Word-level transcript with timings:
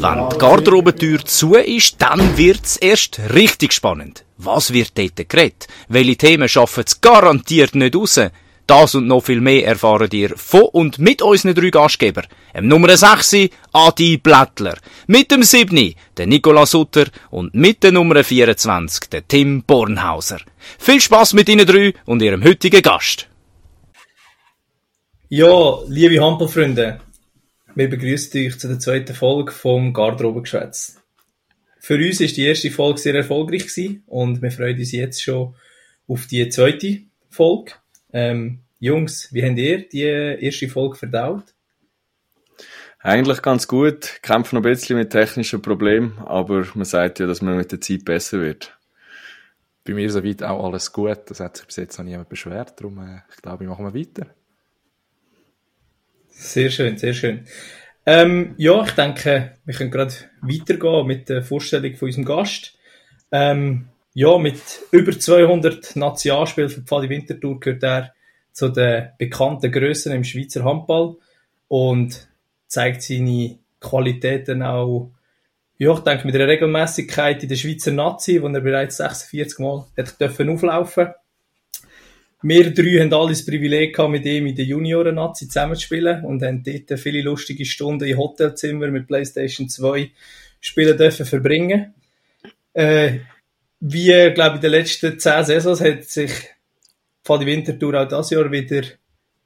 Wenn 0.00 0.28
die 0.28 0.38
Garderobentür 0.38 1.24
zu 1.24 1.54
ist, 1.54 1.96
dann 1.98 2.36
wird's 2.36 2.76
erst 2.76 3.20
richtig 3.32 3.72
spannend. 3.72 4.24
Was 4.38 4.72
wird 4.72 4.98
dort 4.98 5.28
geredet? 5.28 5.68
Welche 5.88 6.16
Themen 6.16 6.48
schaffen 6.48 6.84
es 6.86 7.00
garantiert 7.00 7.74
nicht 7.76 7.94
raus? 7.94 8.20
Das 8.66 8.94
und 8.94 9.06
noch 9.06 9.22
viel 9.24 9.40
mehr 9.40 9.66
erfahren 9.66 10.10
ihr 10.12 10.36
von 10.36 10.62
und 10.72 10.98
mit 10.98 11.22
unseren 11.22 11.54
drei 11.54 11.70
Gastgeber. 11.70 12.24
Im 12.52 12.68
Nummer 12.68 12.96
6 12.96 13.48
Adi 13.72 14.18
Blättler, 14.18 14.76
mit 15.06 15.30
dem 15.30 15.42
7 15.42 15.94
der 16.16 16.26
Nicola 16.26 16.66
Sutter 16.66 17.06
und 17.30 17.54
mit 17.54 17.82
der 17.82 17.92
Nummer 17.92 18.22
24 18.22 19.08
der 19.10 19.26
Tim 19.26 19.62
Bornhauser. 19.62 20.40
Viel 20.78 21.00
Spaß 21.00 21.32
mit 21.32 21.48
Ihnen 21.48 21.66
drei 21.66 21.94
und 22.04 22.20
Ihrem 22.20 22.44
heutigen 22.44 22.82
Gast. 22.82 23.28
Ja, 25.30 25.78
liebe 25.88 26.22
Handballfreunde, 26.24 27.00
wir 27.78 27.88
begrüßen 27.88 28.44
euch 28.44 28.58
zu 28.58 28.66
der 28.66 28.80
zweiten 28.80 29.14
Folge 29.14 29.52
vom 29.52 29.92
Garderobengeschwätz. 29.92 31.00
Für 31.78 31.94
uns 31.94 32.20
ist 32.20 32.36
die 32.36 32.44
erste 32.44 32.72
Folge 32.72 32.98
sehr 32.98 33.14
erfolgreich 33.14 33.68
gewesen 33.68 34.02
und 34.06 34.42
wir 34.42 34.50
freuen 34.50 34.76
uns 34.76 34.90
jetzt 34.90 35.22
schon 35.22 35.54
auf 36.08 36.26
die 36.26 36.48
zweite 36.48 37.02
Folge. 37.30 37.74
Ähm, 38.12 38.62
Jungs, 38.80 39.32
wie 39.32 39.44
habt 39.44 39.58
ihr 39.58 39.88
die 39.88 40.02
erste 40.02 40.68
Folge 40.68 40.96
verdaut? 40.96 41.54
Eigentlich 42.98 43.42
ganz 43.42 43.68
gut. 43.68 44.18
Kämpfen 44.22 44.56
noch 44.56 44.64
ein 44.64 44.72
bisschen 44.72 44.98
mit 44.98 45.10
technischen 45.10 45.62
Problemen, 45.62 46.18
aber 46.18 46.66
man 46.74 46.84
sagt 46.84 47.20
ja, 47.20 47.28
dass 47.28 47.42
man 47.42 47.56
mit 47.56 47.70
der 47.70 47.80
Zeit 47.80 48.04
besser 48.04 48.40
wird. 48.40 48.76
Bei 49.84 49.94
mir 49.94 50.10
soweit 50.10 50.42
auch 50.42 50.64
alles 50.64 50.92
gut. 50.92 51.20
Das 51.26 51.38
hat 51.38 51.58
sich 51.58 51.66
bis 51.66 51.76
jetzt 51.76 51.96
noch 51.96 52.04
niemand 52.04 52.28
beschwert. 52.28 52.80
Darum, 52.80 52.98
äh, 52.98 53.20
ich 53.32 53.40
glaube, 53.40 53.60
wir 53.60 53.68
machen 53.68 53.94
weiter. 53.94 54.26
Sehr 56.38 56.70
schön, 56.70 56.96
sehr 56.96 57.14
schön. 57.14 57.46
Ähm, 58.10 58.54
ja, 58.56 58.82
ich 58.84 58.92
denke, 58.92 59.58
wir 59.66 59.74
können 59.74 59.90
gerade 59.90 60.14
weitergehen 60.40 61.06
mit 61.06 61.28
der 61.28 61.42
Vorstellung 61.42 61.94
von 61.94 62.06
unserem 62.06 62.24
Gast. 62.24 62.72
Ähm, 63.30 63.90
ja, 64.14 64.38
mit 64.38 64.62
über 64.92 65.12
200 65.12 65.94
Nationalspielen 65.94 66.70
für 66.70 66.80
Pfadi 66.80 67.10
Winterthur 67.10 67.60
gehört 67.60 67.82
er 67.82 68.14
zu 68.50 68.70
den 68.70 69.10
bekannten 69.18 69.70
Grössen 69.70 70.12
im 70.12 70.24
Schweizer 70.24 70.64
Handball 70.64 71.16
und 71.68 72.26
zeigt 72.66 73.02
seine 73.02 73.58
Qualitäten 73.78 74.62
auch, 74.62 75.12
ja, 75.76 75.92
ich 75.92 76.00
denke, 76.00 76.26
mit 76.26 76.34
einer 76.34 76.48
Regelmäßigkeit 76.48 77.42
in 77.42 77.50
der 77.50 77.56
Schweizer 77.56 77.92
Nazi, 77.92 78.40
wo 78.40 78.48
er 78.48 78.62
bereits 78.62 78.96
46 78.96 79.58
Mal 79.58 79.84
hat 79.98 80.16
auflaufen 80.48 81.08
wir 82.42 82.72
drei 82.72 83.00
haben 83.00 83.12
alle 83.12 83.30
das 83.30 83.44
Privileg 83.44 83.96
gehabt, 83.96 84.12
mit 84.12 84.24
ihm 84.24 84.46
in 84.46 84.54
der 84.54 84.64
Junioren-Nazi 84.64 85.48
zusammenzuspielen 85.48 86.24
und 86.24 86.42
haben 86.42 86.62
dort 86.62 86.98
viele 87.00 87.22
lustige 87.22 87.64
Stunden 87.64 88.06
in 88.06 88.16
Hotelzimmer 88.16 88.88
mit 88.88 89.08
Playstation 89.08 89.68
2 89.68 90.10
spielen 90.60 90.96
dürfen 90.96 91.26
verbringen. 91.26 91.94
Äh, 92.72 93.18
wie, 93.80 94.30
glaube 94.34 94.50
ich, 94.50 94.54
in 94.56 94.60
den 94.60 94.70
letzten 94.70 95.18
zehn 95.18 95.44
Saisons 95.44 95.80
hat 95.80 96.04
sich 96.04 96.30
Fadi 97.24 97.46
Winterthur 97.46 98.00
auch 98.00 98.08
dieses 98.08 98.30
Jahr 98.30 98.50
wieder 98.50 98.82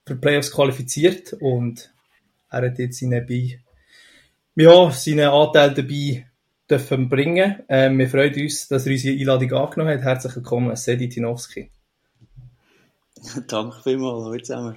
für 0.06 0.17
Playoffs 0.17 0.51
qualifiziert 0.51 1.33
und 1.41 1.91
er 2.51 2.62
hat 2.62 2.79
jetzt 2.79 2.99
seine, 2.99 3.23
Bei 3.23 3.59
ja, 4.56 4.91
seinen 4.91 5.29
Anteil 5.29 5.73
dabei 5.73 6.27
dürfen 6.69 7.09
bringen. 7.09 7.61
Äh, 7.69 7.91
wir 7.91 8.09
freuen 8.09 8.34
uns, 8.34 8.69
dass 8.69 8.87
er 8.87 8.93
unsere 8.93 9.19
Einladung 9.19 9.53
angenommen 9.53 9.95
hat. 9.95 10.05
Herzlich 10.05 10.37
willkommen, 10.37 10.77
Sedi 10.77 11.09
Tinowski. 11.09 11.71
Danke 13.47 13.77
vielmals, 13.83 14.25
hallo 14.25 14.39
zusammen. 14.39 14.77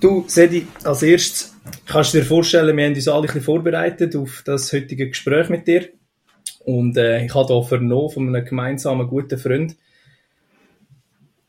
Du, 0.00 0.24
Sedi, 0.28 0.66
als 0.84 1.02
erstes 1.02 1.54
kannst 1.86 2.14
du 2.14 2.18
dir 2.18 2.24
vorstellen, 2.24 2.76
wir 2.76 2.84
haben 2.84 2.94
uns 2.94 3.08
alle 3.08 3.20
ein 3.20 3.26
bisschen 3.26 3.42
vorbereitet 3.42 4.14
auf 4.14 4.42
das 4.44 4.72
heutige 4.72 5.08
Gespräch 5.08 5.48
mit 5.48 5.66
dir. 5.66 5.88
Und 6.64 6.96
äh, 6.96 7.24
ich 7.24 7.34
habe 7.34 7.52
hier 7.52 7.62
vernommen 7.62 8.10
von 8.10 8.28
einem 8.28 8.44
gemeinsamen 8.44 9.08
guten 9.08 9.38
Freund, 9.38 9.76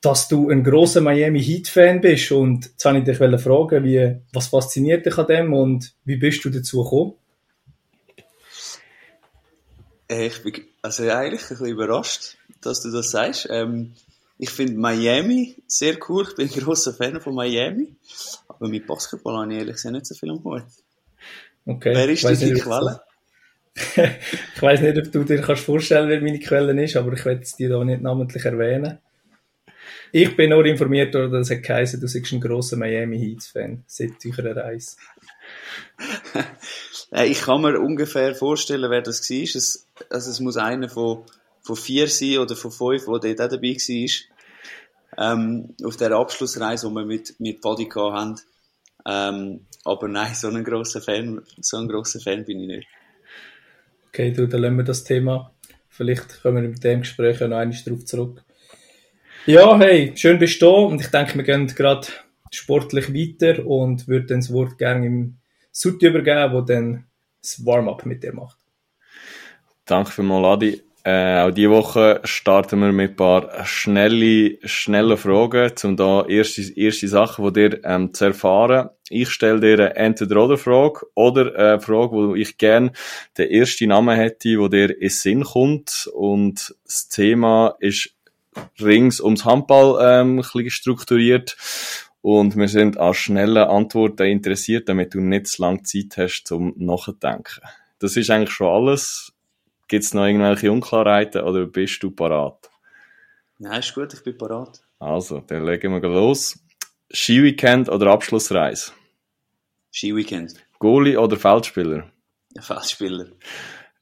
dass 0.02 0.28
du 0.28 0.50
ein 0.50 0.64
großer 0.64 1.02
Miami 1.02 1.44
Heat-Fan 1.44 2.02
bist. 2.02 2.32
Und 2.32 2.66
jetzt 2.66 2.86
wollte 2.86 3.12
ich 3.12 3.18
dich 3.18 3.42
fragen, 3.42 3.84
wie, 3.84 4.16
was 4.32 4.48
fasziniert 4.48 5.06
dich 5.06 5.18
an 5.18 5.28
dem 5.28 5.54
und 5.54 5.94
wie 6.06 6.18
bist 6.18 6.44
du 6.46 6.50
dazu 6.50 6.84
gekommen? 6.84 7.14
Äh, 10.10 10.28
ich 10.28 10.42
bin 10.42 10.54
also 10.82 11.04
eigentlich 11.10 11.42
ein 11.42 11.50
bisschen 11.50 11.68
überrascht, 11.68 12.38
dass 12.62 12.82
du 12.82 12.92
das 12.92 13.12
sagst. 13.12 13.48
Ähm, 13.52 13.94
ich 14.38 14.50
finde 14.50 14.80
Miami 14.80 15.56
sehr 15.68 15.98
cool. 16.08 16.26
Ich 16.28 16.36
bin 16.36 16.50
ein 16.50 16.64
großer 16.64 16.94
Fan 16.94 17.20
von 17.20 17.34
Miami. 17.34 17.96
Aber 18.48 18.68
mit 18.68 18.86
Basketball 18.86 19.38
habe 19.38 19.54
ich 19.54 19.60
ehrlich 19.60 19.76
gesagt 19.76 19.94
nicht 19.94 20.06
so 20.06 20.16
viel 20.16 20.30
am 20.30 20.44
Hut. 20.44 20.64
Okay. 21.66 21.94
Wer 21.94 22.10
ist 22.10 22.24
deine 22.24 22.54
Quelle? 22.54 23.02
ich 24.56 24.62
weiß 24.62 24.82
nicht, 24.82 24.98
ob 24.98 25.12
du 25.12 25.24
dir 25.24 25.42
kannst 25.42 25.64
vorstellen, 25.64 26.10
wer 26.10 26.22
meine 26.22 26.40
Quelle 26.40 26.84
ist, 26.84 26.96
aber 26.96 27.14
ich 27.14 27.26
werde 27.26 27.42
es 27.42 27.56
dir 27.56 27.70
da 27.70 27.84
nicht 27.84 28.02
namentlich 28.02 28.44
erwähnen. 28.46 29.00
Ich 30.12 30.36
bin 30.36 30.52
nur 30.52 30.66
informiert 30.66 31.14
worden, 31.14 31.34
dass 31.34 31.50
es 31.50 31.62
geheißen, 31.62 32.00
du 32.00 32.06
bist 32.06 32.32
ein 32.32 32.42
grosser 32.42 32.78
Miami 32.78 33.20
Heat-Fan 33.20 33.84
seit 33.86 34.14
eurer 34.26 34.56
Reise. 34.56 34.98
ich 37.26 37.42
kann 37.42 37.62
mir 37.62 37.80
ungefähr 37.80 38.34
vorstellen, 38.34 38.90
wer 38.90 39.02
das 39.02 39.30
war. 39.30 39.44
Es, 39.44 39.88
also 40.10 40.32
es 40.32 40.40
muss 40.40 40.58
einer 40.58 40.90
von 40.90 41.26
von 41.68 41.76
vier 41.76 42.08
sein 42.08 42.40
oder 42.40 42.56
von 42.56 42.72
fünf, 42.72 43.06
der 43.06 43.36
dort 43.36 43.54
auch 43.54 43.60
dabei 43.60 43.76
war. 43.76 45.34
Ähm, 45.34 45.76
auf 45.84 45.98
der 45.98 46.12
Abschlussreise, 46.12 46.88
die 46.88 46.96
wir 46.96 47.06
mit, 47.06 47.40
mit 47.40 47.62
Paddy 47.62 47.90
haben. 47.94 48.36
Ähm, 49.06 49.66
aber 49.84 50.08
nein, 50.08 50.34
so 50.34 50.48
ein 50.48 50.64
grosser 50.64 51.02
Fan, 51.02 51.42
so 51.60 51.78
ein 51.78 51.88
grosser 51.88 52.20
Fan 52.20 52.46
bin 52.46 52.62
ich 52.62 52.68
nicht. 52.68 52.88
Okay, 54.08 54.32
du, 54.32 54.48
dann 54.48 54.62
lassen 54.62 54.78
wir 54.78 54.84
das 54.84 55.04
Thema. 55.04 55.52
Vielleicht 55.90 56.42
kommen 56.42 56.64
wir 56.64 56.70
mit 56.70 56.84
dem 56.84 57.02
Gespräch 57.02 57.40
noch 57.40 57.58
einmal 57.58 57.78
darauf 57.86 58.06
zurück. 58.06 58.44
Ja, 59.46 59.78
hey, 59.80 60.14
schön 60.16 60.40
bist 60.40 60.62
du 60.62 60.70
und 60.70 61.02
ich 61.02 61.08
denke, 61.08 61.36
wir 61.36 61.44
gehen 61.44 61.68
gerade 61.68 62.08
sportlich 62.52 63.14
weiter 63.14 63.66
und 63.66 64.08
würde 64.08 64.28
dann 64.28 64.42
das 64.42 64.52
Wort 64.52 64.78
gerne 64.78 65.06
im 65.06 65.38
Sud 65.72 66.02
übergeben, 66.04 66.52
der 66.52 66.62
dann 66.62 67.06
das 67.42 67.66
Warm-up 67.66 68.06
mit 68.06 68.24
dir 68.24 68.34
macht. 68.34 68.58
Danke 69.86 70.12
für 70.12 70.24
mal, 70.24 70.44
Adi. 70.46 70.87
Äh, 71.08 71.40
auch 71.40 71.52
diese 71.52 71.70
Woche 71.70 72.20
starten 72.26 72.82
wir 72.82 72.92
mit 72.92 73.12
ein 73.12 73.16
paar 73.16 73.66
schnelle, 73.66 74.58
schnelle 74.68 75.16
Fragen, 75.16 75.72
um 75.86 75.96
da 75.96 76.26
erste, 76.26 76.62
erste 76.78 77.08
Sachen 77.08 77.46
von 77.46 77.54
dir 77.54 77.80
ähm, 77.86 78.14
zu 78.14 78.26
erfahren. 78.26 78.90
Ich 79.10 79.30
stelle 79.30 79.62
dir 79.62 79.76
eine 79.76 79.96
Entweder-Oder-Frage 79.96 81.06
oder 81.14 81.56
eine 81.56 81.80
Frage, 81.80 82.12
wo 82.12 82.36
ich 82.36 82.58
gerne 82.58 82.92
den 83.38 83.50
ersten 83.50 83.88
Namen 83.88 84.18
hätte, 84.18 84.60
wo 84.60 84.68
dir 84.68 85.02
in 85.02 85.08
Sinn 85.08 85.46
kommt. 85.46 86.10
Und 86.14 86.76
das 86.84 87.08
Thema 87.08 87.78
ist 87.80 88.14
rings 88.82 89.22
ums 89.22 89.46
Handball 89.46 90.00
ähm, 90.02 90.40
ein 90.40 90.42
bisschen 90.42 90.70
strukturiert. 90.70 91.56
Und 92.20 92.58
wir 92.58 92.68
sind 92.68 92.98
an 92.98 93.14
schnellen 93.14 93.56
Antworten 93.56 94.28
interessiert, 94.28 94.90
damit 94.90 95.14
du 95.14 95.22
nicht 95.22 95.48
zu 95.48 95.62
lange 95.62 95.84
Zeit 95.84 96.18
hast 96.18 96.48
zum 96.48 96.74
Nachdenken. 96.76 97.62
Das 98.00 98.18
ist 98.18 98.30
eigentlich 98.30 98.52
schon 98.52 98.68
alles. 98.68 99.32
Gibt 99.88 100.04
es 100.04 100.14
noch 100.14 100.26
irgendwelche 100.26 100.72
Unklarheiten 100.72 101.42
oder 101.42 101.66
bist 101.66 102.04
du 102.04 102.12
parat? 102.12 102.70
Nein, 103.60 103.80
ist 103.80 103.94
gut, 103.94 104.14
ich 104.14 104.24
bin 104.24 104.38
parat. 104.38 104.82
Also, 105.00 105.40
dann 105.40 105.66
legen 105.66 105.94
wir 105.94 106.10
los. 106.10 106.60
Skiweekend 107.12 107.90
oder 107.90 108.08
Abschlussreise? 108.08 108.92
Skiweekend. 109.92 110.56
Goalie 110.80 111.18
oder 111.18 111.38
Feldspieler? 111.38 112.12
Feldspieler. 112.60 113.28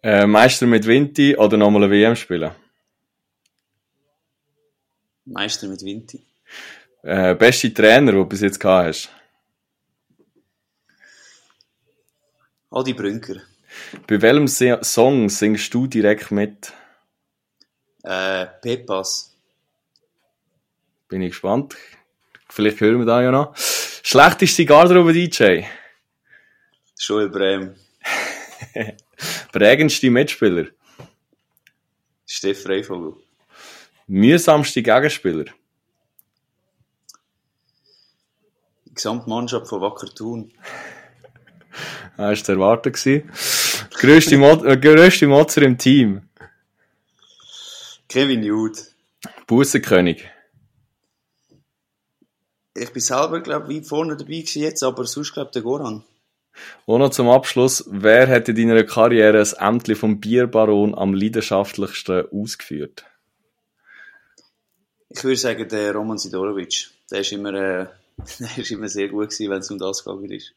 Äh, 0.02 0.26
Meister 0.26 0.66
mit 0.66 0.86
Vinti 0.88 1.36
oder 1.38 1.58
nochmal 1.58 1.84
eine 1.84 1.92
WM 1.92 2.16
spielen? 2.16 2.52
Meister 5.26 5.68
mit 5.68 5.82
Vinti. 5.84 6.22
Äh, 7.04 7.36
beste 7.36 7.74
Trainer, 7.74 8.12
den 8.12 8.22
du 8.22 8.26
bis 8.26 8.42
jetzt 8.42 8.60
gehabt 8.60 8.88
hast? 8.88 9.10
Adi 12.72 12.94
Brünker. 12.94 13.42
Bei 14.08 14.22
welchem 14.22 14.48
Song 14.84 15.30
singst 15.30 15.74
du 15.74 15.88
direkt 15.88 16.32
mit? 16.32 16.74
Äh, 18.04 18.46
Pepas. 18.62 19.36
Bin 21.08 21.22
ich 21.22 21.32
gespannt. 21.32 21.76
Vielleicht 22.50 22.80
hören 22.80 23.00
wir 23.00 23.06
da 23.06 23.22
ja 23.22 23.32
noch. 23.32 23.56
Schlechteste 23.56 24.66
Garderobe-DJ? 24.66 25.64
Joel 26.98 27.30
Brehm. 27.30 27.76
Prägendste 29.52 30.10
Mitspieler? 30.10 30.68
Steff 32.26 32.68
Reifogel. 32.68 33.14
Mühsamste 34.08 34.84
Gegenspieler? 34.84 35.46
Die 38.86 38.94
Gesamtmannschaft 38.94 39.68
von 39.68 39.82
Wacker 39.82 40.08
Thun. 40.08 40.52
Das 42.18 42.28
war 42.28 42.46
zu 42.46 42.52
erwarten. 42.54 43.30
Grösste, 44.00 44.38
Mo 44.38 44.64
äh, 44.64 44.78
grösste 44.78 45.28
Motzer 45.28 45.62
im 45.64 45.78
Team? 45.78 46.22
Kevin 48.08 48.44
Jude. 48.44 48.80
Bussenkönig? 49.48 50.26
ich 52.76 52.92
bin 52.92 53.02
selber, 53.02 53.40
glaube 53.40 53.72
ich, 53.72 53.80
weit 53.80 53.88
vorne 53.88 54.18
dabei 54.18 54.40
gewesen 54.40 54.62
jetzt, 54.62 54.84
aber 54.84 55.06
sonst, 55.06 55.34
glaube 55.34 55.48
ich, 55.48 55.54
der 55.54 55.62
Goran. 55.62 56.04
Und 56.86 57.00
noch 57.00 57.10
zum 57.10 57.30
Abschluss, 57.30 57.86
wer 57.88 58.28
hätte 58.28 58.52
in 58.52 58.70
deiner 58.70 58.84
Karriere 58.84 59.38
das 59.38 59.54
Ämtli 59.54 59.96
vom 59.96 60.20
Bierbaron 60.20 60.96
am 60.96 61.14
leidenschaftlichsten 61.14 62.26
ausgeführt? 62.32 63.06
Ich 65.10 65.24
würde 65.24 65.38
sagen, 65.38 65.68
der 65.68 65.94
Roman 65.94 66.18
Sidorovic. 66.18 66.90
Der 67.12 67.22
ist 67.22 67.32
immer, 67.32 67.54
äh, 67.54 67.88
der 68.40 68.58
ist 68.58 68.72
immer 68.72 68.90
sehr 68.90 69.08
gut 69.08 69.30
gewesen, 69.30 69.50
wenn 69.50 69.60
es 69.60 69.72
um 69.72 69.80
das 69.80 70.04
gegangen 70.04 70.32
ist. 70.32 70.54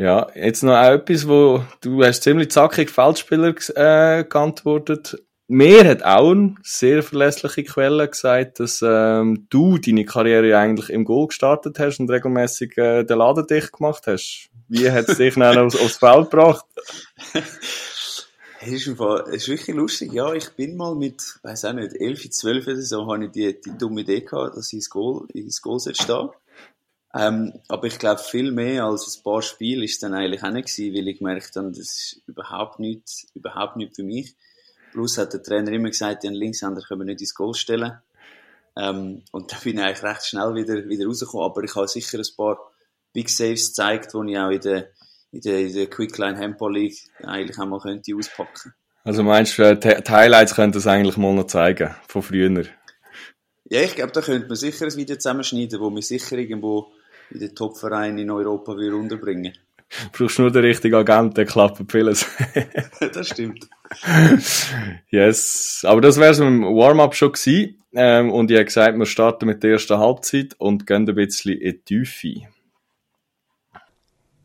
Ja, 0.00 0.28
jetzt 0.34 0.62
noch 0.62 0.82
etwas, 0.82 1.28
wo 1.28 1.62
du 1.82 2.02
hast 2.02 2.22
ziemlich 2.22 2.50
zackig 2.50 2.88
Feldspieler 2.88 3.54
äh, 3.76 4.24
geantwortet. 4.24 5.22
Mir 5.46 5.86
hat 5.86 6.02
auch 6.02 6.30
eine 6.30 6.54
sehr 6.62 7.02
verlässliche 7.02 7.64
Quelle 7.64 8.08
gesagt, 8.08 8.60
dass 8.60 8.80
ähm, 8.82 9.46
du 9.50 9.76
deine 9.76 10.06
Karriere 10.06 10.56
eigentlich 10.56 10.88
im 10.88 11.04
Goal 11.04 11.26
gestartet 11.26 11.78
hast 11.78 12.00
und 12.00 12.10
regelmäßig 12.10 12.78
äh, 12.78 13.04
den 13.04 13.18
Laden 13.18 13.46
dicht 13.46 13.74
gemacht 13.74 14.06
hast. 14.06 14.48
Wie 14.68 14.90
hat 14.90 15.06
es 15.06 15.18
dich 15.18 15.34
dann 15.34 15.58
aufs, 15.58 15.76
aufs 15.76 15.98
Feld 15.98 16.30
gebracht? 16.30 16.64
Es 18.62 18.72
ist, 18.72 18.86
ist 18.86 19.48
wirklich 19.48 19.76
lustig. 19.76 20.14
Ja, 20.14 20.32
ich 20.32 20.48
bin 20.50 20.78
mal 20.78 20.94
mit, 20.94 21.40
weiß 21.42 21.66
auch 21.66 21.74
nicht, 21.74 21.94
11, 21.94 22.30
12 22.30 22.66
oder 22.68 22.80
so, 22.80 23.06
habe 23.06 23.26
ich 23.26 23.32
die, 23.32 23.60
die 23.60 23.76
dumme 23.76 24.00
Idee 24.00 24.22
gehabt, 24.22 24.56
dass 24.56 24.68
ich 24.68 24.78
ins 24.78 24.88
Goal, 24.88 25.26
ins 25.34 25.60
Goal 25.60 25.78
stehe. 25.78 26.30
Ähm, 27.12 27.54
aber 27.68 27.86
ich 27.88 27.98
glaube, 27.98 28.20
viel 28.22 28.52
mehr 28.52 28.84
als 28.84 29.16
ein 29.16 29.22
paar 29.24 29.42
Spiele 29.42 29.84
ist 29.84 29.94
es 29.94 29.98
dann 29.98 30.14
eigentlich 30.14 30.42
auch 30.44 30.50
nicht 30.50 30.68
gewesen, 30.68 30.94
weil 30.94 31.08
ich 31.08 31.18
gemerkt 31.18 31.56
habe, 31.56 31.68
das 31.70 31.78
ist 31.78 32.22
überhaupt 32.26 32.78
nicht, 32.78 33.26
überhaupt 33.34 33.76
nicht 33.76 33.96
für 33.96 34.04
mich. 34.04 34.36
Plus 34.92 35.18
hat 35.18 35.32
der 35.32 35.42
Trainer 35.42 35.72
immer 35.72 35.88
gesagt, 35.88 36.22
den 36.22 36.34
Linkshänder 36.34 36.82
können 36.82 37.00
wir 37.00 37.06
nicht 37.06 37.20
ins 37.20 37.34
Goal 37.34 37.54
stellen. 37.54 38.00
Ähm, 38.76 39.22
und 39.32 39.52
da 39.52 39.56
bin 39.62 39.78
ich 39.78 39.84
eigentlich 39.84 40.02
recht 40.02 40.26
schnell 40.26 40.54
wieder, 40.54 40.88
wieder 40.88 41.06
rausgekommen. 41.06 41.46
Aber 41.46 41.62
ich 41.64 41.74
habe 41.74 41.88
sicher 41.88 42.18
ein 42.18 42.36
paar 42.36 42.58
Big 43.12 43.28
Saves 43.28 43.68
gezeigt, 43.68 44.14
die 44.14 44.30
ich 44.30 44.38
auch 44.38 44.50
in 44.50 44.60
der, 44.60 44.88
in 45.32 45.40
der, 45.40 45.60
in 45.60 45.74
der 45.74 45.86
Quickline 45.88 46.38
Handball 46.38 46.74
League 46.74 46.98
eigentlich 47.24 47.58
auch 47.58 47.66
mal 47.66 47.80
könnte 47.80 48.14
auspacken. 48.16 48.72
Also 49.02 49.22
meinst 49.22 49.58
du, 49.58 49.76
die 49.76 49.88
Highlights 49.88 50.54
könnte 50.54 50.78
das 50.78 50.86
eigentlich 50.86 51.16
mal 51.16 51.34
noch 51.34 51.46
zeigen, 51.46 51.94
von 52.06 52.22
früher? 52.22 52.66
Ja, 53.64 53.80
ich 53.80 53.94
glaube, 53.94 54.12
da 54.12 54.20
könnte 54.20 54.46
man 54.46 54.56
sicher 54.56 54.86
ein 54.86 54.94
Video 54.94 55.16
zusammenschneiden, 55.16 55.80
wo 55.80 55.90
wir 55.90 56.02
sicher 56.02 56.36
irgendwo 56.36 56.92
in 57.30 57.40
den 57.40 57.54
Top-Vereinen 57.54 58.18
in 58.18 58.30
Europa 58.30 58.76
wieder 58.76 58.96
unterbringen. 58.96 59.52
brauchst 60.12 60.38
nur 60.38 60.50
den 60.50 60.64
richtigen 60.64 60.94
Agent, 60.94 61.36
der 61.36 61.46
klappt 61.46 61.90
vieles. 61.90 62.26
das 63.00 63.28
stimmt. 63.28 63.68
yes. 65.10 65.84
Aber 65.86 66.00
das 66.00 66.18
wäre 66.18 66.34
so 66.34 66.44
im 66.44 66.62
Warm-up 66.62 67.14
schon 67.14 67.32
gewesen. 67.32 67.76
Ähm, 67.92 68.30
und 68.30 68.50
ich 68.50 68.56
habe 68.56 68.66
gesagt, 68.66 68.96
wir 68.96 69.06
starten 69.06 69.46
mit 69.46 69.62
der 69.62 69.72
ersten 69.72 69.98
Halbzeit 69.98 70.54
und 70.58 70.86
gehen 70.86 71.08
ein 71.08 71.14
bisschen 71.14 71.58
in 71.58 71.80
die 71.88 72.04
Tiefe. 72.04 72.46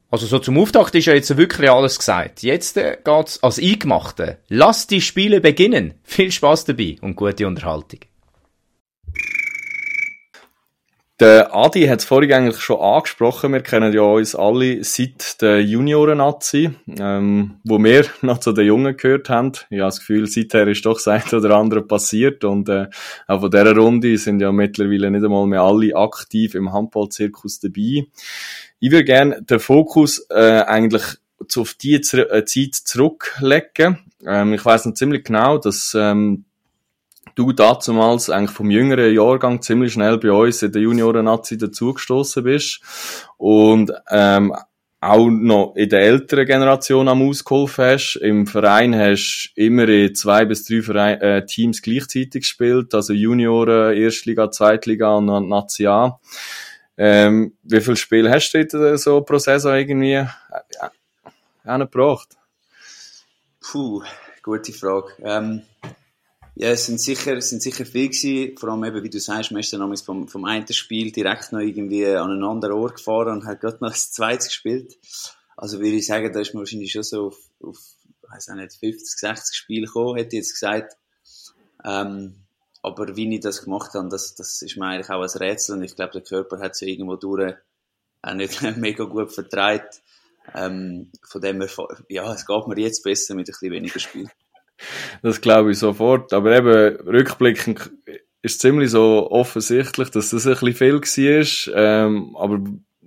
Also 0.10 0.26
so 0.28 0.40
zum 0.40 0.58
Auftakt 0.58 0.96
ist 0.96 1.06
ja 1.06 1.14
jetzt 1.14 1.36
wirklich 1.36 1.70
alles 1.70 2.00
gesagt. 2.00 2.42
Jetzt 2.42 2.78
äh, 2.78 2.98
geht's 3.04 3.44
als 3.44 3.60
Eingemachte. 3.60 4.40
Lass 4.48 4.88
die 4.88 5.02
Spiele 5.02 5.42
beginnen. 5.42 5.96
Viel 6.04 6.32
Spaß 6.32 6.66
dabei 6.66 6.96
und 7.02 7.16
gute 7.16 7.46
Unterhaltung. 7.46 8.00
Der 11.22 11.56
Adi 11.56 11.88
hat 11.88 12.00
es 12.00 12.06
vorhin 12.06 12.34
eigentlich 12.34 12.60
schon 12.60 12.82
angesprochen. 12.82 13.54
Wir 13.54 13.62
kennen 13.62 13.94
ja 13.94 14.02
uns 14.02 14.36
alle 14.36 14.84
seit 14.84 15.42
der 15.42 15.62
Junioren-Nazi, 15.62 16.72
ähm, 17.00 17.62
wo 17.64 17.82
wir 17.82 18.06
noch 18.22 18.40
zu 18.40 18.52
den 18.52 18.66
Jungen 18.66 18.98
gehört 18.98 19.30
haben. 19.30 19.54
Ich 19.70 19.80
habe 19.80 19.88
das 19.88 20.00
Gefühl, 20.00 20.28
seither 20.28 20.68
ist 20.68 20.86
doch 20.86 21.02
das 21.02 21.08
eine 21.08 21.40
oder 21.40 21.56
andere 21.56 21.84
passiert 21.84 22.44
und 22.44 22.68
äh, 22.68 22.88
auch 23.28 23.40
von 23.40 23.50
dieser 23.50 23.78
Runde 23.78 24.18
sind 24.18 24.42
ja 24.42 24.52
mittlerweile 24.52 25.10
nicht 25.10 25.24
einmal 25.24 25.48
mehr 25.48 25.62
alle 25.62 25.96
aktiv 25.96 26.54
im 26.54 26.74
Handballzirkus 26.74 27.62
dabei. 27.62 28.08
Ich 28.82 28.92
würde 28.92 29.06
gerne 29.06 29.42
den 29.42 29.60
Fokus 29.60 30.28
äh, 30.30 30.64
eigentlich 30.68 31.04
auf 31.56 31.76
die 31.76 31.94
äh, 31.94 32.44
Zeit 32.44 32.76
zurücklegen. 32.76 34.00
Ähm, 34.26 34.54
ich 34.54 34.66
weiß 34.66 34.86
noch 34.86 34.96
ziemlich 34.96 35.24
genau, 35.24 35.60
dass 35.60 35.96
ähm, 35.98 36.44
du 37.36 37.52
damals 37.52 38.30
eigentlich 38.30 38.56
vom 38.56 38.72
jüngeren 38.72 39.14
Jahrgang 39.14 39.62
ziemlich 39.62 39.94
schnell 39.94 40.18
bei 40.18 40.32
uns 40.32 40.64
in 40.64 40.72
der 40.72 40.82
Junioren-Nazi 40.82 41.58
dazugestoßen 41.58 42.44
bist 42.44 42.82
und 43.38 43.92
ähm, 44.10 44.56
auch 45.02 45.30
noch 45.30 45.76
in 45.76 45.90
der 45.90 46.02
älteren 46.02 46.46
Generation 46.46 47.08
am 47.08 47.28
ausgeholfen 47.28 47.86
hast. 47.86 48.16
Im 48.16 48.48
Verein 48.48 48.96
hast 48.96 49.52
du 49.56 49.62
immer 49.62 49.88
in 49.88 50.16
zwei 50.16 50.46
bis 50.46 50.66
drei 50.66 50.82
Verein, 50.82 51.22
äh, 51.22 51.46
Teams 51.46 51.82
gleichzeitig 51.82 52.42
gespielt, 52.42 52.94
also 52.94 53.14
Junioren, 53.14 53.96
Erstliga, 53.96 54.50
Zweitliga 54.50 55.16
und 55.16 55.48
Nazi 55.48 55.86
A. 55.86 56.20
Ähm, 56.98 57.54
wie 57.64 57.82
viele 57.82 57.98
Spiele 57.98 58.32
hast 58.32 58.52
du 58.54 58.60
in 58.60 58.98
so 58.98 59.22
pro 59.22 59.38
Saison 59.38 59.76
irgendwie 59.76 60.14
äh, 60.14 60.28
äh, 61.66 61.80
gebracht? 61.80 62.30
Puh, 63.60 64.02
gute 64.42 64.72
Frage. 64.72 65.12
Ähm 65.24 65.64
ja, 66.56 66.70
es 66.70 66.86
sind 66.86 67.02
sicher, 67.02 67.36
es 67.36 67.50
sind 67.50 67.62
sicher 67.62 67.86
viel 67.86 68.10
gewesen. 68.10 68.58
Vor 68.58 68.70
allem 68.70 68.84
eben, 68.86 69.04
wie 69.04 69.10
du 69.10 69.20
sagst, 69.20 69.52
man 69.52 69.60
ist 69.60 69.74
dann 69.74 69.98
vom, 69.98 70.28
vom 70.28 70.46
einen 70.46 70.72
Spiel 70.72 71.12
direkt 71.12 71.52
noch 71.52 71.60
irgendwie 71.60 72.06
an 72.06 72.32
einen 72.32 72.44
anderen 72.44 72.76
Ort 72.76 72.96
gefahren 72.96 73.40
und 73.40 73.46
hat 73.46 73.60
gerade 73.60 73.78
noch 73.82 73.92
das 73.92 74.12
zweite 74.12 74.46
gespielt. 74.46 74.98
Also 75.58 75.80
würde 75.80 75.98
ich 75.98 76.08
sagen, 76.08 76.32
da 76.32 76.40
ist 76.40 76.54
man 76.54 76.62
wahrscheinlich 76.62 76.92
schon 76.92 77.04
so 77.04 77.28
auf, 77.28 77.38
auf 77.62 77.78
weiß 78.30 78.50
auch 78.50 78.56
nicht, 78.56 78.74
50, 78.74 79.20
60 79.20 79.56
Spiele 79.56 79.86
gekommen, 79.86 80.18
hätte 80.18 80.36
ich 80.36 80.44
jetzt 80.44 80.54
gesagt. 80.54 80.98
Ähm, 81.84 82.46
aber 82.82 83.16
wie 83.16 83.34
ich 83.34 83.42
das 83.42 83.64
gemacht 83.64 83.94
habe, 83.94 84.10
das, 84.10 84.36
das 84.36 84.62
ist 84.62 84.78
mir 84.78 84.86
eigentlich 84.86 85.10
auch 85.10 85.22
ein 85.22 85.30
Rätsel 85.30 85.76
und 85.76 85.84
ich 85.84 85.96
glaube, 85.96 86.14
der 86.14 86.22
Körper 86.22 86.60
hat 86.60 86.76
sich 86.76 86.90
irgendwo 86.90 87.16
durch 87.16 87.54
auch 88.22 88.34
nicht 88.34 88.62
mega 88.78 89.04
gut 89.04 89.34
vertreibt. 89.34 90.02
Ähm, 90.54 91.12
von 91.28 91.42
dem 91.42 91.62
her, 91.62 91.70
ja, 92.08 92.32
es 92.34 92.46
geht 92.46 92.68
mir 92.68 92.80
jetzt 92.80 93.04
besser 93.04 93.34
mit 93.34 93.48
ein 93.48 93.52
bisschen 93.52 93.72
weniger 93.72 94.00
Spiel. 94.00 94.30
Das 95.22 95.42
glaube 95.42 95.72
ich 95.72 95.80
sofort. 95.80 96.34
Aber 96.34 96.56
eben, 96.56 96.98
rückblickend 97.08 97.92
ist 98.42 98.62
ziemlich 98.62 98.92
so 98.92 99.30
offensichtlich, 99.32 100.10
dass 100.12 100.30
das 100.30 100.46
ein 100.46 100.54
bisschen 100.54 100.74
viel 100.74 101.02
war. 101.02 101.76
Ähm, 101.76 102.36
aber 102.38 102.60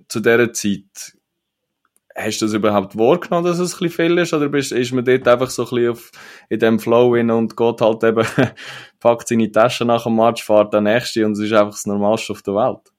zu 0.07 0.19
dieser 0.19 0.51
Zeit, 0.51 1.13
hast 2.15 2.41
du 2.41 2.45
das 2.45 2.53
überhaupt 2.53 2.97
wahrgenommen, 2.97 3.45
dass 3.45 3.59
es 3.59 3.73
ein 3.73 3.79
bisschen 3.79 4.09
viel 4.09 4.17
ist? 4.17 4.33
Oder 4.33 4.49
bist, 4.49 4.71
ist 4.71 4.91
man 4.91 5.05
dort 5.05 5.27
einfach 5.27 5.49
so 5.49 5.63
ein 5.63 5.69
bisschen 5.69 5.91
auf, 5.91 6.11
in 6.49 6.59
dem 6.59 6.79
Flow 6.79 7.15
hin 7.15 7.31
und 7.31 7.55
geht 7.55 7.81
halt 7.81 8.03
eben, 8.03 8.25
packt 8.99 9.27
seine 9.27 9.51
Tasche 9.51 9.85
nach 9.85 10.03
dem 10.03 10.15
Match, 10.15 10.43
fährt 10.43 10.73
der 10.73 10.81
nächste 10.81 11.25
und 11.25 11.33
es 11.33 11.39
ist 11.39 11.53
einfach 11.53 11.73
das 11.73 11.85
Normalste 11.85 12.33
auf 12.33 12.41
der 12.41 12.55
Welt? 12.55 12.91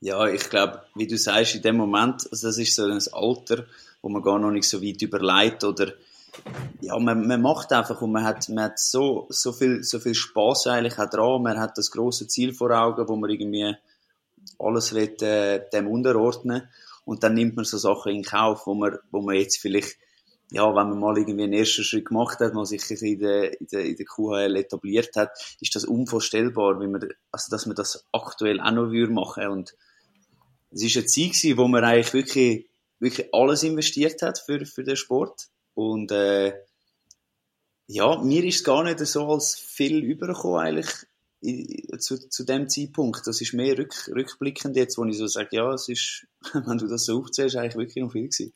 Ja, 0.00 0.28
ich 0.28 0.50
glaube, 0.50 0.82
wie 0.94 1.06
du 1.06 1.16
sagst, 1.16 1.54
in 1.54 1.62
dem 1.62 1.76
Moment, 1.76 2.28
also 2.30 2.48
das 2.48 2.58
ist 2.58 2.76
so 2.76 2.84
ein 2.84 3.00
Alter, 3.12 3.64
wo 4.02 4.10
man 4.10 4.22
gar 4.22 4.38
noch 4.38 4.50
nicht 4.50 4.68
so 4.68 4.82
weit 4.82 5.00
überlegt 5.00 5.64
oder 5.64 5.94
ja, 6.80 6.98
man, 6.98 7.26
man 7.26 7.40
macht 7.40 7.72
einfach 7.72 8.02
und 8.02 8.12
man 8.12 8.24
hat, 8.24 8.48
man 8.48 8.64
hat 8.64 8.78
so, 8.78 9.26
so 9.30 9.52
viel, 9.52 9.82
so 9.82 9.98
viel 9.98 10.14
Spaß 10.14 10.66
eigentlich 10.66 10.98
auch 10.98 11.08
dran. 11.08 11.42
Man 11.42 11.58
hat 11.58 11.78
das 11.78 11.90
große 11.90 12.28
Ziel 12.28 12.52
vor 12.52 12.70
Augen, 12.70 13.08
wo 13.08 13.16
man 13.16 13.30
irgendwie 13.30 13.74
alles 14.58 14.92
will, 14.92 15.14
äh, 15.22 15.62
dem 15.72 15.88
unterordnen. 15.88 16.68
Und 17.04 17.22
dann 17.22 17.34
nimmt 17.34 17.56
man 17.56 17.64
so 17.64 17.78
Sachen 17.78 18.12
in 18.12 18.22
Kauf, 18.22 18.66
wo 18.66 18.74
man, 18.74 18.98
wo 19.10 19.20
man 19.20 19.36
jetzt 19.36 19.58
vielleicht, 19.58 19.96
ja, 20.50 20.66
wenn 20.68 20.90
man 20.90 20.98
mal 20.98 21.18
irgendwie 21.18 21.44
einen 21.44 21.52
ersten 21.52 21.84
Schritt 21.84 22.06
gemacht 22.06 22.40
hat, 22.40 22.54
mal 22.54 22.66
sich 22.66 22.90
in 23.02 23.18
der, 23.18 23.60
in 23.60 23.66
der, 23.66 23.84
in 23.84 23.96
der 23.96 24.06
QHL 24.06 24.56
etabliert 24.56 25.16
hat, 25.16 25.30
ist 25.60 25.74
das 25.74 25.84
unvorstellbar, 25.84 26.80
wie 26.80 26.86
man, 26.86 27.08
also, 27.30 27.50
dass 27.50 27.66
man 27.66 27.76
das 27.76 28.06
aktuell 28.12 28.60
auch 28.60 28.72
noch 28.72 28.90
würde 28.90 29.12
machen. 29.12 29.48
Und 29.48 29.74
es 30.70 30.82
ist 30.82 30.96
eine 30.96 31.06
Zeit 31.06 31.32
gewesen, 31.32 31.58
wo 31.58 31.68
man 31.68 31.84
eigentlich 31.84 32.12
wirklich, 32.14 32.68
wirklich 33.00 33.32
alles 33.34 33.62
investiert 33.62 34.22
hat 34.22 34.38
für, 34.38 34.64
für 34.66 34.84
den 34.84 34.96
Sport 34.96 35.48
und 35.74 36.10
äh, 36.12 36.54
ja, 37.86 38.22
mir 38.22 38.44
ist 38.44 38.56
es 38.56 38.64
gar 38.64 38.82
nicht 38.84 38.98
so 39.00 39.28
als 39.28 39.54
viel 39.54 40.02
übergekommen 40.02 40.60
eigentlich 40.60 41.06
zu, 41.98 42.28
zu 42.28 42.44
dem 42.44 42.68
Zeitpunkt. 42.68 43.26
Das 43.26 43.40
ist 43.40 43.52
mehr 43.52 43.76
rück, 43.76 44.10
rückblickend 44.14 44.76
jetzt, 44.76 44.96
wo 44.96 45.04
ich 45.04 45.18
so 45.18 45.26
sage, 45.26 45.48
ja, 45.52 45.72
es 45.72 45.88
ist, 45.88 46.26
wenn 46.52 46.78
du 46.78 46.86
das 46.86 47.04
so 47.04 47.20
aufzählst, 47.20 47.56
eigentlich 47.56 47.76
wirklich 47.76 48.02
noch 48.02 48.12
viel 48.12 48.28
gewesen. 48.28 48.52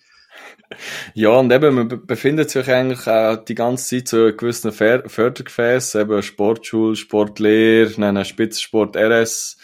Ja, 1.15 1.31
und 1.31 1.53
eben, 1.53 1.75
man 1.75 2.07
befindet 2.07 2.51
sich 2.51 2.69
eigentlich 2.69 3.07
auch 3.07 3.37
die 3.45 3.55
ganze 3.55 3.97
Zeit 3.97 4.09
so 4.09 4.27
in 4.27 4.37
gewissen 4.37 4.73
Fördergefäßen, 4.73 6.01
eben 6.01 6.23
Sportschule, 6.23 6.97
Sportlehre, 6.97 7.91
dann 7.91 8.25
Spitzensport, 8.25 8.97
RS. 8.97 9.57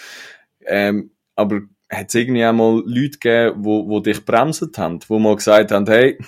Ähm, 0.67 1.13
aber 1.37 1.61
hat 1.91 2.09
es 2.09 2.15
irgendwie 2.15 2.45
auch 2.45 2.53
mal 2.53 2.83
Leute 2.87 3.19
gegeben, 3.19 3.65
wo 3.65 4.01
dich 4.01 4.25
bremset 4.25 4.77
haben, 4.79 4.99
wo 5.07 5.19
mal 5.19 5.37
gesagt 5.37 5.71
haben, 5.71 5.87
hey, 5.87 6.19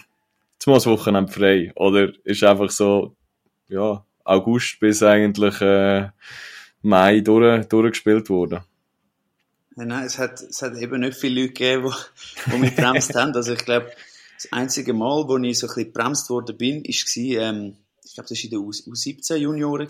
jetzt 0.66 0.87
mal 0.87 0.92
das 0.92 1.00
Wochenende 1.00 1.32
frei. 1.32 1.73
Oder 1.76 2.12
ist 2.25 2.42
einfach 2.42 2.70
so, 2.70 3.16
ja, 3.68 4.04
August 4.25 4.80
bis 4.80 5.02
eigentlich 5.02 5.61
äh, 5.61 6.08
Mai 6.82 7.20
durch, 7.20 7.66
durchgespielt 7.66 8.28
worden? 8.28 8.61
Nein, 9.76 10.04
es 10.04 10.18
hat, 10.18 10.40
es 10.40 10.62
hat 10.62 10.76
eben 10.78 11.00
nicht 11.00 11.18
viele 11.18 11.42
Leute 11.42 11.52
gegeben, 11.52 11.94
die, 12.46 12.58
mich 12.58 12.75
bremst 12.75 13.14
haben. 13.14 13.35
Also 13.35 13.52
ich 13.52 13.64
glaube, 13.64 13.92
das 14.35 14.52
einzige 14.52 14.92
Mal, 14.92 15.28
wo 15.28 15.37
ich 15.38 15.58
so 15.58 15.66
ein 15.68 15.75
bisschen 15.75 15.92
bremst 15.92 16.30
worden 16.30 16.56
bin, 16.56 16.82
war, 16.82 17.42
ähm, 17.42 17.76
ich 18.04 18.14
glaube, 18.14 18.28
das 18.28 18.38
war 18.38 18.44
in 18.44 18.50
den 18.50 18.61
U17-Junioren, 18.61 19.88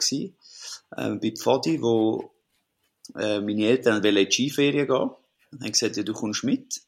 ähm, 0.99 1.21
bei 1.21 1.33
Pfadi, 1.33 1.81
wo 1.81 2.33
äh, 3.15 3.41
meine 3.41 3.67
Eltern 3.67 4.03
wollten 4.03 4.17
in 4.17 4.27
die 4.27 4.33
Skiferien 4.33 4.87
gehen. 4.87 5.11
Dann 5.53 5.61
haben 5.61 5.73
gesagt, 5.73 5.97
ja, 5.97 6.03
du 6.03 6.13
kommst 6.13 6.45
mit. 6.45 6.83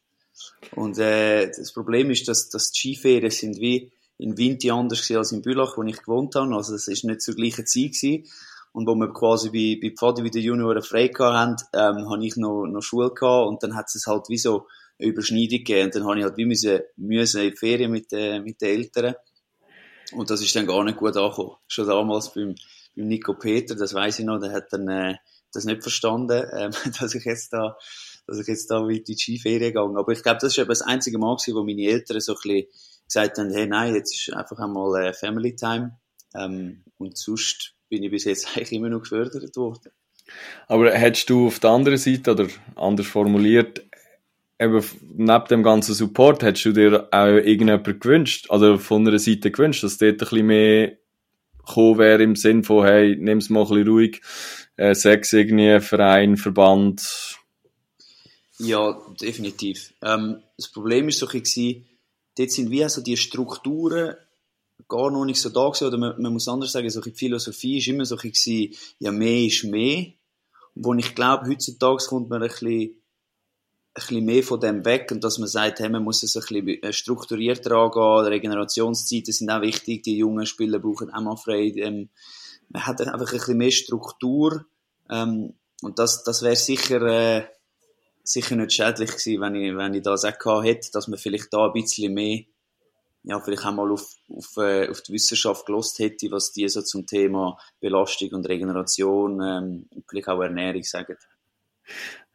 Und 0.75 0.97
äh, 0.97 1.47
das 1.47 1.73
Problem 1.73 2.11
ist, 2.11 2.27
dass, 2.27 2.49
dass 2.49 2.71
die 2.71 2.79
Skiferien 2.79 3.31
sind 3.31 3.59
wie 3.59 3.91
in 4.17 4.37
Winti 4.37 4.69
anders 4.69 5.09
als 5.11 5.31
in 5.31 5.41
Bülach, 5.41 5.77
wo 5.77 5.83
ich 5.83 5.97
gewohnt 5.97 6.35
habe. 6.35 6.53
Also 6.55 6.75
es 6.75 6.87
ist 6.87 7.05
nicht 7.05 7.21
zur 7.21 7.35
gleichen 7.35 7.65
Zeit 7.65 7.93
gewesen. 7.93 8.25
Und 8.71 8.85
wo 8.85 8.93
wir 8.95 9.11
quasi 9.11 9.49
bei, 9.49 9.79
bei 9.81 9.95
Pfadi 9.95 10.23
wie 10.23 10.29
die 10.29 10.41
Junioren 10.41 10.83
frei 10.83 11.07
haben, 11.07 11.55
ähm, 11.73 12.09
habe 12.09 12.25
ich 12.25 12.35
noch, 12.35 12.67
noch 12.67 12.81
Schule 12.81 13.11
gehabt 13.11 13.47
und 13.47 13.63
dann 13.63 13.75
hat 13.75 13.87
es 13.93 14.05
halt 14.05 14.29
wie 14.29 14.37
so 14.37 14.67
eine 14.99 15.09
Überschneidung 15.09 15.59
gegeben. 15.59 15.85
Und 15.85 15.95
dann 15.95 16.05
habe 16.05 16.19
ich 16.19 16.23
halt 16.23 16.37
wie 16.37 16.45
müssen, 16.45 16.81
müssen 16.97 17.41
in 17.41 17.51
die 17.51 17.57
Ferien 17.57 17.91
mit, 17.91 18.13
äh, 18.13 18.39
mit 18.39 18.61
den 18.61 18.69
Eltern. 18.77 19.15
Und 20.11 20.29
das 20.29 20.41
ist 20.41 20.55
dann 20.55 20.67
gar 20.67 20.83
nicht 20.83 20.97
gut 20.97 21.17
angekommen. 21.17 21.55
Schon 21.67 21.87
damals 21.87 22.33
beim, 22.33 22.55
beim 22.95 23.07
Nico 23.07 23.33
Peter, 23.33 23.75
das 23.75 23.93
weiß 23.93 24.19
ich 24.19 24.25
noch, 24.25 24.39
der 24.39 24.51
hat 24.51 24.71
dann 24.71 24.87
äh, 24.87 25.15
das 25.51 25.65
nicht 25.65 25.81
verstanden, 25.81 26.45
ähm, 26.53 26.71
dass 26.99 27.15
ich 27.15 27.25
jetzt 27.25 27.53
da 27.53 27.77
dass 28.29 28.39
ich 28.39 28.47
jetzt 28.47 28.69
da 28.69 28.83
weit 28.83 28.97
in 28.97 29.03
die 29.05 29.17
Skiferien 29.17 29.73
gegangen. 29.73 29.97
Aber 29.97 30.11
ich 30.11 30.23
glaube, 30.23 30.39
das 30.41 30.53
ist 30.53 30.59
eben 30.59 30.69
das 30.69 30.81
einzige 30.81 31.17
Mal 31.17 31.35
gewesen, 31.35 31.55
wo 31.55 31.63
meine 31.63 31.83
Eltern 31.83 32.19
so 32.19 32.33
ein 32.33 32.39
bisschen 32.41 32.67
gesagt 33.05 33.37
haben, 33.37 33.51
hey, 33.51 33.67
nein, 33.67 33.95
jetzt 33.95 34.15
ist 34.15 34.33
einfach 34.33 34.59
einmal 34.59 35.03
äh, 35.03 35.13
Family 35.13 35.55
Time. 35.55 35.97
Ähm, 36.35 36.83
und 36.97 37.17
sonst 37.17 37.73
bin 37.89 38.03
ich 38.03 38.11
bis 38.11 38.25
jetzt 38.25 38.47
eigentlich 38.55 38.71
immer 38.71 38.89
noch 38.89 39.01
gefördert 39.01 39.55
worden. 39.55 39.91
Aber 40.67 40.91
hättest 40.91 41.29
du 41.29 41.47
auf 41.47 41.59
der 41.59 41.71
anderen 41.71 41.97
Seite, 41.97 42.31
oder 42.31 42.47
anders 42.75 43.07
formuliert, 43.07 43.83
eben 44.59 44.83
neben 45.15 45.45
dem 45.45 45.63
ganzen 45.63 45.95
Support, 45.95 46.43
hättest 46.43 46.65
du 46.65 46.71
dir 46.73 47.07
auch 47.11 47.25
irgendjemand 47.25 47.99
gewünscht, 47.99 48.47
also 48.49 48.77
von 48.77 49.07
einer 49.07 49.17
Seite 49.17 49.49
gewünscht, 49.49 49.83
dass 49.83 49.97
dort 49.97 50.13
ein 50.13 50.17
bisschen 50.17 50.45
mehr 50.45 50.97
gekommen 51.57 51.97
wäre 51.97 52.23
im 52.23 52.35
Sinn 52.35 52.63
von, 52.63 52.85
hey, 52.85 53.15
nimm's 53.15 53.49
mal 53.49 53.61
ein 53.61 53.69
bisschen 53.69 53.87
ruhig, 53.87 54.21
äh, 54.75 54.93
sechs 54.93 55.33
irgendwie, 55.33 55.79
Verein, 55.79 56.37
Verband? 56.37 57.38
Ja, 58.59 59.01
definitiv. 59.19 59.93
Ähm, 60.01 60.43
das 60.57 60.67
Problem 60.67 61.07
ist 61.07 61.19
so 61.19 61.27
ein 61.27 61.41
bisschen, 61.41 61.85
dort 62.37 62.51
sind 62.51 62.69
wie 62.69 62.83
also 62.83 63.01
die 63.01 63.15
Strukturen 63.15 64.15
gar 64.87 65.11
noch 65.11 65.25
nicht 65.25 65.41
so 65.41 65.49
da 65.49 65.67
gewesen, 65.67 65.87
oder 65.87 65.97
man, 65.97 66.21
man 66.21 66.33
muss 66.33 66.47
anders 66.47 66.71
sagen, 66.71 66.89
so 66.89 67.01
die 67.01 67.11
Philosophie 67.11 67.77
ist 67.77 67.87
immer 67.87 68.05
so 68.05 68.17
ein 68.17 68.29
bisschen, 68.29 68.73
ja, 68.99 69.11
mehr 69.11 69.45
ist 69.45 69.63
mehr. 69.63 70.07
Wo 70.75 70.93
ich 70.93 71.15
glaube, 71.15 71.47
heutzutage 71.47 72.05
kommt 72.05 72.29
man 72.29 72.41
ein 72.43 72.49
bisschen, 72.49 72.71
ein 72.71 72.95
bisschen 73.93 74.25
mehr 74.25 74.43
von 74.43 74.59
dem 74.59 74.85
weg 74.85 75.09
und 75.11 75.23
dass 75.23 75.37
man 75.37 75.47
sagt, 75.47 75.79
hey, 75.79 75.89
man 75.89 76.03
muss 76.03 76.23
es 76.23 76.35
ein 76.35 76.41
bisschen 76.41 76.83
äh, 76.83 76.93
strukturierter 76.93 77.71
angehen, 77.71 78.27
Regenerationszeiten 78.27 79.33
sind 79.33 79.49
auch 79.49 79.61
wichtig, 79.61 80.03
die 80.03 80.17
jungen 80.17 80.45
Spieler 80.45 80.79
brauchen 80.79 81.11
auch 81.11 81.21
mal 81.21 81.37
frei, 81.37 81.73
ähm, 81.77 82.09
man 82.69 82.85
hat 82.85 83.01
einfach 83.01 83.31
ein 83.31 83.37
bisschen 83.37 83.57
mehr 83.57 83.71
Struktur, 83.71 84.65
ähm, 85.09 85.53
und 85.81 85.97
das, 85.97 86.23
das 86.23 86.41
wäre 86.41 86.55
sicher, 86.55 87.01
äh, 87.01 87.47
sicher 88.31 88.55
nicht 88.55 88.73
schädlich 88.73 89.11
gewesen, 89.11 89.41
wenn 89.41 89.55
ich, 89.55 89.75
wenn 89.75 89.93
ich 89.93 90.03
das 90.03 90.25
auch 90.25 90.37
gehabt 90.37 90.65
hätte, 90.65 90.91
dass 90.91 91.07
man 91.07 91.19
vielleicht 91.19 91.51
da 91.51 91.65
ein 91.65 91.73
bisschen 91.73 92.13
mehr, 92.13 92.41
ja, 93.23 93.39
vielleicht 93.39 93.65
auch 93.65 93.73
mal 93.73 93.91
auf, 93.91 94.13
auf, 94.29 94.57
äh, 94.57 94.87
auf 94.89 95.01
die 95.01 95.13
Wissenschaft 95.13 95.65
gelost 95.65 95.99
hätte, 95.99 96.31
was 96.31 96.51
die 96.51 96.67
so 96.69 96.81
zum 96.81 97.05
Thema 97.05 97.57
Belastung 97.79 98.29
und 98.31 98.47
Regeneration, 98.47 99.41
ähm, 99.41 99.87
und 99.93 100.05
vielleicht 100.07 100.27
auch 100.27 100.41
Ernährung 100.41 100.83
sagen. 100.83 101.17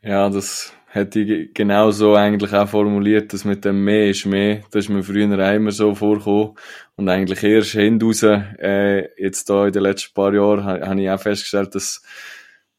Ja, 0.02 0.28
das 0.28 0.72
hätte 0.86 1.20
ich 1.20 1.54
genau 1.54 1.90
so 1.90 2.14
eigentlich 2.14 2.52
auch 2.52 2.68
formuliert, 2.68 3.32
dass 3.32 3.44
mit 3.44 3.64
dem 3.64 3.82
mehr 3.84 4.10
ist 4.10 4.26
mehr. 4.26 4.62
Das 4.70 4.84
ist 4.84 4.88
mir 4.90 5.02
früher 5.02 5.26
auch 5.26 5.54
immer 5.54 5.70
so 5.70 5.94
vorgekommen. 5.94 6.54
Und 6.96 7.08
eigentlich 7.08 7.42
erst 7.42 7.70
hinaus, 7.70 8.22
äh, 8.22 9.08
jetzt 9.16 9.48
da 9.48 9.66
in 9.66 9.72
den 9.72 9.82
letzten 9.82 10.12
paar 10.12 10.34
Jahren, 10.34 10.64
habe 10.64 11.00
ich 11.00 11.10
auch 11.10 11.20
festgestellt, 11.20 11.74
dass 11.74 12.02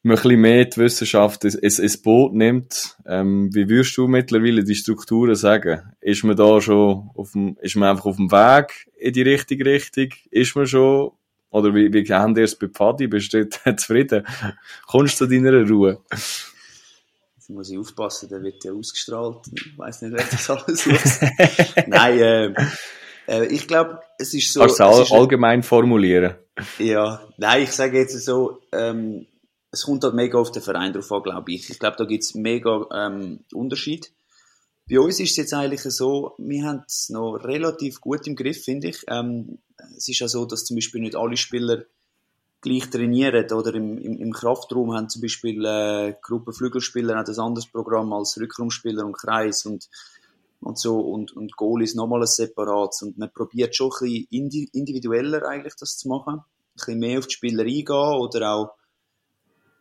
man 0.06 0.16
ein 0.16 0.22
bisschen 0.22 0.40
mehr 0.40 0.64
die 0.64 0.76
Wissenschaft 0.78 1.44
ins, 1.44 1.78
ins 1.78 1.96
Boot 2.00 2.34
nimmt. 2.34 2.96
Ähm, 3.06 3.50
wie 3.52 3.68
würdest 3.68 3.96
du 3.96 4.06
mittlerweile 4.06 4.64
die 4.64 4.74
Strukturen 4.74 5.34
sagen? 5.34 5.94
Ist 6.00 6.24
man 6.24 6.36
da 6.36 6.60
schon 6.60 7.10
auf 7.14 7.32
dem, 7.32 7.56
ist 7.60 7.76
man 7.76 7.90
einfach 7.90 8.06
auf 8.06 8.16
dem 8.16 8.30
Weg 8.30 8.88
in 8.98 9.12
die 9.12 9.22
richtige 9.22 9.64
Richtung? 9.64 10.08
Ist 10.30 10.56
man 10.56 10.66
schon, 10.66 11.12
oder 11.50 11.74
wie, 11.74 11.92
wie 11.92 12.04
haben 12.12 12.36
ihr 12.36 12.44
es 12.44 12.56
bei 12.56 12.68
Pfadi? 12.68 13.06
Bist 13.06 13.32
du 13.32 13.46
dort 13.46 13.80
zufrieden? 13.80 14.26
Kommst 14.86 15.20
du 15.20 15.26
zu 15.26 15.30
deiner 15.30 15.68
Ruhe? 15.68 15.98
Jetzt 16.10 17.50
muss 17.50 17.70
ich 17.70 17.78
aufpassen, 17.78 18.28
der 18.28 18.42
wird 18.42 18.64
ja 18.64 18.72
ausgestrahlt. 18.72 19.46
Ich 19.52 19.78
weiss 19.78 20.02
nicht, 20.02 20.12
wer 20.12 20.24
das 20.24 20.50
alles 20.50 20.86
muss. 20.86 21.20
Nein, 21.86 22.18
äh, 22.18 22.54
äh, 23.26 23.46
ich 23.46 23.66
glaube, 23.66 24.00
es 24.18 24.34
ist 24.34 24.52
so. 24.52 24.60
Kannst 24.60 24.80
du 24.80 24.84
all, 24.84 25.06
allgemein 25.10 25.62
formulieren? 25.62 26.34
Ja, 26.78 27.20
nein, 27.36 27.64
ich 27.64 27.72
sage 27.72 27.98
jetzt 27.98 28.18
so, 28.24 28.62
ähm, 28.72 29.26
es 29.76 29.84
kommt 29.84 30.04
halt 30.04 30.14
mega 30.14 30.38
auf 30.38 30.50
den 30.50 30.62
Verein 30.62 30.92
drauf 30.92 31.12
an, 31.12 31.22
glaube 31.22 31.52
ich. 31.52 31.70
Ich 31.70 31.78
glaube, 31.78 31.96
da 31.98 32.04
gibt 32.04 32.24
es 32.24 32.34
mega 32.34 32.86
ähm, 32.92 33.40
Unterschied. 33.52 34.12
Bei 34.88 35.00
uns 35.00 35.20
ist 35.20 35.32
es 35.32 35.36
jetzt 35.36 35.54
eigentlich 35.54 35.82
so, 35.82 36.34
wir 36.38 36.64
haben 36.64 36.82
es 36.86 37.08
noch 37.10 37.36
relativ 37.36 38.00
gut 38.00 38.26
im 38.26 38.36
Griff, 38.36 38.64
finde 38.64 38.88
ich. 38.88 39.04
Ähm, 39.08 39.58
es 39.96 40.08
ist 40.08 40.20
ja 40.20 40.28
so, 40.28 40.46
dass 40.46 40.64
zum 40.64 40.76
Beispiel 40.76 41.00
nicht 41.00 41.16
alle 41.16 41.36
Spieler 41.36 41.84
gleich 42.60 42.88
trainieren 42.88 43.50
oder 43.52 43.74
im, 43.74 43.98
im, 43.98 44.18
im 44.18 44.32
Kraftraum 44.32 44.94
haben 44.94 45.08
zum 45.08 45.22
Beispiel 45.22 45.64
äh, 45.64 46.14
Gruppe 46.22 46.52
Flügelspieler 46.52 47.16
hat 47.16 47.28
ein 47.28 47.38
anderes 47.38 47.66
Programm 47.66 48.12
als 48.12 48.38
Rückraumspieler 48.40 49.04
und 49.04 49.16
Kreis 49.16 49.66
und 49.66 49.88
und 50.60 50.78
so 50.78 50.98
und 50.98 51.36
und 51.36 51.54
Goal 51.56 51.82
ist 51.82 51.94
nochmal 51.94 52.22
ein 52.22 52.26
separates 52.26 53.02
und 53.02 53.18
man 53.18 53.30
probiert 53.30 53.76
schon 53.76 53.92
ein 54.00 54.26
bisschen 54.30 54.68
individueller 54.72 55.46
eigentlich 55.46 55.74
das 55.78 55.98
zu 55.98 56.08
machen, 56.08 56.36
ein 56.36 56.44
bisschen 56.74 56.98
mehr 56.98 57.18
auf 57.18 57.26
die 57.26 57.34
Spieler 57.34 57.62
eingehen 57.62 58.20
oder 58.20 58.52
auch 58.52 58.70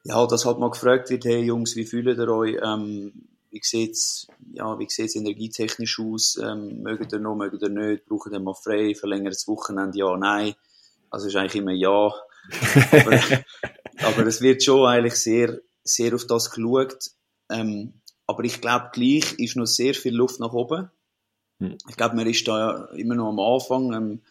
ja, 0.05 0.27
dass 0.27 0.45
halt 0.45 0.59
mal 0.59 0.69
gefragt 0.69 1.09
wird, 1.09 1.25
hey 1.25 1.41
Jungs, 1.41 1.75
wie 1.75 1.85
fühlt 1.85 2.05
ihr 2.05 2.29
euch, 2.29 2.57
ähm, 2.63 3.11
wie 3.49 3.61
sieht's, 3.63 4.27
ja, 4.53 4.77
wie 4.77 4.87
sieht's 4.87 5.15
energietechnisch 5.15 5.99
aus, 5.99 6.37
ähm, 6.37 6.83
mögt 6.83 7.11
ihr 7.11 7.19
noch, 7.19 7.35
mögt 7.35 7.59
ihr 7.63 7.69
nicht, 7.69 8.05
braucht 8.05 8.31
ihr 8.31 8.39
mal 8.39 8.53
frei, 8.53 8.93
verlängertes 8.93 9.47
Wochenende, 9.47 9.97
ja, 9.97 10.15
nein. 10.15 10.53
Also 11.09 11.27
ist 11.27 11.35
eigentlich 11.35 11.55
immer 11.55 11.71
ja. 11.71 12.13
aber, 12.91 13.19
aber 14.03 14.27
es 14.27 14.41
wird 14.41 14.63
schon 14.63 14.85
eigentlich 14.85 15.15
sehr, 15.15 15.59
sehr 15.83 16.13
auf 16.13 16.27
das 16.27 16.51
geschaut. 16.51 17.11
Ähm, 17.49 17.93
aber 18.27 18.43
ich 18.43 18.61
glaube, 18.61 18.91
gleich 18.93 19.39
ist 19.39 19.55
noch 19.55 19.65
sehr 19.65 19.95
viel 19.95 20.13
Luft 20.13 20.39
nach 20.39 20.53
oben. 20.53 20.91
Hm. 21.59 21.77
Ich 21.89 21.97
glaube, 21.97 22.15
man 22.15 22.27
ist 22.27 22.47
da 22.47 22.89
immer 22.95 23.15
noch 23.15 23.29
am 23.29 23.39
Anfang. 23.39 23.93
Ähm, 23.93 24.21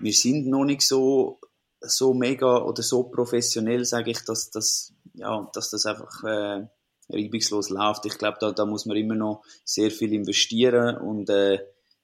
wir 0.00 0.12
sind 0.12 0.48
noch 0.48 0.64
nicht 0.64 0.82
so, 0.82 1.40
so 1.80 2.12
mega 2.12 2.62
oder 2.62 2.82
so 2.82 3.04
professionell, 3.04 3.84
sage 3.84 4.10
ich, 4.10 4.24
dass, 4.24 4.50
dass 4.50 4.92
ja, 5.18 5.50
dass 5.52 5.70
das 5.70 5.86
einfach 5.86 6.24
äh, 6.24 6.66
reibungslos 7.10 7.70
läuft. 7.70 8.06
Ich 8.06 8.18
glaube, 8.18 8.38
da, 8.40 8.52
da 8.52 8.66
muss 8.66 8.86
man 8.86 8.96
immer 8.96 9.14
noch 9.14 9.42
sehr 9.64 9.90
viel 9.90 10.12
investieren 10.12 10.96
und 10.96 11.28
äh, 11.30 11.54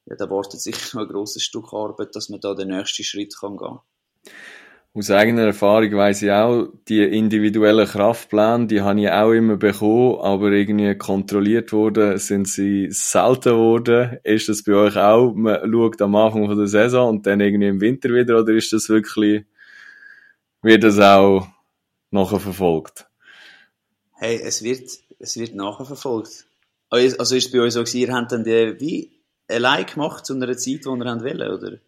ja, 0.06 0.16
da 0.16 0.28
wartet 0.30 0.60
sich 0.60 0.92
noch 0.92 1.02
ein 1.02 1.08
grosses 1.08 1.42
Stück 1.42 1.72
Arbeit, 1.72 2.14
dass 2.14 2.28
man 2.28 2.40
da 2.40 2.54
den 2.54 2.68
nächsten 2.68 3.04
Schritt 3.04 3.34
kann 3.38 3.56
gehen 3.56 3.78
aus 4.96 5.10
eigener 5.10 5.42
Erfahrung 5.46 5.92
weiß 5.92 6.22
ich 6.22 6.30
auch, 6.30 6.68
die 6.86 7.02
individuellen 7.02 7.86
Kraftpläne, 7.86 8.68
die 8.68 8.80
habe 8.80 9.00
ich 9.00 9.10
auch 9.10 9.32
immer 9.32 9.56
bekommen, 9.56 10.20
aber 10.20 10.52
irgendwie 10.52 10.96
kontrolliert 10.96 11.72
worden 11.72 12.16
sind 12.18 12.46
sie 12.46 12.86
selten 12.90 13.56
worden. 13.56 14.18
Ist 14.22 14.48
das 14.48 14.62
bei 14.62 14.74
euch 14.74 14.96
auch? 14.96 15.34
Man 15.34 15.58
schaut 15.68 16.00
am 16.00 16.14
Anfang 16.14 16.56
der 16.56 16.68
Saison 16.68 17.08
und 17.08 17.26
dann 17.26 17.40
irgendwie 17.40 17.66
im 17.66 17.80
Winter 17.80 18.10
wieder, 18.10 18.38
oder 18.38 18.52
ist 18.52 18.72
das 18.72 18.88
wirklich, 18.88 19.44
wird 20.62 20.84
das 20.84 21.00
auch 21.00 21.48
nachher 22.14 22.40
verfolgt? 22.40 23.06
Hey, 24.14 24.40
es 24.42 24.62
wird, 24.62 24.90
es 25.18 25.36
wird 25.36 25.54
nachher 25.54 25.84
verfolgt. 25.84 26.46
Also, 26.88 27.18
also 27.18 27.36
ist 27.36 27.46
es 27.46 27.52
bei 27.52 27.60
euch 27.60 27.72
so 27.72 27.80
gewesen, 27.80 27.98
ihr 27.98 28.14
habt 28.14 28.32
dann 28.32 28.44
die, 28.44 28.76
wie, 28.78 29.12
allein 29.48 29.86
gemacht 29.86 30.24
zu 30.24 30.34
einer 30.34 30.56
Zeit, 30.56 30.86
wo 30.86 30.94
ihr 30.94 31.04
wollen, 31.04 31.50
oder? 31.52 31.78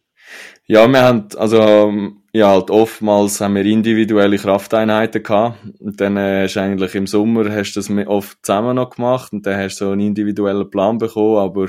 Ja, 0.66 0.88
wir 0.88 1.02
haben, 1.02 1.28
also, 1.37 2.12
ja, 2.33 2.50
halt 2.50 2.71
oftmals 2.71 3.40
haben 3.40 3.54
wir 3.54 3.64
individuelle 3.64 4.37
Krafteinheiten 4.37 5.23
gehabt. 5.23 5.59
Und 5.78 6.00
dann 6.00 6.16
äh, 6.16 6.42
hast 6.42 6.56
du 6.56 6.61
eigentlich 6.61 6.95
im 6.97 7.06
Sommer 7.06 7.49
hast 7.50 7.75
du 7.75 7.80
das 7.80 8.09
oft 8.09 8.45
zusammen 8.45 8.76
noch 8.76 8.90
gemacht 8.90 9.33
und 9.33 9.47
dann 9.47 9.59
hast 9.59 9.80
du 9.80 9.87
so 9.87 9.90
einen 9.92 10.00
individuellen 10.00 10.68
Plan 10.68 10.99
bekommen, 10.99 11.38
aber 11.38 11.68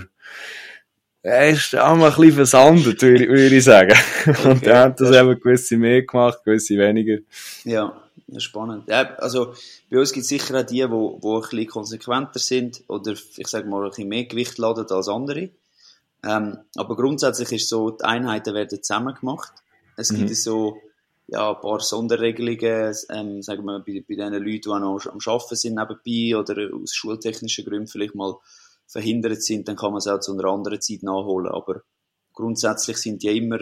er 1.21 1.49
ist 1.49 1.75
auch 1.75 1.95
mal 1.95 2.09
ein 2.09 2.15
bisschen 2.15 2.33
versandet, 2.33 3.01
würde, 3.01 3.55
ich 3.55 3.63
sagen. 3.63 3.97
Okay. 4.25 4.47
Und 4.49 4.65
dann 4.65 4.77
hat 4.77 5.01
das 5.01 5.13
eben 5.13 5.37
gewisse 5.37 5.75
mehr 5.75 6.03
gemacht, 6.03 6.39
gewisse 6.45 6.77
weniger. 6.77 7.17
Ja. 7.65 8.01
Ja, 8.27 8.39
spannend. 8.41 8.89
Ja, 8.89 9.15
also 9.15 9.53
bei 9.89 9.99
uns 9.99 10.11
gibt 10.11 10.23
es 10.23 10.29
sicher 10.29 10.59
auch 10.59 10.65
die, 10.65 10.75
die, 10.75 10.83
ein 10.83 11.19
bisschen 11.21 11.67
konsequenter 11.67 12.39
sind 12.39 12.83
oder 12.87 13.13
ich 13.13 13.47
sage 13.47 13.69
mal 13.69 13.83
ein 13.83 13.89
bisschen 13.89 14.09
mehr 14.09 14.25
Gewicht 14.25 14.57
laden 14.57 14.85
als 14.89 15.07
andere. 15.07 15.49
Ähm, 16.23 16.57
aber 16.75 16.95
grundsätzlich 16.95 17.51
ist 17.53 17.69
so, 17.69 17.91
die 17.91 18.03
Einheiten 18.03 18.53
werden 18.53 18.83
zusammen 18.83 19.15
gemacht. 19.15 19.53
Es 19.95 20.11
mhm. 20.11 20.17
gibt 20.17 20.35
so 20.35 20.77
ja, 21.27 21.53
ein 21.53 21.61
paar 21.61 21.79
Sonderregelungen, 21.79 22.95
ähm, 23.09 23.41
sagen 23.41 23.63
wir 23.63 23.79
bei, 23.79 24.03
bei 24.07 24.15
den 24.15 24.33
Leuten, 24.33 24.61
die 24.61 24.69
auch 24.69 24.79
noch 24.79 25.05
am 25.07 25.19
Arbeiten 25.25 25.55
sind 25.55 25.75
nebenbei 25.75 26.37
oder 26.37 26.73
aus 26.73 26.93
schultechnischen 26.93 27.65
Gründen 27.65 27.87
vielleicht 27.87 28.15
mal 28.15 28.35
verhindert 28.87 29.43
sind, 29.43 29.67
dann 29.67 29.75
kann 29.75 29.91
man 29.91 29.99
es 29.99 30.07
auch 30.07 30.19
zu 30.19 30.33
einer 30.33 30.45
anderen 30.45 30.81
Zeit 30.81 31.03
nachholen. 31.03 31.51
Aber 31.51 31.81
grundsätzlich 32.33 32.97
sind 32.97 33.23
die 33.23 33.37
immer 33.37 33.59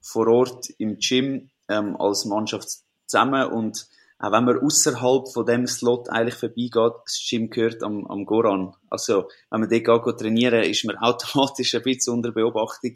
vor 0.00 0.26
Ort 0.28 0.70
im 0.78 0.98
Gym 0.98 1.50
ähm, 1.68 1.96
als 2.00 2.24
Mannschaft 2.24 2.68
zusammen 3.06 3.50
und 3.50 3.86
auch 4.18 4.32
wenn 4.32 4.44
man 4.44 4.58
außerhalb 4.58 5.28
von 5.32 5.44
dem 5.44 5.66
Slot 5.66 6.08
eigentlich 6.08 6.36
vorbeigeht, 6.36 6.94
das 7.04 7.26
Gym 7.28 7.50
gehört 7.50 7.82
am, 7.82 8.06
am 8.06 8.24
Goran. 8.24 8.72
Also, 8.88 9.28
wenn 9.50 9.60
man 9.60 9.68
dort 9.68 10.04
geht, 10.04 10.18
trainieren, 10.18 10.62
ist 10.62 10.84
man 10.84 10.96
automatisch 10.96 11.74
ein 11.74 11.82
bisschen 11.82 12.14
unter 12.14 12.32
Beobachtung. 12.32 12.94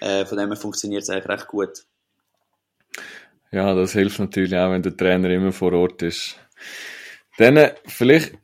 Äh, 0.00 0.26
von 0.26 0.38
dem 0.38 0.48
her 0.48 0.56
funktioniert 0.56 1.02
es 1.02 1.10
eigentlich 1.10 1.28
recht 1.28 1.46
gut. 1.46 1.84
Ja, 3.52 3.74
das 3.74 3.92
hilft 3.92 4.18
natürlich 4.18 4.56
auch, 4.56 4.70
wenn 4.70 4.82
der 4.82 4.96
Trainer 4.96 5.30
immer 5.30 5.52
vor 5.52 5.72
Ort 5.72 6.02
ist. 6.02 6.36
Dann 7.38 7.56
äh, 7.56 7.74
vielleicht, 7.86 8.34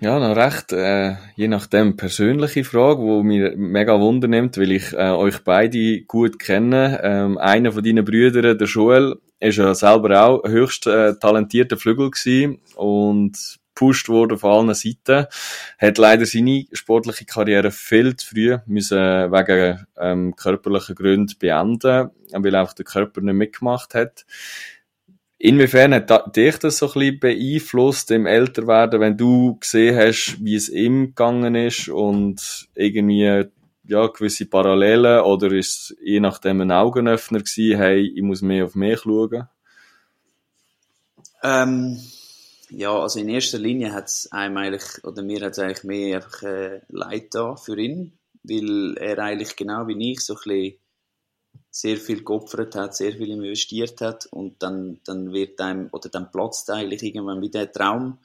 ja, 0.00 0.18
noch 0.18 0.34
recht, 0.34 0.72
äh, 0.72 1.16
je 1.36 1.48
nachdem, 1.48 1.96
persönliche 1.96 2.64
Frage, 2.64 3.00
wo 3.02 3.22
mir 3.22 3.54
mega 3.56 4.00
Wunder 4.00 4.28
nimmt, 4.28 4.56
weil 4.56 4.72
ich 4.72 4.94
äh, 4.94 5.10
euch 5.10 5.44
beide 5.44 6.00
gut 6.02 6.38
kenne. 6.38 7.00
Ähm, 7.02 7.38
einer 7.38 7.72
von 7.72 7.84
deinen 7.84 8.04
Brüdern, 8.04 8.56
der 8.56 8.66
Joel, 8.66 9.20
ist 9.40 9.58
ja 9.58 9.74
selber 9.74 10.22
auch 10.22 10.48
höchst 10.48 10.86
äh, 10.86 11.14
talentierter 11.18 11.76
Flügel 11.76 12.10
gewesen 12.10 12.60
und 12.74 13.58
gepusht 13.76 14.08
worden 14.08 14.38
von 14.38 14.52
allen 14.52 14.74
Seiten. 14.74 15.26
Hat 15.78 15.98
leider 15.98 16.24
seine 16.26 16.64
sportliche 16.72 17.26
Karriere 17.26 17.70
viel 17.70 18.16
zu 18.16 18.28
früh 18.28 18.56
müssen 18.66 18.98
wegen 18.98 19.86
ähm, 19.98 20.34
körperlichen 20.34 20.94
Gründen 20.94 21.38
beenden, 21.38 22.10
weil 22.32 22.54
einfach 22.54 22.72
der 22.72 22.86
Körper 22.86 23.20
nicht 23.20 23.34
mitgemacht 23.34 23.94
hat. 23.94 24.24
Inwiefern 25.38 25.92
hat 25.92 26.34
dich 26.34 26.56
das 26.58 26.78
so 26.78 26.86
ein 26.86 26.92
bisschen 26.94 27.20
beeinflusst 27.20 28.10
im 28.10 28.24
Älterwerden, 28.24 29.00
wenn 29.00 29.18
du 29.18 29.58
gesehen 29.60 29.94
hast, 29.94 30.38
wie 30.40 30.54
es 30.54 30.70
ihm 30.70 31.08
gegangen 31.08 31.54
ist 31.54 31.90
und 31.90 32.68
irgendwie 32.74 33.44
ja, 33.86 34.06
gewisse 34.08 34.46
Parallelen 34.46 35.20
oder 35.22 35.52
ist 35.52 35.92
es 35.92 35.96
je 36.02 36.20
nachdem 36.20 36.60
ein 36.60 36.72
Augenöffner 36.72 37.38
gewesen, 37.38 37.78
hey, 37.78 38.12
ich 38.14 38.22
muss 38.22 38.42
mehr 38.42 38.64
auf 38.64 38.74
mich 38.74 39.00
schauen? 39.00 39.48
Ähm, 41.42 42.00
ja, 42.70 42.98
also 42.98 43.20
in 43.20 43.28
erster 43.28 43.58
Linie 43.58 43.92
hat 43.92 44.06
es 44.06 44.32
einem 44.32 44.56
eigentlich, 44.56 45.04
oder 45.04 45.22
mir 45.22 45.40
hat 45.44 45.52
es 45.52 45.58
eigentlich 45.58 45.84
mehr 45.84 46.16
einfach 46.16 46.42
äh, 46.42 46.80
Leid 46.88 47.34
da 47.34 47.56
für 47.56 47.78
ihn, 47.78 48.18
weil 48.42 48.96
er 48.98 49.18
eigentlich 49.18 49.54
genau 49.54 49.86
wie 49.86 50.12
ich 50.12 50.20
so 50.20 50.34
ein 50.34 50.40
bisschen 50.44 50.78
sehr 51.70 51.96
viel 51.98 52.24
geopfert 52.24 52.74
hat, 52.74 52.96
sehr 52.96 53.12
viel 53.12 53.30
investiert 53.30 54.00
hat 54.00 54.26
und 54.26 54.62
dann, 54.62 55.00
dann 55.04 55.32
wird 55.32 55.60
einem, 55.60 55.88
oder 55.92 56.08
dann 56.08 56.32
platzt 56.32 56.70
eigentlich 56.70 57.02
irgendwann 57.02 57.42
wieder 57.42 57.66
der 57.66 57.72
Traum 57.72 58.18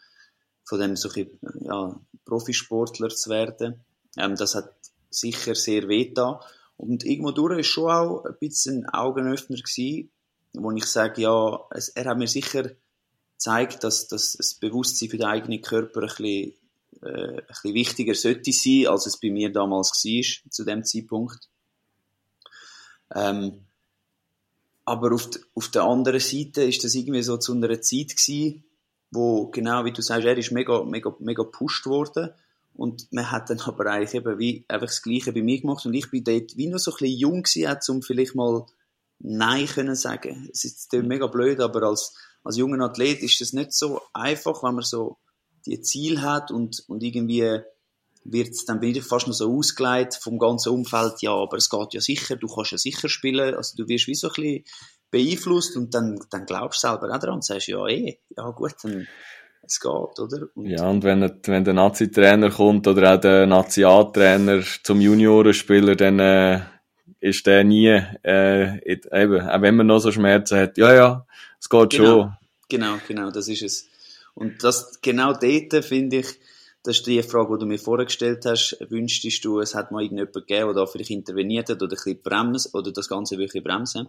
von 0.64 0.80
dem 0.80 0.96
so 0.96 1.10
ein, 1.16 1.30
ja, 1.60 2.00
Profisportler 2.26 3.10
zu 3.10 3.30
werden. 3.30 3.84
Ähm, 4.18 4.36
das 4.36 4.56
hat 4.56 4.74
sicher 5.12 5.54
sehr 5.54 5.88
weh 5.88 6.12
da 6.14 6.42
und 6.82 7.06
irgendwo 7.06 7.30
durch 7.30 7.60
ist 7.60 7.68
schon 7.68 7.92
auch 7.92 8.26
ein 8.26 8.36
bisschen 8.40 8.86
ein 8.86 8.90
Augenöffner 8.90 9.58
gewesen, 9.58 10.10
wo 10.54 10.72
ich 10.72 10.86
sage, 10.86 11.22
ja, 11.22 11.60
es, 11.70 11.90
er 11.90 12.06
hat 12.06 12.18
mir 12.18 12.28
sicher 12.28 12.72
zeigt, 13.38 13.84
dass, 13.84 14.08
dass 14.08 14.34
das 14.34 14.56
Bewusstsein 14.56 15.10
für 15.10 15.18
den 15.18 15.28
eigenen 15.28 15.62
Körper 15.62 16.02
ein 16.02 16.08
bisschen, 16.08 16.54
äh, 17.04 17.38
ein 17.38 17.46
bisschen 17.48 17.74
wichtiger 17.74 18.16
sollte 18.16 18.52
sein, 18.52 18.88
als 18.88 19.06
es 19.06 19.20
bei 19.20 19.30
mir 19.30 19.52
damals 19.52 19.92
war, 20.04 20.52
zu 20.52 20.64
dem 20.64 20.84
Zeitpunkt. 20.84 21.50
Ähm, 23.14 23.66
aber 24.86 25.14
auf, 25.14 25.30
auf 25.54 25.70
der 25.70 25.84
anderen 25.84 26.20
Seite 26.20 26.64
ist 26.64 26.84
das 26.84 26.96
irgendwie 26.96 27.22
so 27.22 27.38
zu 27.38 27.54
einer 27.54 27.82
Zeit 27.82 28.16
gewesen, 28.18 28.64
wo, 29.12 29.48
genau 29.48 29.86
wie 29.86 29.92
du 29.92 30.02
sagst, 30.02 30.26
er 30.26 30.38
ist 30.38 30.52
mega, 30.52 30.84
mega, 30.84 31.16
mega 31.20 31.44
gepusht 31.44 31.86
worden. 31.86 32.32
Und 32.74 33.12
man 33.12 33.30
hat 33.32 33.50
dann 33.50 33.60
aber 33.62 33.86
eigentlich 33.88 34.14
eben 34.14 34.40
wie 34.40 34.66
einfach 34.68 34.88
das 34.88 35.02
Gleiche 35.02 35.34
bei 35.34 35.44
mir 35.44 35.60
gemacht. 35.60 35.86
Und 35.86 35.94
ich 35.94 36.10
bin 36.10 36.24
dort 36.24 36.56
wie 36.58 36.68
nur 36.68 36.80
so 36.80 36.92
ein 36.92 36.98
bisschen 37.00 37.18
jung 37.18 37.44
gewesen, 37.44 37.96
um 37.96 38.02
vielleicht 38.02 38.36
mal 38.36 38.66
Nein 39.20 39.68
können 39.68 39.96
sagen. 39.96 40.50
Es 40.52 40.66
ist 40.66 40.92
mega 40.94 41.28
blöd, 41.28 41.60
aber 41.60 41.84
als, 41.84 42.16
als 42.44 42.58
junger 42.58 42.84
Athlet 42.86 43.22
ist 43.22 43.40
das 43.40 43.54
nicht 43.54 43.74
so 43.74 44.02
einfach, 44.14 44.64
wenn 44.64 44.76
man 44.76 44.84
so 44.84 45.18
die 45.66 45.82
Ziel 45.82 46.22
hat 46.22 46.50
und, 46.50 46.84
und 46.88 47.04
irgendwie 47.04 47.62
wird 48.24 48.56
dann 48.68 48.80
bin 48.80 48.96
ich 48.96 49.04
fast 49.04 49.28
noch 49.28 49.34
so 49.34 49.56
ausgeleitet 49.56 50.22
vom 50.22 50.38
ganzen 50.38 50.70
Umfeld, 50.70 51.22
ja, 51.22 51.34
aber 51.34 51.58
es 51.58 51.70
geht 51.70 51.94
ja 51.94 52.02
sicher, 52.02 52.36
du 52.36 52.48
kannst 52.48 52.72
ja 52.72 52.78
sicher 52.78 53.10
spielen, 53.10 53.56
also 53.56 53.76
du 53.78 53.88
wirst 53.88 54.08
wie 54.08 54.16
so 54.16 54.28
ein 54.28 54.34
bisschen 54.34 54.64
beeinflusst 55.10 55.76
und 55.76 55.94
dann, 55.94 56.20
dann 56.30 56.46
glaubst 56.46 56.84
du 56.84 56.88
selber 56.88 57.14
auch 57.14 57.20
daran 57.20 57.36
und 57.36 57.46
sagst, 57.46 57.68
ja, 57.68 57.86
eh, 57.88 58.20
ja 58.36 58.50
gut, 58.52 58.76
dann, 58.84 59.08
es 59.64 59.80
geht, 59.80 59.92
oder? 59.92 60.48
Und 60.56 60.66
ja, 60.66 60.90
und 60.90 61.04
wenn, 61.04 61.22
wenn 61.44 61.64
der 61.64 61.74
Nazi-Trainer 61.74 62.50
kommt 62.50 62.88
oder 62.88 63.16
auch 63.16 63.22
der 63.22 63.46
Nazi-A-Trainer 63.46 64.64
zum 64.84 65.00
Juniorenspieler, 65.02 65.96
dann 65.96 66.20
äh, 66.20 66.62
ist 67.20 67.46
der 67.46 67.64
nie, 67.64 68.02
äh, 68.24 68.78
eben, 68.86 69.42
auch 69.42 69.62
wenn 69.62 69.76
man 69.76 69.88
noch 69.88 70.00
so 70.00 70.12
Schmerzen 70.12 70.58
hat, 70.58 70.78
ja, 70.78 70.94
ja, 70.94 71.26
es 71.60 71.70
geht 71.70 71.92
genau, 71.92 72.06
schon. 72.06 72.38
Genau, 72.70 72.96
genau, 73.08 73.32
das 73.32 73.48
ist 73.48 73.62
es. 73.62 73.88
Und 74.34 74.64
das, 74.64 75.00
genau 75.02 75.34
dort 75.34 75.86
finde 75.86 76.18
ich, 76.18 76.28
das 76.84 76.98
ist 76.98 77.08
die 77.08 77.22
Frage, 77.22 77.54
die 77.54 77.60
du 77.60 77.66
mir 77.68 77.78
vorgestellt 77.78 78.44
hast. 78.46 78.78
Wünschtest 78.90 79.46
du, 79.46 79.60
es 79.60 79.76
hat 79.76 79.92
mal 79.92 80.02
irgendjemand 80.02 80.34
gegeben, 80.34 80.66
der 80.68 80.74
da 80.74 80.86
vielleicht 80.88 81.12
interveniert 81.12 81.70
hat 81.70 81.84
oder 81.84 81.94
ein 81.94 82.04
bisschen 82.04 82.22
bremsen, 82.24 82.72
oder 82.74 82.92
das 82.92 83.08
Ganze 83.08 83.38
wirklich 83.38 83.64
bremsen? 83.64 84.08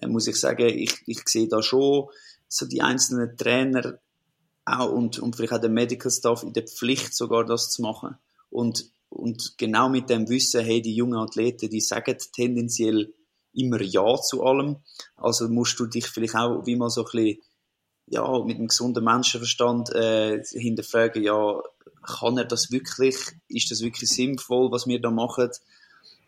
Äh, 0.00 0.06
muss 0.06 0.26
ich 0.26 0.36
sagen, 0.36 0.66
ich, 0.66 1.02
ich 1.06 1.20
sehe 1.28 1.48
da 1.48 1.62
schon 1.62 2.06
so 2.48 2.66
die 2.66 2.80
einzelnen 2.80 3.36
Trainer 3.36 3.98
auch 4.64 4.92
und, 4.92 5.18
und 5.18 5.36
vielleicht 5.36 5.52
auch 5.52 5.60
der 5.60 5.70
Medical 5.70 6.10
Staff 6.10 6.42
in 6.42 6.52
der 6.52 6.66
Pflicht 6.66 7.14
sogar 7.14 7.44
das 7.44 7.70
zu 7.70 7.82
machen. 7.82 8.16
Und, 8.50 8.90
und 9.08 9.58
genau 9.58 9.88
mit 9.88 10.10
dem 10.10 10.28
Wissen, 10.28 10.64
hey, 10.64 10.82
die 10.82 10.94
jungen 10.94 11.18
Athleten, 11.18 11.70
die 11.70 11.80
sagen 11.80 12.16
tendenziell 12.32 13.12
immer 13.52 13.80
Ja 13.80 14.16
zu 14.20 14.42
allem. 14.44 14.76
Also 15.16 15.48
musst 15.48 15.78
du 15.80 15.86
dich 15.86 16.06
vielleicht 16.06 16.36
auch 16.36 16.66
wie 16.66 16.76
mal 16.76 16.90
so 16.90 17.02
ein 17.02 17.10
bisschen 17.12 17.38
ja, 18.06 18.44
mit 18.44 18.56
einem 18.56 18.68
gesunden 18.68 19.04
Menschenverstand 19.04 19.94
äh, 19.94 20.42
hinterfragen, 20.42 21.22
ja, 21.22 21.60
kann 22.02 22.38
er 22.38 22.44
das 22.44 22.72
wirklich, 22.72 23.16
ist 23.48 23.70
das 23.70 23.82
wirklich 23.82 24.10
sinnvoll, 24.10 24.72
was 24.72 24.86
wir 24.86 25.00
da 25.00 25.10
machen? 25.10 25.50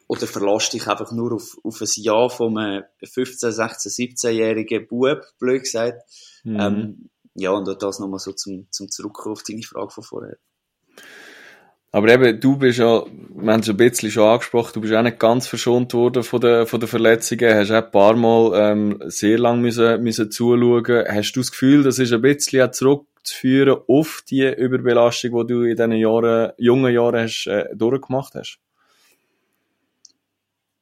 Oder 0.06 0.26
verlässt 0.26 0.72
dich 0.74 0.86
einfach 0.86 1.10
nur 1.10 1.32
auf, 1.32 1.56
auf 1.64 1.80
ein 1.80 1.88
Jahr 1.96 2.30
von 2.30 2.56
einem 2.56 2.84
15, 3.02 3.50
16, 3.50 3.92
17-jährigen 3.92 4.86
Bub, 4.86 5.22
blöd 5.38 5.62
gesagt. 5.62 6.02
Mhm. 6.44 6.60
Ähm, 6.60 7.10
ja, 7.34 7.50
und 7.50 7.66
das 7.82 7.98
nochmal 7.98 8.18
so 8.18 8.32
zum, 8.32 8.66
zum 8.70 8.90
Zurückkommen 8.90 9.34
auf 9.34 9.42
deine 9.42 9.62
Frage 9.62 9.90
von 9.90 10.04
vorher. 10.04 10.36
Aber 11.94 12.08
eben, 12.08 12.40
du 12.40 12.56
bist 12.56 12.78
ja, 12.78 13.04
wir 13.04 13.52
haben 13.52 13.60
es 13.60 13.68
ein 13.68 13.76
bisschen 13.76 14.10
schon 14.10 14.26
angesprochen, 14.26 14.72
du 14.74 14.80
bist 14.80 14.94
auch 14.94 15.02
nicht 15.02 15.18
ganz 15.18 15.46
verschont 15.46 15.92
worden 15.92 16.22
von 16.22 16.40
den, 16.40 16.66
von 16.66 16.80
den 16.80 16.88
Verletzungen, 16.88 17.54
hast 17.54 17.70
auch 17.70 17.84
ein 17.84 17.90
paar 17.90 18.16
Mal 18.16 18.52
ähm, 18.54 19.02
sehr 19.06 19.38
lang 19.38 19.60
müssen, 19.60 20.02
müssen 20.02 20.30
zuschauen. 20.30 21.04
Hast 21.06 21.32
du 21.32 21.40
das 21.40 21.50
Gefühl, 21.50 21.82
das 21.82 21.98
ist 21.98 22.12
ein 22.12 22.22
bisschen 22.22 22.66
auch 22.66 22.70
zurückzuführen 22.70 23.78
auf 23.88 24.24
die 24.26 24.42
Überbelastung, 24.42 25.46
die 25.46 25.52
du 25.52 25.62
in 25.64 25.76
diesen 25.76 25.92
Jahren, 25.92 26.52
jungen 26.56 26.94
Jahren 26.94 27.24
hast, 27.24 27.46
äh, 27.46 27.68
durchgemacht 27.74 28.34
hast? 28.36 28.58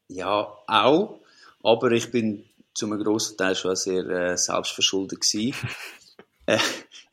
Ja, 0.06 0.46
auch. 0.68 1.20
Aber 1.64 1.90
ich 1.90 2.12
bin 2.12 2.44
zu 2.72 2.86
einem 2.86 3.02
grossen 3.02 3.36
Teil 3.36 3.56
schon 3.56 3.74
sehr 3.74 4.08
äh, 4.08 4.36
selbstverschuldet 4.36 5.20
gewesen. 5.20 5.56
Äh, 6.50 6.58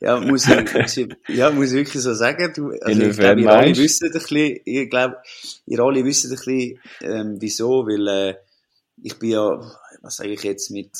ja, 0.00 0.20
muss 0.20 0.46
ich, 0.46 1.08
ja, 1.28 1.50
muss 1.50 1.68
ich 1.68 1.74
wirklich 1.74 2.02
so 2.02 2.14
sagen. 2.14 2.52
Du, 2.54 2.70
also 2.80 3.02
ich 3.02 3.16
glaube, 3.16 3.40
ihr 3.40 3.50
alle 3.50 3.76
wissen 3.76 4.06
ein 4.06 4.12
bisschen, 4.12 4.60
ich 4.64 4.90
glaube, 4.90 5.16
ihr 5.66 5.80
alle 5.80 6.04
wissen 6.04 6.30
ein 6.30 6.36
bisschen, 6.36 6.80
ähm, 7.02 7.36
wieso, 7.38 7.86
weil, 7.86 8.08
äh, 8.08 8.34
ich 9.02 9.18
bin 9.18 9.30
ja, 9.30 9.60
was 10.02 10.16
sage 10.16 10.32
ich 10.32 10.42
jetzt, 10.42 10.70
mit, 10.70 10.90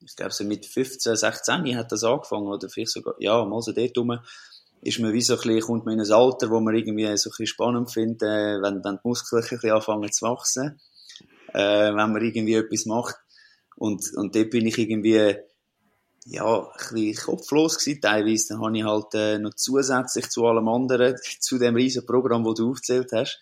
ich 0.00 0.16
glaube, 0.16 0.32
so 0.32 0.44
mit 0.44 0.66
15, 0.66 1.16
16 1.16 1.76
hat 1.76 1.92
das 1.92 2.04
angefangen, 2.04 2.48
oder 2.48 2.68
vielleicht 2.68 2.92
sogar, 2.92 3.14
ja, 3.18 3.44
mal 3.44 3.62
so 3.62 3.72
dort 3.72 3.96
rum, 3.96 4.18
ist 4.82 4.98
man 4.98 5.12
wie 5.12 5.22
so 5.22 5.34
ein 5.34 5.40
bisschen, 5.40 5.60
kommt 5.60 5.84
man 5.84 5.94
in 5.94 6.04
ein 6.04 6.12
Alter, 6.12 6.50
wo 6.50 6.60
man 6.60 6.74
irgendwie 6.74 7.04
so 7.16 7.28
ein 7.28 7.32
bisschen 7.32 7.46
spannend 7.46 7.92
findet, 7.92 8.22
äh, 8.22 8.60
wenn, 8.60 8.82
wenn 8.84 8.96
die 8.96 9.08
Muskeln 9.08 9.42
ein 9.42 9.48
bisschen 9.48 9.70
anfangen 9.70 10.10
zu 10.10 10.26
wachsen, 10.26 10.80
äh, 11.54 11.94
wenn 11.94 12.12
man 12.12 12.24
irgendwie 12.24 12.54
etwas 12.54 12.86
macht. 12.86 13.16
Und, 13.76 14.12
und 14.16 14.34
dort 14.34 14.50
bin 14.50 14.66
ich 14.66 14.78
irgendwie, 14.78 15.36
ja, 16.24 16.60
ein 16.60 16.94
bisschen 16.94 17.26
kopflos 17.26 17.78
gewesen, 17.78 18.00
teilweise. 18.00 18.48
Dann 18.50 18.62
habe 18.62 18.76
ich 18.76 18.84
halt 18.84 19.14
äh, 19.14 19.38
noch 19.38 19.54
zusätzlich 19.54 20.28
zu 20.28 20.46
allem 20.46 20.68
anderen, 20.68 21.16
zu 21.40 21.58
dem 21.58 21.74
riesen 21.74 22.06
Programm, 22.06 22.44
das 22.44 22.54
du 22.54 22.70
aufgezählt 22.70 23.10
hast, 23.12 23.40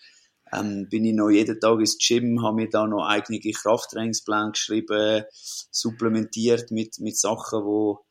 ähm, 0.53 0.87
bin 0.89 1.05
ich 1.05 1.13
noch 1.13 1.29
jeden 1.29 1.59
Tag 1.59 1.79
ins 1.79 1.97
Gym, 1.97 2.43
habe 2.43 2.55
mir 2.55 2.69
da 2.69 2.87
noch 2.87 3.05
eigene 3.05 3.39
Krafttrainingspläne 3.39 4.51
geschrieben, 4.51 5.23
supplementiert 5.31 6.71
mit, 6.71 6.99
mit 6.99 7.17
Sachen, 7.17 7.63
wo, 7.63 8.05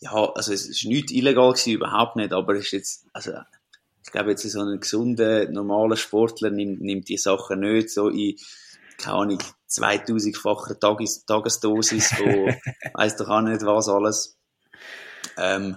ja, 0.00 0.12
also 0.12 0.52
es 0.52 0.68
ist 0.68 0.84
nichts 0.84 1.12
illegal 1.12 1.52
gewesen, 1.52 1.72
überhaupt 1.72 2.16
nicht, 2.16 2.32
aber 2.32 2.54
es 2.54 2.66
ist 2.66 2.72
jetzt, 2.72 3.06
also, 3.12 3.32
ich 4.04 4.12
glaube 4.12 4.30
jetzt 4.30 4.42
so 4.42 4.60
ein 4.60 4.80
gesunder, 4.80 5.48
normaler 5.50 5.96
Sportler 5.96 6.50
nimmt, 6.50 6.80
nimmt 6.80 7.08
die 7.08 7.16
Sachen 7.16 7.60
nicht 7.60 7.90
so 7.90 8.08
in, 8.08 8.36
keine 8.98 9.16
Ahnung, 9.16 9.38
2000-facher 9.68 10.78
Tages 10.78 11.24
Tagesdosis 11.26 12.14
von 12.14 12.26
weiss 12.94 13.16
doch 13.16 13.28
auch 13.28 13.40
nicht 13.42 13.62
was 13.62 13.88
alles. 13.88 14.38
Ähm, 15.36 15.76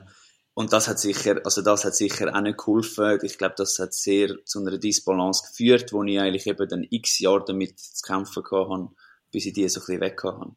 und 0.53 0.73
das 0.73 0.87
hat 0.87 0.99
sicher, 0.99 1.39
also 1.45 1.61
das 1.61 1.85
hat 1.85 1.95
sicher 1.95 2.35
auch 2.35 2.41
nicht 2.41 2.57
geholfen. 2.57 3.19
Ich 3.23 3.37
glaube, 3.37 3.55
das 3.57 3.79
hat 3.79 3.93
sehr 3.93 4.35
zu 4.45 4.59
einer 4.59 4.77
Disbalance 4.77 5.43
geführt, 5.47 5.93
wo 5.93 6.03
ich 6.03 6.19
eigentlich 6.19 6.47
eben 6.47 6.67
dann 6.67 6.85
x 6.89 7.19
Jahre 7.19 7.45
damit 7.45 7.79
zu 7.79 8.01
kämpfen 8.05 8.43
hatte, 8.43 8.89
bis 9.31 9.45
ich 9.45 9.53
die 9.53 9.67
so 9.69 9.79
ein 9.79 9.85
bisschen 9.85 10.01
weg 10.01 10.21
hatte. 10.23 10.51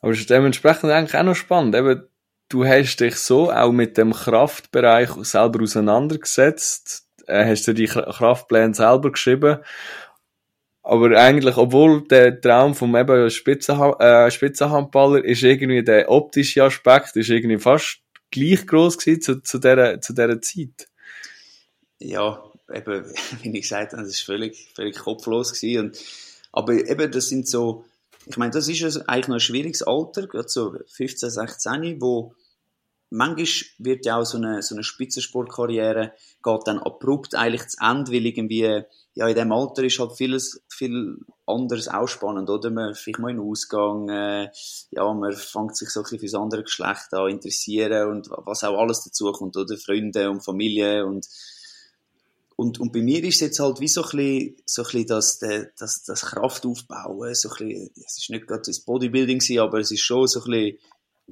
Aber 0.00 0.12
es 0.12 0.20
ist 0.20 0.30
dementsprechend 0.30 0.90
eigentlich 0.90 1.16
auch 1.16 1.22
noch 1.22 1.34
spannend. 1.34 1.74
Eben, 1.74 2.08
du 2.48 2.64
hast 2.64 2.96
dich 2.96 3.16
so 3.16 3.52
auch 3.52 3.70
mit 3.70 3.98
dem 3.98 4.14
Kraftbereich 4.14 5.10
selber 5.24 5.62
auseinandergesetzt, 5.62 7.06
äh, 7.26 7.44
hast 7.44 7.68
du 7.68 7.74
die 7.74 7.86
Kraftpläne 7.86 8.74
selber 8.74 9.12
geschrieben. 9.12 9.58
Aber 10.90 11.16
eigentlich, 11.16 11.56
obwohl 11.56 12.02
der 12.08 12.40
Traum 12.40 12.74
vom 12.74 12.96
eben 12.96 13.28
äh, 13.28 13.30
Spitzenhandballer 13.30 15.24
ist 15.24 15.44
irgendwie 15.44 15.84
der 15.84 16.10
optische 16.10 16.64
Aspekt, 16.64 17.14
ist 17.14 17.28
irgendwie 17.28 17.60
fast 17.60 18.00
gleich 18.32 18.66
groß 18.66 18.98
gewesen 18.98 19.22
zu, 19.22 19.40
zu 19.40 19.58
dieser, 19.58 20.00
zu 20.00 20.14
dieser 20.14 20.40
Zeit. 20.40 20.88
Ja, 22.00 22.42
eben, 22.74 23.04
wie 23.42 23.56
ich 23.56 23.62
gesagt 23.62 23.92
habe, 23.92 24.02
das 24.02 24.10
ist 24.10 24.22
völlig, 24.22 24.72
völlig 24.74 24.98
kopflos 24.98 25.52
gewesen. 25.52 25.86
Und, 25.86 25.98
aber 26.50 26.72
eben, 26.72 27.12
das 27.12 27.28
sind 27.28 27.46
so, 27.46 27.84
ich 28.26 28.36
meine, 28.36 28.50
das 28.50 28.66
ist 28.66 28.82
eigentlich 29.08 29.28
noch 29.28 29.36
ein 29.36 29.40
schwieriges 29.40 29.82
Alter, 29.82 30.26
gerade 30.26 30.48
so 30.48 30.74
15, 30.88 31.30
16, 31.30 32.00
wo 32.00 32.34
manchmal 33.10 33.46
wird 33.78 34.06
ja 34.06 34.16
auch 34.16 34.24
so 34.24 34.38
eine, 34.38 34.60
so 34.62 34.74
eine 34.74 34.82
Spitzensportkarriere 34.82 36.14
geht 36.42 36.60
dann 36.66 36.80
abrupt 36.80 37.36
eigentlich 37.36 37.68
zu 37.68 37.76
Ende, 37.80 38.10
weil 38.10 38.26
irgendwie, 38.26 38.82
ja, 39.14 39.28
in 39.28 39.34
dem 39.34 39.52
Alter 39.52 39.82
ist 39.82 39.98
halt 39.98 40.12
vieles, 40.12 40.62
viel 40.68 41.18
anderes 41.46 41.88
auch 41.88 42.06
spannend, 42.06 42.48
oder? 42.48 42.70
Man 42.70 42.94
vielleicht 42.94 43.18
mal 43.18 43.30
in 43.30 43.38
den 43.38 43.46
Ausgang, 43.46 44.08
äh, 44.08 44.50
ja, 44.90 45.12
man 45.12 45.32
fängt 45.32 45.76
sich 45.76 45.90
so 45.90 46.00
ein 46.00 46.02
bisschen 46.04 46.20
fürs 46.20 46.34
andere 46.34 46.62
Geschlecht 46.62 47.12
an 47.12 47.30
interessieren 47.30 48.08
und 48.08 48.30
was 48.30 48.62
auch 48.62 48.78
alles 48.78 49.02
dazu 49.02 49.30
kommt, 49.32 49.56
oder? 49.56 49.76
Freunde 49.76 50.30
und 50.30 50.44
Familie 50.44 51.04
und, 51.06 51.28
und, 52.54 52.78
und 52.78 52.92
bei 52.92 53.02
mir 53.02 53.24
ist 53.24 53.36
es 53.36 53.40
jetzt 53.40 53.58
halt 53.58 53.80
wie 53.80 53.88
so 53.88 54.02
ein 54.02 54.10
bisschen, 54.10 54.56
so 54.64 54.82
ein 54.82 54.84
bisschen 54.84 55.06
das, 55.06 55.38
das, 55.78 56.04
das 56.04 56.22
Kraft 56.22 56.64
aufbauen, 56.64 57.34
so 57.34 57.48
ein 57.48 57.56
bisschen, 57.56 57.90
es 57.96 58.18
ist 58.18 58.30
nicht 58.30 58.46
gerade 58.46 58.62
das 58.64 58.80
Bodybuilding 58.80 59.38
gewesen, 59.38 59.60
aber 59.60 59.80
es 59.80 59.90
ist 59.90 60.02
schon 60.02 60.28
so 60.28 60.40
ein 60.44 60.50
bisschen 60.50 60.78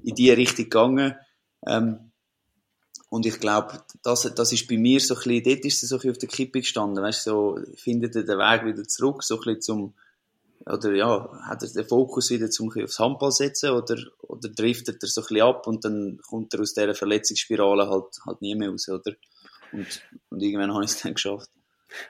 in 0.02 0.14
die 0.14 0.30
Richtung 0.30 0.64
gegangen, 0.64 1.14
ähm, 1.66 2.07
und 3.10 3.24
ich 3.26 3.40
glaube, 3.40 3.82
das, 4.02 4.30
das 4.34 4.52
ist 4.52 4.68
bei 4.68 4.76
mir 4.76 5.00
so 5.00 5.14
ein 5.14 5.20
bisschen, 5.22 5.44
dort 5.44 5.64
ist 5.64 5.82
es 5.82 5.88
so 5.88 5.96
ein 5.96 5.98
bisschen 5.98 6.10
auf 6.10 6.18
der 6.18 6.28
Kippe 6.28 6.60
gestanden, 6.60 7.02
weißt 7.02 7.24
so, 7.24 7.58
findet 7.76 8.16
er 8.16 8.24
den 8.24 8.38
Weg 8.38 8.66
wieder 8.66 8.86
zurück, 8.86 9.22
so 9.22 9.36
ein 9.36 9.40
bisschen 9.40 9.60
zum, 9.62 9.94
oder 10.66 10.92
ja, 10.92 11.30
hat 11.42 11.62
er 11.62 11.68
den 11.70 11.86
Fokus 11.86 12.30
wieder 12.30 12.50
zum 12.50 12.70
aufs 12.70 12.98
Handball 12.98 13.32
setzen 13.32 13.70
oder, 13.70 13.96
oder 14.22 14.48
driftet 14.50 15.02
er 15.02 15.08
so 15.08 15.22
ein 15.22 15.26
bisschen 15.28 15.42
ab 15.42 15.66
und 15.66 15.84
dann 15.84 16.18
kommt 16.28 16.52
er 16.52 16.60
aus 16.60 16.74
dieser 16.74 16.94
Verletzungsspirale 16.94 17.88
halt, 17.88 18.18
halt 18.26 18.42
nie 18.42 18.54
mehr 18.54 18.70
raus, 18.70 18.88
oder? 18.88 19.14
Und, 19.72 19.86
und 20.30 20.42
irgendwann 20.42 20.74
habe 20.74 20.84
ich 20.84 20.90
es 20.90 21.00
dann 21.02 21.14
geschafft. 21.14 21.50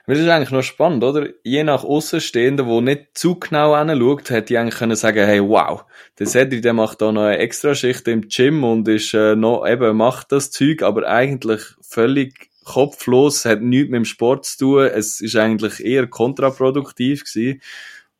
Das 0.05 0.17
ist 0.17 0.27
eigentlich 0.27 0.51
noch 0.51 0.63
spannend, 0.63 1.03
oder? 1.03 1.29
Je 1.43 1.63
nach 1.63 1.83
Außenstehenden, 1.83 2.67
der 2.67 2.81
nicht 2.81 3.17
zu 3.17 3.39
genau 3.39 3.77
hinschaut, 3.77 4.29
hätte 4.29 4.53
ich 4.53 4.59
eigentlich 4.59 4.75
können 4.75 4.95
sagen, 4.95 5.25
hey, 5.25 5.41
wow, 5.41 5.85
der 6.17 6.27
Cedric, 6.27 6.61
der 6.61 6.73
macht 6.73 7.01
da 7.01 7.11
noch 7.11 7.23
eine 7.23 7.37
Extraschicht 7.37 8.07
im 8.07 8.27
Gym 8.27 8.63
und 8.63 8.87
ist 8.87 9.13
äh, 9.13 9.35
noch, 9.35 9.65
eben, 9.65 9.95
macht 9.95 10.31
das 10.31 10.51
Zeug, 10.51 10.83
aber 10.83 11.07
eigentlich 11.07 11.61
völlig 11.81 12.49
kopflos, 12.65 13.45
hat 13.45 13.61
nichts 13.61 13.89
mit 13.89 13.97
dem 13.97 14.05
Sport 14.05 14.45
zu 14.45 14.57
tun, 14.57 14.83
es 14.85 15.21
ist 15.21 15.35
eigentlich 15.35 15.79
eher 15.79 16.07
kontraproduktiv 16.07 17.23
gewesen. 17.23 17.61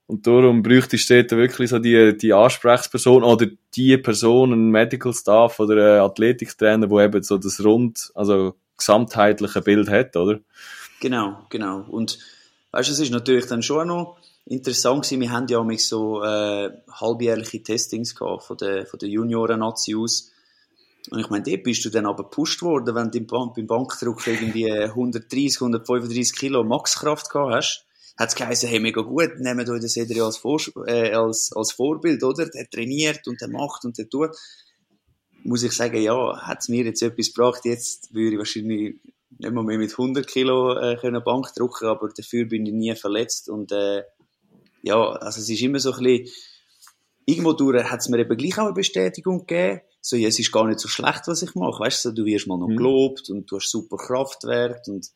Und 0.07 0.25
darum 0.25 0.63
bräuchte 0.63 0.95
ich 0.95 1.05
dort 1.05 1.29
wirklich 1.31 1.69
so 1.69 1.77
die, 1.77 2.17
die 2.17 2.33
Ansprechperson 2.33 3.23
oder 3.23 3.45
die 3.75 3.95
Person, 3.97 4.53
ein 4.53 4.71
Medical 4.71 5.13
Staff 5.13 5.59
oder 5.59 5.97
ein 5.97 6.01
Athletiktrainer, 6.01 6.89
wo 6.89 6.99
eben 6.99 7.21
so 7.21 7.37
das 7.37 7.63
rund, 7.63 8.11
also 8.15 8.55
gesamtheitliche 8.75 9.61
Bild 9.61 9.87
hat, 9.87 10.15
oder? 10.15 10.39
Genau, 10.99 11.45
genau. 11.49 11.85
Und 11.89 12.19
weißt 12.71 12.89
du, 12.89 12.93
es 12.93 12.99
ist 12.99 13.11
natürlich 13.11 13.45
dann 13.47 13.63
schon 13.63 13.87
noch 13.87 14.17
interessant 14.45 15.03
gewesen. 15.03 15.21
Wir 15.21 15.31
haben 15.31 15.47
ja 15.47 15.59
auch 15.59 15.79
so 15.79 16.23
äh, 16.23 16.71
halbjährliche 16.91 17.63
Testings 17.63 18.15
gehabt 18.15 18.43
von 18.43 18.57
der, 18.57 18.85
von 18.85 18.99
der 18.99 19.09
Junioren-Nazi 19.09 19.95
aus. 19.95 20.31
Und 21.09 21.19
ich 21.19 21.29
meine, 21.29 21.43
dort 21.43 21.63
bist 21.63 21.85
du 21.85 21.89
dann 21.89 22.05
aber 22.05 22.23
gepusht 22.23 22.61
worden, 22.61 22.93
wenn 22.93 23.11
du 23.11 23.21
beim 23.21 23.67
Bankdruck 23.67 24.27
irgendwie 24.27 24.71
130, 24.71 25.61
135 25.61 26.35
Kilo 26.35 26.63
Maxkraft 26.63 27.29
gehabt 27.29 27.53
hast. 27.53 27.85
Hat 28.17 28.29
es 28.29 28.35
geheißen, 28.35 28.67
hey, 28.67 28.81
mega 28.81 29.01
gut, 29.01 29.39
nehmen 29.39 29.65
wir 29.65 29.79
den 29.79 29.87
Cedri 29.87 30.19
als, 30.19 30.37
Vor 30.37 30.59
äh, 30.87 31.13
als, 31.13 31.53
als 31.55 31.71
Vorbild, 31.71 32.21
oder? 32.21 32.47
Der 32.47 32.69
trainiert 32.69 33.25
und 33.27 33.39
der 33.39 33.47
macht 33.47 33.85
und 33.85 33.97
der 33.97 34.09
tut. 34.09 34.31
Muss 35.43 35.63
ich 35.63 35.71
sagen, 35.71 36.01
ja, 36.01 36.37
hat 36.41 36.59
es 36.59 36.67
mir 36.67 36.83
jetzt 36.83 37.01
etwas 37.01 37.33
gebracht, 37.33 37.61
jetzt 37.63 38.13
würde 38.13 38.33
ich 38.33 38.37
wahrscheinlich 38.37 38.99
nicht 39.39 39.53
mal 39.53 39.63
mehr 39.63 39.77
mit 39.77 39.91
100 39.91 40.27
Kilo 40.27 40.77
äh, 40.77 40.97
können 40.97 41.23
Bank 41.23 41.53
drücken, 41.55 41.87
aber 41.87 42.09
dafür 42.09 42.45
bin 42.45 42.65
ich 42.65 42.73
nie 42.73 42.95
verletzt 42.95 43.49
und 43.49 43.71
äh, 43.71 44.03
ja, 44.81 45.11
also 45.11 45.39
es 45.39 45.49
ist 45.49 45.61
immer 45.61 45.79
so 45.79 45.93
ein 45.93 46.03
bisschen, 46.03 46.29
irgendwo 47.25 47.53
durch 47.53 47.83
hat 47.85 48.01
es 48.01 48.09
mir 48.09 48.19
eben 48.19 48.37
gleich 48.37 48.57
auch 48.57 48.65
eine 48.65 48.73
Bestätigung 48.73 49.45
gegeben, 49.45 49.81
so, 50.01 50.15
ja, 50.15 50.27
es 50.27 50.39
ist 50.39 50.51
gar 50.51 50.67
nicht 50.67 50.79
so 50.79 50.87
schlecht, 50.87 51.23
was 51.27 51.41
ich 51.41 51.55
mache, 51.55 51.79
weißt 51.79 52.05
du, 52.05 52.11
du 52.11 52.25
wirst 52.25 52.47
mal 52.47 52.57
noch 52.57 52.67
mhm. 52.67 52.77
gelobt 52.77 53.29
und 53.29 53.49
du 53.49 53.55
hast 53.55 53.71
super 53.71 53.97
Kraftwert 53.97 54.87
und 54.87 55.07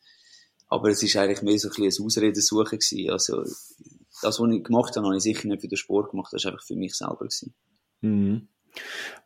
aber 0.68 0.88
es 0.88 1.02
ist 1.02 1.16
eigentlich 1.16 1.42
mehr 1.42 1.58
so 1.58 1.68
ein 1.68 1.74
bisschen 1.74 2.02
ein 2.02 2.06
Ausredensuchen 2.06 2.78
gewesen, 2.78 3.10
also 3.10 3.42
das, 4.22 4.40
was 4.40 4.50
ich 4.50 4.64
gemacht 4.64 4.96
habe, 4.96 5.06
habe 5.06 5.16
ich 5.16 5.22
sicher 5.22 5.48
nicht 5.48 5.60
für 5.60 5.68
den 5.68 5.76
Sport 5.76 6.10
gemacht, 6.10 6.32
das 6.32 6.44
war 6.44 6.52
einfach 6.52 6.64
für 6.64 6.76
mich 6.76 6.94
selber 6.94 7.18
gewesen. 7.18 7.54
Mhm. 8.00 8.48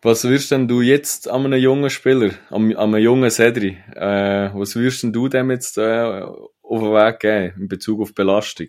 Was 0.00 0.24
würdest 0.24 0.52
denn 0.52 0.68
du 0.68 0.80
jetzt 0.80 1.28
an 1.28 1.44
einem 1.44 1.60
jungen 1.60 1.90
Spieler, 1.90 2.30
an, 2.50 2.74
an 2.76 2.94
einem 2.94 3.02
jungen 3.02 3.30
Cedri, 3.30 3.78
äh, 3.94 4.50
was 4.54 4.76
würdest 4.76 5.02
denn 5.02 5.12
du 5.12 5.28
dem 5.28 5.50
jetzt 5.50 5.76
äh, 5.76 6.22
auf 6.22 6.80
den 6.80 6.92
Weg 6.92 7.20
geben 7.20 7.62
in 7.62 7.68
Bezug 7.68 8.00
auf 8.00 8.14
Belastung? 8.14 8.68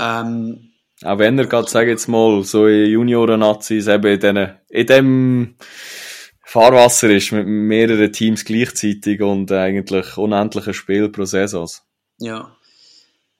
Ähm, 0.00 0.70
Auch 1.04 1.18
wenn 1.18 1.38
er 1.38 1.46
gerade, 1.46 1.68
sag 1.68 1.86
jetzt 1.86 2.08
mal, 2.08 2.42
so 2.42 2.66
in 2.66 2.90
Junioren-Nazis 2.90 3.86
eben 3.86 4.14
in, 4.14 4.20
den, 4.20 4.50
in 4.68 4.86
dem 4.86 5.54
Fahrwasser 6.44 7.10
ist 7.10 7.30
mit 7.32 7.46
mehreren 7.46 8.12
Teams 8.12 8.44
gleichzeitig 8.44 9.20
und 9.20 9.52
eigentlich 9.52 10.16
unendlichen 10.16 10.74
Spiel 10.74 11.08
pro 11.08 11.24
Saison. 11.24 11.68
Ja. 12.18 12.56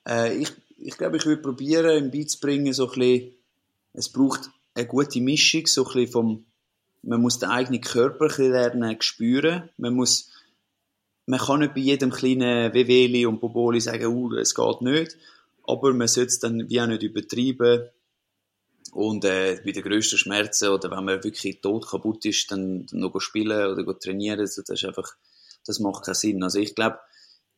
Äh, 0.07 0.37
ich, 0.37 0.51
ich 0.77 0.97
glaube, 0.97 1.17
ich 1.17 1.25
würde 1.25 1.41
probieren, 1.41 2.05
ihm 2.05 2.11
beizubringen, 2.11 2.71
so 2.71 2.89
ein 2.89 2.99
bisschen, 2.99 3.31
es 3.93 4.09
braucht 4.09 4.51
eine 4.79 4.87
gute 4.87 5.21
Mischung, 5.21 5.67
so 5.67 5.85
ein 5.87 6.07
vom, 6.07 6.45
man 7.03 7.21
muss 7.21 7.39
den 7.39 7.49
eigenen 7.49 7.81
Körper 7.81 8.27
lernen 8.37 9.01
spüren. 9.01 9.69
Man 9.77 9.93
muss, 9.93 10.31
man 11.25 11.39
kann 11.39 11.59
nicht 11.59 11.73
bei 11.73 11.81
jedem 11.81 12.11
kleinen 12.11 12.73
Wehwehli 12.73 13.25
und 13.25 13.39
Boboli 13.39 13.79
sagen, 13.79 14.07
uh, 14.07 14.33
es 14.35 14.55
geht 14.55 14.81
nicht. 14.81 15.17
Aber 15.63 15.93
man 15.93 16.07
sollte 16.07 16.29
es 16.29 16.39
dann 16.39 16.69
wie 16.69 16.81
auch 16.81 16.87
nicht 16.87 17.03
übertreiben. 17.03 17.89
Und 18.91 19.23
äh, 19.23 19.61
bei 19.63 19.71
den 19.71 19.83
grössten 19.83 20.17
Schmerzen 20.17 20.69
oder 20.69 20.89
wenn 20.89 21.05
man 21.05 21.23
wirklich 21.23 21.61
tot 21.61 21.87
kaputt 21.87 22.25
ist, 22.25 22.51
dann, 22.51 22.87
noch 22.91 23.19
spielen 23.19 23.71
oder 23.71 23.99
trainieren, 23.99 24.39
das 24.39 24.57
ist 24.57 24.85
einfach, 24.85 25.15
das 25.65 25.79
macht 25.79 26.05
keinen 26.05 26.15
Sinn. 26.15 26.43
Also 26.43 26.59
ich 26.59 26.73
glaube, 26.73 26.97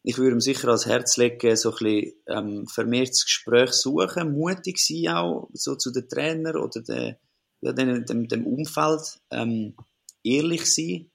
ich 0.03 0.17
würde 0.17 0.35
ihm 0.35 0.41
sicher 0.41 0.67
ans 0.69 0.85
Herz 0.85 1.17
legen, 1.17 1.55
so 1.55 1.71
ein 1.71 1.77
bisschen 1.77 2.13
ähm, 2.27 2.67
vermehrtes 2.67 3.25
Gespräch 3.25 3.71
suchen, 3.71 4.33
mutig 4.33 4.79
sein 4.79 5.15
auch, 5.15 5.49
so 5.53 5.75
zu 5.75 5.91
den 5.91 6.07
Trainer 6.07 6.55
oder 6.55 6.81
den, 6.81 7.15
ja, 7.61 7.71
dem, 7.71 8.05
dem, 8.05 8.27
dem 8.27 8.47
Umfeld, 8.47 9.19
ähm, 9.29 9.75
ehrlich 10.23 10.73
sein, 10.73 11.11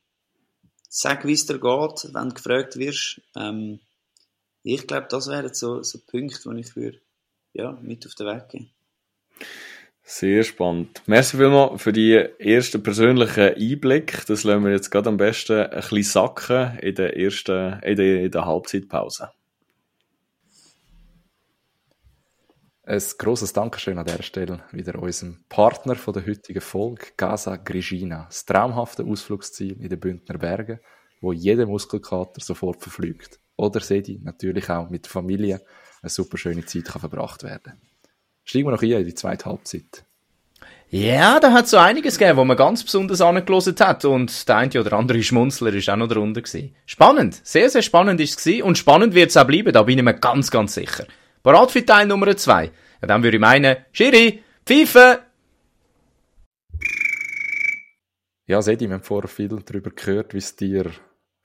sag, 0.88 1.26
wie 1.26 1.32
es 1.32 1.46
dir 1.46 1.58
geht, 1.58 2.14
wenn 2.14 2.28
du 2.28 2.34
gefragt 2.34 2.76
wirst. 2.76 3.20
Ähm, 3.36 3.80
ich 4.62 4.86
glaube, 4.86 5.08
das 5.10 5.28
wären 5.28 5.52
so, 5.54 5.82
so 5.82 5.98
Punkte, 6.06 6.54
die 6.54 6.60
ich 6.60 6.76
würde, 6.76 7.00
ja, 7.52 7.72
mit 7.82 8.06
auf 8.06 8.14
den 8.14 8.26
Weg 8.26 8.48
gehen. 8.48 8.70
Sehr 10.08 10.44
spannend. 10.44 11.02
Merci 11.06 11.36
vielmals 11.36 11.82
für 11.82 11.92
die 11.92 12.14
ersten 12.14 12.80
persönlichen 12.80 13.54
Einblick. 13.54 14.24
Das 14.28 14.44
lassen 14.44 14.64
wir 14.64 14.70
jetzt 14.70 14.90
gerade 14.90 15.08
am 15.08 15.16
besten 15.16 15.62
ein 15.62 15.80
bisschen 15.80 16.02
sacken 16.04 16.78
in 16.78 16.94
der 16.94 17.16
ersten, 17.16 17.80
in 17.82 17.96
der, 17.96 18.22
in 18.22 18.30
der 18.30 18.44
Halbzeitpause. 18.44 19.30
Ein 22.84 23.02
grosses 23.18 23.52
Dankeschön 23.52 23.98
an 23.98 24.06
dieser 24.06 24.22
Stelle 24.22 24.62
wieder 24.70 24.96
unserem 25.02 25.44
Partner 25.48 25.96
von 25.96 26.14
der 26.14 26.24
heutigen 26.24 26.60
Folge, 26.60 27.06
Gaza 27.16 27.56
Grigina. 27.56 28.26
Das 28.26 28.44
traumhafte 28.46 29.02
Ausflugsziel 29.02 29.72
in 29.82 29.88
den 29.88 29.98
Bündner 29.98 30.38
Bergen, 30.38 30.78
wo 31.20 31.32
jeder 31.32 31.66
Muskelkater 31.66 32.40
sofort 32.40 32.80
verflügt. 32.80 33.40
Oder 33.56 33.80
Sedi 33.80 34.20
natürlich 34.22 34.70
auch 34.70 34.88
mit 34.88 35.06
der 35.06 35.10
Familie 35.10 35.60
eine 36.00 36.10
super 36.10 36.38
schöne 36.38 36.64
Zeit 36.64 36.84
kann 36.84 37.00
verbracht 37.00 37.42
werden 37.42 37.72
Steigen 38.46 38.68
wir 38.68 38.70
noch 38.70 38.82
ein 38.82 38.90
in 38.90 39.04
die 39.04 39.14
zweite 39.14 39.44
Halbzeit. 39.46 40.04
Ja, 40.88 41.40
da 41.40 41.50
hat 41.50 41.66
so 41.66 41.78
einiges 41.78 42.16
gegeben, 42.16 42.38
wo 42.38 42.44
man 42.44 42.56
ganz 42.56 42.84
besonders 42.84 43.20
angelost 43.20 43.80
hat 43.80 44.04
und 44.04 44.48
der 44.48 44.56
eine 44.56 44.80
oder 44.80 44.92
andere 44.92 45.20
Schmunzler 45.20 45.74
ist 45.74 45.90
auch 45.90 45.96
noch 45.96 46.06
drunter 46.06 46.42
gewesen. 46.42 46.76
Spannend, 46.86 47.40
sehr, 47.42 47.68
sehr 47.68 47.82
spannend 47.82 48.20
ist 48.20 48.38
es 48.38 48.44
gewesen 48.44 48.62
und 48.62 48.78
spannend 48.78 49.14
wird 49.14 49.30
es 49.30 49.36
auch 49.36 49.48
bleiben, 49.48 49.72
da 49.72 49.82
bin 49.82 49.98
ich 49.98 50.04
mir 50.04 50.14
ganz, 50.14 50.52
ganz 50.52 50.74
sicher. 50.74 51.06
Parat 51.42 51.72
für 51.72 51.84
Teil 51.84 52.06
Nummer 52.06 52.36
zwei. 52.36 52.70
Ja, 53.02 53.08
dann 53.08 53.24
würde 53.24 53.36
ich 53.36 53.40
meinen, 53.40 53.78
Schiri, 53.90 54.44
Pfeife! 54.64 55.22
Ja, 58.46 58.62
Sedi, 58.62 58.86
wir 58.86 58.94
haben 58.94 59.02
vorher 59.02 59.28
viel 59.28 59.48
darüber 59.48 59.90
gehört, 59.90 60.34
wie 60.34 60.38
es 60.38 60.54
dir 60.54 60.92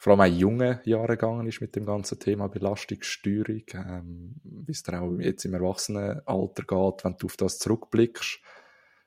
vor 0.01 0.13
allem 0.13 0.21
auch 0.21 0.35
jungen 0.35 0.79
Jahren 0.83 1.09
gegangen 1.09 1.47
ist 1.47 1.61
mit 1.61 1.75
dem 1.75 1.85
ganzen 1.85 2.17
Thema 2.17 2.47
Belastungssteuerung, 2.47 3.61
ähm, 3.75 4.33
wie 4.43 4.71
es 4.71 4.81
dir 4.81 4.99
auch 4.99 5.15
jetzt 5.19 5.45
im 5.45 5.53
Erwachsenenalter 5.53 6.63
geht, 6.63 7.05
wenn 7.05 7.17
du 7.19 7.27
auf 7.27 7.37
das 7.37 7.59
zurückblickst. 7.59 8.39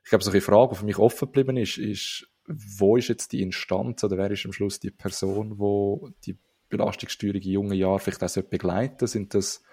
Ich 0.04 0.09
glaube, 0.09 0.22
so 0.22 0.30
eine 0.30 0.40
Frage, 0.40 0.70
die 0.70 0.78
für 0.78 0.85
mich 0.85 0.98
offen 0.98 1.26
geblieben 1.26 1.57
ist, 1.57 1.78
ist, 1.78 2.28
wo 2.46 2.96
ist 2.96 3.09
jetzt 3.09 3.33
die 3.33 3.42
Instanz 3.42 4.04
oder 4.04 4.16
wer 4.16 4.30
ist 4.30 4.46
am 4.46 4.52
Schluss 4.52 4.78
die 4.78 4.92
Person, 4.92 5.59
wo 5.59 6.11
die 6.26 6.38
Belastungssteuerung 6.68 7.42
in 7.42 7.50
jungen 7.50 7.76
Jahren 7.76 7.98
vielleicht 7.98 8.22
auch 8.22 8.42
begleiten 8.44 9.09
Sind 9.09 9.35
das 9.35 9.64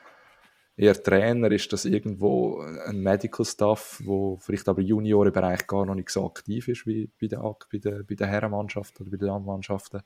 eher 0.76 1.04
Trainer? 1.04 1.52
Ist 1.52 1.72
das 1.72 1.86
irgendwo 1.86 2.62
ein 2.88 3.00
Medical 3.00 3.46
Staff, 3.46 4.02
wo 4.04 4.38
vielleicht 4.38 4.68
aber 4.68 4.82
Juniorenbereich 4.82 5.68
gar 5.68 5.86
noch 5.86 5.94
nicht 5.94 6.10
so 6.10 6.26
aktiv 6.26 6.68
ist 6.68 6.88
wie 6.88 7.12
bei 7.22 7.28
den, 7.28 7.42
bei 7.42 7.78
den, 7.78 8.08
bei 8.08 8.16
den 8.16 8.28
Herrenmannschaften 8.28 9.04
oder 9.04 9.12
bei 9.12 9.18
den 9.18 9.28
Damenmannschaften? 9.28 10.02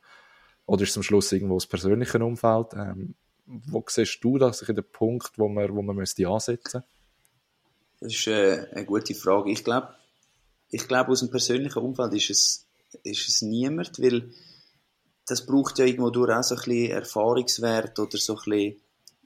Oder 0.65 0.83
ist 0.83 0.91
es 0.91 0.97
am 0.97 1.03
Schluss 1.03 1.31
irgendwo 1.31 1.55
das 1.55 1.67
persönliche 1.67 2.23
Umfeld? 2.23 2.73
Ähm, 2.73 3.15
wo 3.45 3.83
siehst 3.87 4.23
du 4.23 4.37
das 4.37 4.61
in 4.63 4.75
den 4.75 4.85
Punkt, 4.91 5.37
wo 5.37 5.47
man, 5.47 5.75
wo 5.75 5.81
man 5.81 5.95
müsste 5.95 6.27
ansetzen 6.27 6.83
Das 7.99 8.13
ist 8.13 8.27
äh, 8.27 8.67
eine 8.71 8.85
gute 8.85 9.13
Frage. 9.13 9.51
Ich 9.51 9.63
glaube, 9.63 9.89
ich 10.71 10.87
glaube, 10.87 11.11
aus 11.11 11.19
dem 11.19 11.29
persönlichen 11.29 11.79
Umfeld 11.79 12.13
ist 12.13 12.29
es, 12.31 12.65
ist 13.03 13.29
es 13.29 13.41
niemand, 13.41 13.99
weil 13.99 14.31
das 15.27 15.45
braucht 15.45 15.79
ja 15.79 15.85
irgendwo 15.85 16.09
durch 16.09 16.31
auch 16.31 16.43
so 16.43 16.55
ein 16.55 16.61
bisschen 16.61 16.91
Erfahrungswert 16.91 17.99
oder 17.99 18.17
so 18.17 18.33
ein 18.33 18.43
bisschen 18.45 18.81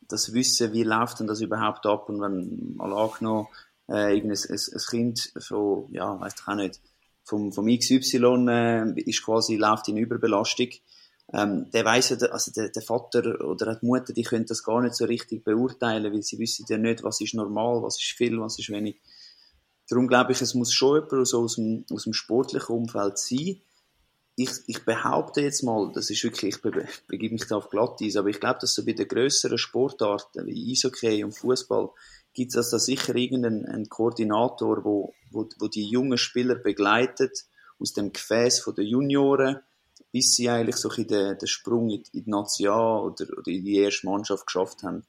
das 0.07 0.33
Wissen, 0.33 0.73
wie 0.73 0.83
läuft 0.83 1.19
denn 1.19 1.27
das 1.27 1.41
überhaupt 1.41 1.85
ab 1.85 2.09
und 2.09 2.19
wenn 2.21 2.75
mal 2.75 2.91
angenommen, 2.93 3.47
äh, 3.87 4.17
ein, 4.17 4.31
ein, 4.31 4.81
Kind 4.89 5.31
von, 5.39 5.87
ja, 5.91 6.19
weiß 6.19 6.35
ich 6.35 6.47
auch 6.47 6.55
nicht, 6.55 6.79
vom, 7.23 7.51
vom 7.53 7.67
XY 7.67 8.47
äh, 8.49 9.01
ist 9.01 9.23
quasi, 9.23 9.55
läuft 9.55 9.87
in 9.87 9.97
Überbelastung, 9.97 10.69
ähm, 11.31 11.69
der 11.71 11.85
weiss 11.85 12.09
ja, 12.09 12.17
also 12.29 12.51
der, 12.51 12.69
der 12.69 12.81
Vater 12.81 13.45
oder 13.45 13.75
die 13.75 13.85
Mutter, 13.85 14.13
die 14.13 14.23
können 14.23 14.45
das 14.45 14.63
gar 14.63 14.81
nicht 14.81 14.95
so 14.95 15.05
richtig 15.05 15.43
beurteilen, 15.43 16.11
weil 16.11 16.23
sie 16.23 16.39
wissen 16.39 16.65
ja 16.69 16.77
nicht, 16.77 17.03
was 17.03 17.21
ist 17.21 17.35
normal, 17.35 17.83
was 17.83 17.99
ist 17.99 18.15
viel, 18.17 18.39
was 18.39 18.57
ist 18.57 18.69
wenig. 18.69 18.99
Darum 19.87 20.07
glaube 20.07 20.31
ich, 20.31 20.41
es 20.41 20.55
muss 20.55 20.73
schon 20.73 21.03
jemand 21.03 21.27
so 21.27 21.41
aus 21.41 21.55
dem, 21.55 21.85
aus 21.91 22.03
dem 22.03 22.13
sportlichen 22.13 22.75
Umfeld 22.75 23.17
sein. 23.17 23.61
Ich, 24.35 24.51
ich 24.67 24.85
behaupte 24.85 25.41
jetzt 25.41 25.63
mal, 25.63 25.91
das 25.93 26.09
ist 26.09 26.23
wirklich, 26.23 26.55
ich 26.55 26.61
be 26.61 26.87
begebe 27.07 27.33
mich 27.33 27.45
da 27.45 27.57
auf 27.57 27.69
Glatteis, 27.69 28.15
aber 28.15 28.29
ich 28.29 28.39
glaube, 28.39 28.59
dass 28.61 28.73
so 28.73 28.85
bei 28.85 28.93
den 28.93 29.07
grösseren 29.07 29.57
Sportarten 29.57 30.45
wie 30.47 30.71
Eishockey 30.71 31.23
und 31.23 31.37
Fußball 31.37 31.89
gibt 32.33 32.55
es 32.55 32.69
da 32.69 32.79
sicher 32.79 33.15
irgendeinen 33.15 33.89
Koordinator, 33.89 34.83
wo, 34.83 35.13
wo, 35.31 35.47
wo 35.59 35.67
die 35.67 35.89
jungen 35.89 36.17
Spieler 36.17 36.55
begleitet 36.55 37.45
aus 37.79 37.93
dem 37.93 38.13
Gefäß 38.13 38.63
den 38.77 38.85
Junioren 38.85 39.59
bis 40.11 40.33
sie 40.33 40.49
eigentlich 40.49 40.77
so 40.77 40.89
den, 40.89 41.37
den 41.37 41.47
Sprung 41.47 41.89
in, 41.89 42.03
die 42.13 42.23
Nation 42.25 43.01
oder, 43.01 43.25
oder 43.37 43.47
in 43.47 43.63
die 43.63 43.77
erste 43.77 44.07
Mannschaft 44.07 44.45
geschafft 44.45 44.83
haben. 44.83 45.05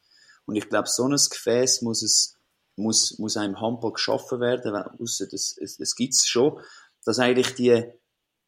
Und 0.46 0.56
ich 0.56 0.68
glaube, 0.68 0.88
so 0.88 1.04
ein 1.04 1.16
Gefäß 1.16 1.82
muss 1.82 2.02
es, 2.02 2.36
muss, 2.76 3.18
muss 3.18 3.36
einem 3.36 3.60
Handball 3.60 3.92
geschaffen 3.92 4.40
werden, 4.40 4.74
außer 4.74 5.26
das, 5.26 5.56
es, 5.60 5.78
es 5.78 5.94
gibt's 5.94 6.26
schon, 6.26 6.60
dass 7.04 7.18
eigentlich 7.18 7.54
die, 7.54 7.84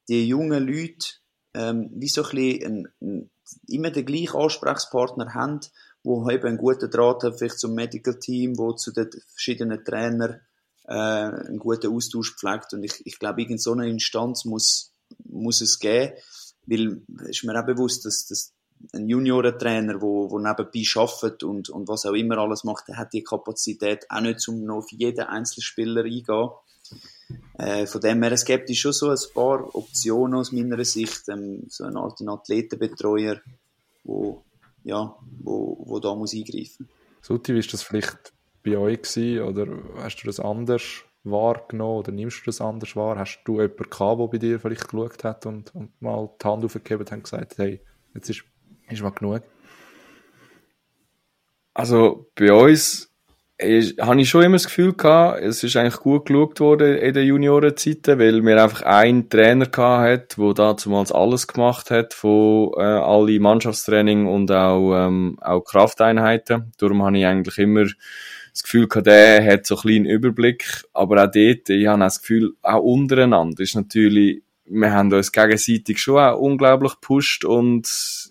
die 0.08 0.26
jungen 0.26 0.66
Leute, 0.66 1.06
ähm, 1.54 1.90
wie 1.94 2.08
so 2.08 2.22
ein 2.24 2.30
bisschen 2.30 2.62
ein, 2.62 2.88
ein, 3.00 3.30
immer 3.68 3.90
den 3.90 4.06
gleichen 4.06 4.36
Ansprechpartner 4.36 5.34
haben, 5.34 5.60
wo 6.02 6.28
eben 6.30 6.46
einen 6.46 6.58
guten 6.58 6.90
Draht 6.90 7.22
hat, 7.22 7.38
vielleicht 7.38 7.58
zum 7.58 7.74
Medical 7.74 8.18
Team, 8.18 8.58
wo 8.58 8.72
zu 8.72 8.92
den 8.92 9.10
verschiedenen 9.28 9.84
Trainern 9.84 10.40
äh, 10.84 10.94
einen 10.94 11.58
guten 11.58 11.94
Austausch 11.94 12.34
pflegt. 12.36 12.72
Und 12.74 12.82
ich, 12.82 13.06
ich 13.06 13.18
glaube, 13.18 13.42
irgend 13.42 13.62
so 13.62 13.74
Instanz 13.74 14.44
muss, 14.44 14.91
muss 15.24 15.60
es 15.60 15.78
geben, 15.78 16.12
weil 16.66 17.02
ist 17.28 17.44
mir 17.44 17.58
auch 17.60 17.66
bewusst, 17.66 18.04
dass, 18.04 18.26
dass 18.26 18.52
ein 18.92 19.08
Juniorentrainer, 19.08 20.00
wo, 20.00 20.30
wo 20.30 20.38
nebenbei 20.38 20.84
arbeitet 20.96 21.44
und, 21.44 21.70
und 21.70 21.88
was 21.88 22.04
auch 22.06 22.14
immer 22.14 22.38
alles 22.38 22.64
macht, 22.64 22.88
der 22.88 22.96
hat 22.96 23.12
die 23.12 23.22
Kapazität 23.22 24.06
auch 24.10 24.20
nicht, 24.20 24.46
um 24.48 24.64
noch 24.64 24.78
auf 24.78 24.90
jeden 24.90 25.26
einzelnen 25.26 25.62
Spieler 25.62 26.04
eingehen. 26.04 26.50
Äh, 27.58 27.86
von 27.86 28.00
dem 28.00 28.22
her, 28.22 28.32
es 28.32 28.44
gibt 28.44 28.74
schon 28.76 28.92
so 28.92 29.10
ein 29.10 29.18
paar 29.34 29.74
Optionen 29.74 30.34
aus 30.34 30.52
meiner 30.52 30.84
Sicht, 30.84 31.28
ähm, 31.28 31.64
so 31.68 31.84
eine 31.84 32.00
Art 32.00 32.20
Athletenbetreuer, 32.20 33.40
wo, 34.04 34.42
ja, 34.84 35.16
wo, 35.42 35.82
wo 35.86 36.00
da 36.00 36.14
muss 36.14 36.34
eingreifen. 36.34 36.88
Suti, 37.22 37.54
wie 37.54 37.60
war 37.60 37.70
das 37.70 37.82
vielleicht 37.82 38.32
bei 38.64 38.76
euch 38.76 39.02
gewesen, 39.02 39.42
oder 39.42 39.66
hast 40.02 40.16
du 40.16 40.26
das 40.26 40.40
anders 40.40 41.04
wahrgenommen 41.24 41.98
oder 41.98 42.12
nimmst 42.12 42.40
du 42.40 42.46
das 42.46 42.60
anders 42.60 42.96
wahr? 42.96 43.18
Hast 43.18 43.42
du 43.44 43.60
jemanden 43.60 43.90
gehabt, 43.90 44.20
der 44.20 44.26
bei 44.26 44.38
dir 44.38 44.60
vielleicht 44.60 44.88
geschaut 44.88 45.24
hat 45.24 45.46
und, 45.46 45.74
und 45.74 46.00
mal 46.00 46.30
die 46.40 46.46
Hand 46.46 46.64
aufgegeben 46.64 47.04
hat 47.04 47.12
und 47.12 47.24
gesagt, 47.24 47.58
hey, 47.58 47.80
jetzt 48.14 48.30
ist, 48.30 48.44
ist 48.88 49.02
mal 49.02 49.10
genug? 49.10 49.42
Also 51.74 52.30
bei 52.34 52.52
uns 52.52 53.12
ist, 53.58 54.00
habe 54.00 54.20
ich 54.20 54.28
schon 54.28 54.42
immer 54.42 54.56
das 54.56 54.66
Gefühl 54.66 54.92
gehabt, 54.92 55.40
es 55.40 55.62
ist 55.62 55.76
eigentlich 55.76 56.00
gut 56.00 56.26
geschaut 56.26 56.60
worden 56.60 56.96
in 56.96 57.14
den 57.14 57.26
Juniorenzeiten, 57.26 58.18
weil 58.18 58.44
wir 58.44 58.62
einfach 58.62 58.82
einen 58.82 59.28
Trainer 59.30 59.66
gehabt 59.66 60.36
hat, 60.36 60.38
der 60.38 60.54
damals 60.54 61.12
alles 61.12 61.46
gemacht 61.46 61.90
hat, 61.90 62.12
von 62.12 62.72
äh, 62.76 62.82
alle 62.82 63.38
Mannschaftstraining 63.38 64.26
und 64.26 64.50
auch, 64.50 65.06
ähm, 65.06 65.38
auch 65.40 65.62
Krafteinheiten. 65.62 66.72
Darum 66.78 67.02
habe 67.02 67.18
ich 67.18 67.26
eigentlich 67.26 67.58
immer 67.58 67.86
das 68.52 68.62
Gefühl 68.62 68.86
gehabt, 68.86 69.06
der 69.06 69.44
hat 69.44 69.66
so 69.66 69.76
einen 69.76 69.82
kleinen 69.82 70.06
Überblick, 70.06 70.84
aber 70.92 71.24
auch 71.24 71.30
dort, 71.30 71.68
ich 71.70 71.86
habe 71.86 72.02
auch 72.02 72.06
das 72.06 72.20
Gefühl, 72.20 72.54
auch 72.62 72.82
untereinander 72.82 73.62
ist 73.62 73.74
natürlich, 73.74 74.42
wir 74.66 74.92
haben 74.92 75.12
uns 75.12 75.32
gegenseitig 75.32 75.98
schon 75.98 76.18
auch 76.18 76.38
unglaublich 76.38 76.92
gepusht. 76.92 77.44
Und 77.44 78.30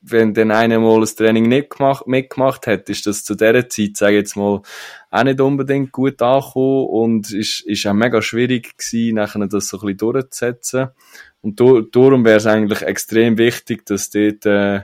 wenn 0.00 0.34
dann 0.34 0.50
einer 0.50 0.80
mal 0.80 1.00
ein 1.00 1.06
Training 1.06 1.48
nicht 1.48 1.70
gemacht, 1.70 2.06
mitgemacht 2.06 2.66
hat, 2.66 2.88
ist 2.88 3.06
das 3.06 3.24
zu 3.24 3.36
dieser 3.36 3.68
Zeit, 3.68 3.96
sage 3.96 4.14
ich 4.14 4.18
jetzt 4.18 4.36
mal, 4.36 4.62
auch 5.10 5.24
nicht 5.24 5.40
unbedingt 5.40 5.92
gut 5.92 6.20
angekommen. 6.20 6.86
Und 6.88 7.32
ist, 7.32 7.60
ist 7.60 7.86
auch 7.86 7.94
mega 7.94 8.20
schwierig 8.20 8.76
gewesen, 8.76 9.14
nachher 9.14 9.46
das 9.46 9.68
so 9.68 9.78
ein 9.78 9.80
bisschen 9.80 9.98
durchzusetzen. 9.98 10.88
Und 11.40 11.58
do, 11.58 11.80
darum 11.80 12.24
wäre 12.24 12.38
es 12.38 12.46
eigentlich 12.46 12.82
extrem 12.82 13.38
wichtig, 13.38 13.86
dass 13.86 14.10
dort 14.10 14.44
äh, 14.46 14.82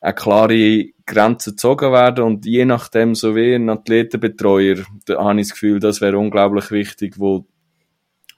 eine 0.00 0.14
klare 0.14 0.86
Grenzen 1.06 1.52
gezogen 1.52 1.92
werden 1.92 2.24
und 2.24 2.46
je 2.46 2.64
nachdem 2.64 3.14
so 3.14 3.36
wie 3.36 3.54
ein 3.54 3.70
Athletenbetreuer, 3.70 4.84
da 5.06 5.24
habe 5.24 5.40
ich 5.40 5.48
das 5.48 5.52
Gefühl, 5.52 5.80
das 5.80 6.00
wäre 6.00 6.18
unglaublich 6.18 6.70
wichtig, 6.70 7.14
wo, 7.18 7.46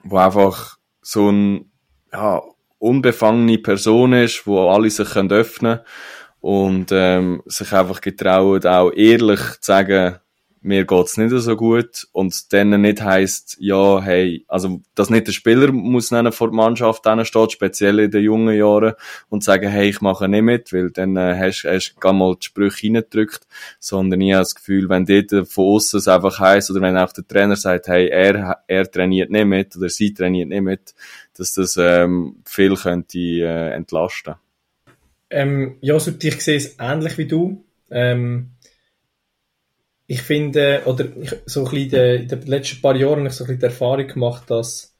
wo 0.03 0.17
einfach 0.17 0.77
so 1.01 1.31
ein, 1.31 1.71
ja, 2.13 2.41
unbefangene 2.77 3.57
Person 3.57 4.13
ist, 4.13 4.47
wo 4.47 4.69
alle 4.69 4.89
sich 4.89 5.09
können 5.09 5.31
öffnen 5.31 5.79
und 6.39 6.91
ähm, 6.91 7.41
sich 7.45 7.73
einfach 7.73 8.01
getrauen, 8.01 8.65
auch 8.65 8.91
ehrlich 8.91 9.39
zu 9.39 9.57
sagen, 9.61 10.19
mir 10.61 10.85
geht's 10.85 11.17
nicht 11.17 11.31
so 11.31 11.55
gut 11.55 12.07
und 12.11 12.51
dann 12.51 12.81
nicht 12.81 13.01
heißt 13.01 13.57
ja, 13.59 14.01
hey, 14.01 14.43
also, 14.47 14.81
dass 14.95 15.09
nicht 15.09 15.27
der 15.27 15.31
Spieler 15.31 15.71
muss 15.71 16.11
nennen 16.11 16.31
vor 16.31 16.49
der 16.49 16.55
Mannschaft 16.55 17.05
steht, 17.23 17.51
speziell 17.51 17.99
in 17.99 18.11
den 18.11 18.23
jungen 18.23 18.57
Jahren, 18.57 18.93
und 19.29 19.43
sagen, 19.43 19.69
hey, 19.69 19.89
ich 19.89 20.01
mache 20.01 20.27
nicht 20.27 20.41
mit, 20.41 20.73
weil 20.73 20.91
dann 20.91 21.15
äh, 21.15 21.35
hast 21.37 21.63
du 21.63 21.99
gar 21.99 22.13
mal 22.13 22.35
die 22.35 22.45
Sprüche 22.45 22.87
reingedrückt, 22.87 23.47
sondern 23.79 24.21
ich 24.21 24.33
habe 24.33 24.41
das 24.41 24.55
Gefühl, 24.55 24.89
wenn 24.89 25.05
dort 25.05 25.47
von 25.47 25.75
außen 25.75 25.99
es 25.99 26.07
einfach 26.07 26.39
heisst, 26.39 26.71
oder 26.71 26.81
wenn 26.81 26.97
auch 26.97 27.13
der 27.13 27.27
Trainer 27.27 27.55
sagt, 27.55 27.87
hey, 27.87 28.07
er, 28.09 28.63
er 28.67 28.91
trainiert 28.91 29.29
nicht 29.31 29.45
mit, 29.45 29.77
oder 29.77 29.89
sie 29.89 30.13
trainiert 30.13 30.49
nicht 30.49 30.61
mit, 30.61 30.93
dass 31.37 31.53
das 31.53 31.77
ähm, 31.77 32.37
viel 32.45 32.75
könnte 32.75 33.17
äh, 33.17 33.71
entlasten. 33.71 34.35
Ähm, 35.29 35.77
ja, 35.81 35.93
also 35.93 36.11
ich 36.19 36.41
sehe 36.41 36.57
es 36.57 36.75
ähnlich 36.79 37.17
wie 37.17 37.27
du. 37.27 37.63
Ähm, 37.91 38.51
ich 40.11 40.23
finde, 40.23 40.81
oder 40.85 41.05
ich, 41.21 41.35
so 41.45 41.65
ein 41.65 41.71
bisschen 41.71 42.21
in 42.21 42.27
den 42.27 42.41
letzten 42.47 42.81
paar 42.81 42.95
Jahren 42.95 43.19
habe 43.19 43.27
ich 43.27 43.35
so 43.35 43.43
ein 43.43 43.47
bisschen 43.47 43.59
die 43.59 43.65
Erfahrung 43.65 44.07
gemacht, 44.07 44.49
dass 44.49 44.97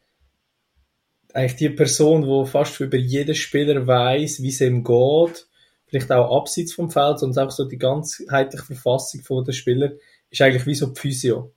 eigentlich 1.33 1.55
die 1.55 1.69
Person, 1.69 2.21
die 2.21 2.47
fast 2.47 2.79
über 2.79 2.95
jeden 2.95 3.33
Spieler 3.33 3.87
weiß, 3.87 4.43
wie 4.43 4.49
es 4.49 4.61
ihm 4.61 4.83
geht, 4.83 5.47
vielleicht 5.87 6.11
auch 6.11 6.37
abseits 6.37 6.73
vom 6.73 6.91
Feld, 6.91 7.23
und 7.23 7.35
auch 7.39 7.49
so 7.49 7.65
die 7.65 7.79
ganzheitliche 7.79 8.63
Verfassung 8.63 9.21
von 9.21 9.43
der 9.43 9.53
Spieler, 9.53 9.93
ist 10.29 10.41
eigentlich 10.43 10.67
wie 10.67 10.75
so 10.75 10.85
die 10.85 10.99
Physio. 10.99 11.55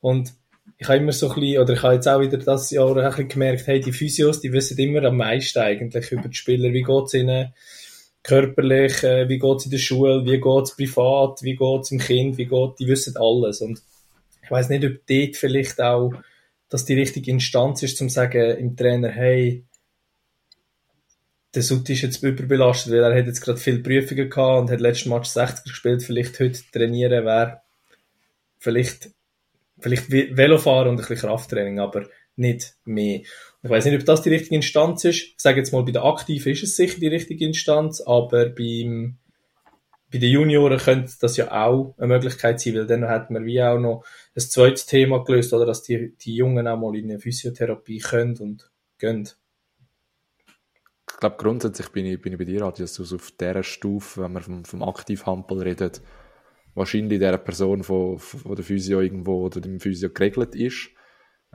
Und 0.00 0.32
ich 0.78 0.88
habe 0.88 0.98
immer 0.98 1.12
so 1.12 1.28
ein 1.28 1.40
bisschen, 1.40 1.62
oder 1.62 1.74
ich 1.74 1.82
habe 1.84 1.94
jetzt 1.94 2.08
auch 2.08 2.20
wieder 2.20 2.38
das 2.38 2.72
Jahr 2.72 2.96
ein 2.96 3.08
bisschen 3.08 3.28
gemerkt, 3.28 3.68
hey, 3.68 3.78
die 3.78 3.92
Physios, 3.92 4.40
die 4.40 4.52
wissen 4.52 4.76
immer 4.78 5.04
am 5.04 5.16
meisten 5.16 5.60
eigentlich 5.60 6.10
über 6.10 6.26
die 6.26 6.34
Spieler, 6.34 6.72
wie 6.72 6.82
geht 6.82 7.04
es 7.04 7.14
ihnen, 7.14 7.54
körperlich, 8.22 9.02
äh, 9.02 9.28
wie 9.28 9.38
geht's 9.38 9.64
in 9.64 9.70
der 9.70 9.78
Schule, 9.78 10.24
wie 10.24 10.40
geht's 10.40 10.76
privat, 10.76 11.42
wie 11.42 11.56
geht's 11.56 11.90
im 11.90 11.98
Kind, 11.98 12.36
wie 12.36 12.46
geht, 12.46 12.78
die 12.78 12.86
wissen 12.86 13.16
alles. 13.16 13.60
Und 13.60 13.82
ich 14.42 14.50
weiß 14.50 14.68
nicht, 14.68 14.84
ob 14.84 15.06
dort 15.06 15.36
vielleicht 15.36 15.80
auch, 15.80 16.12
dass 16.68 16.84
die 16.84 16.94
richtige 16.94 17.30
Instanz 17.30 17.82
ist, 17.82 17.96
zum 17.96 18.08
sagen 18.08 18.56
im 18.58 18.76
Trainer, 18.76 19.08
hey, 19.08 19.64
der 21.54 21.62
Sutti 21.62 21.94
ist 21.94 22.02
jetzt 22.02 22.22
überbelastet, 22.22 22.92
weil 22.92 23.02
er 23.02 23.18
hat 23.18 23.26
jetzt 23.26 23.40
gerade 23.40 23.58
viele 23.58 23.78
Prüfungen 23.78 24.28
gehabt 24.28 24.60
und 24.60 24.70
hat 24.70 24.80
letzten 24.80 25.08
Match 25.08 25.28
60 25.30 25.64
gespielt, 25.64 26.02
vielleicht 26.02 26.38
heute 26.40 26.60
trainieren 26.70 27.24
wäre 27.24 27.62
vielleicht, 28.58 29.10
vielleicht 29.78 30.10
Velofahren 30.10 30.88
und 30.88 30.94
ein 30.94 31.06
bisschen 31.06 31.28
Krafttraining, 31.28 31.78
aber 31.78 32.06
nicht 32.36 32.76
mehr. 32.84 33.20
Ich 33.62 33.70
weiß 33.70 33.86
nicht, 33.86 33.98
ob 33.98 34.06
das 34.06 34.22
die 34.22 34.30
richtige 34.30 34.54
Instanz 34.54 35.04
ist. 35.04 35.22
Ich 35.22 35.34
sage 35.38 35.58
jetzt 35.58 35.72
mal, 35.72 35.82
bei 35.82 35.90
den 35.90 36.02
Aktiven 36.02 36.52
ist 36.52 36.62
es 36.62 36.76
sicher 36.76 37.00
die 37.00 37.08
richtige 37.08 37.44
Instanz, 37.44 38.00
aber 38.00 38.50
beim, 38.50 39.18
bei 40.12 40.18
den 40.18 40.30
Junioren 40.30 40.78
könnte 40.78 41.12
das 41.20 41.36
ja 41.36 41.50
auch 41.50 41.94
eine 41.98 42.06
Möglichkeit 42.06 42.60
sein, 42.60 42.74
weil 42.74 42.86
dann 42.86 43.08
hat 43.08 43.30
man 43.30 43.44
wie 43.44 43.60
auch 43.60 43.78
noch 43.78 44.04
ein 44.36 44.40
zweites 44.40 44.86
Thema 44.86 45.24
gelöst, 45.24 45.52
oder 45.52 45.66
dass 45.66 45.82
die, 45.82 46.14
die 46.16 46.36
Jungen 46.36 46.68
auch 46.68 46.78
mal 46.78 46.94
in 46.94 47.10
eine 47.10 47.18
Physiotherapie 47.18 47.98
können 47.98 48.36
und 48.38 48.70
gehen. 48.98 49.28
Ich 51.10 51.16
glaube, 51.18 51.36
grundsätzlich 51.36 51.88
bin 51.88 52.06
ich, 52.06 52.20
bin 52.20 52.32
ich 52.32 52.38
bei 52.38 52.44
dir, 52.44 52.62
Adias, 52.62 53.00
also 53.00 53.16
auf 53.16 53.32
dieser 53.32 53.64
Stufe, 53.64 54.22
wenn 54.22 54.32
man 54.32 54.42
vom, 54.42 54.64
vom 54.64 54.82
Aktivhampel 54.84 55.62
redet, 55.62 56.00
wahrscheinlich 56.74 57.18
der 57.18 57.38
Person, 57.38 57.82
von, 57.82 58.18
von 58.18 58.54
der 58.54 58.64
Physio 58.64 59.00
irgendwo 59.00 59.46
oder 59.46 59.60
dem 59.60 59.80
Physio 59.80 60.10
geregelt 60.10 60.54
ist. 60.54 60.90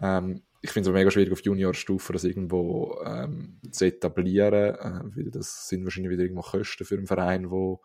Ähm, 0.01 0.41
ich 0.63 0.71
finde 0.71 0.89
es 0.89 0.93
mega 0.93 1.11
schwierig 1.11 1.33
auf 1.33 1.43
Juniorstufe 1.43 2.13
das 2.13 2.23
irgendwo 2.23 2.97
ähm, 3.05 3.59
zu 3.69 3.85
etablieren. 3.85 5.13
Äh, 5.13 5.29
das 5.29 5.67
sind 5.67 5.83
wahrscheinlich 5.83 6.11
wieder 6.11 6.23
irgendwo 6.23 6.41
Kosten 6.41 6.85
für 6.85 6.95
einen 6.95 7.05
Verein, 7.05 7.51
wo, 7.51 7.81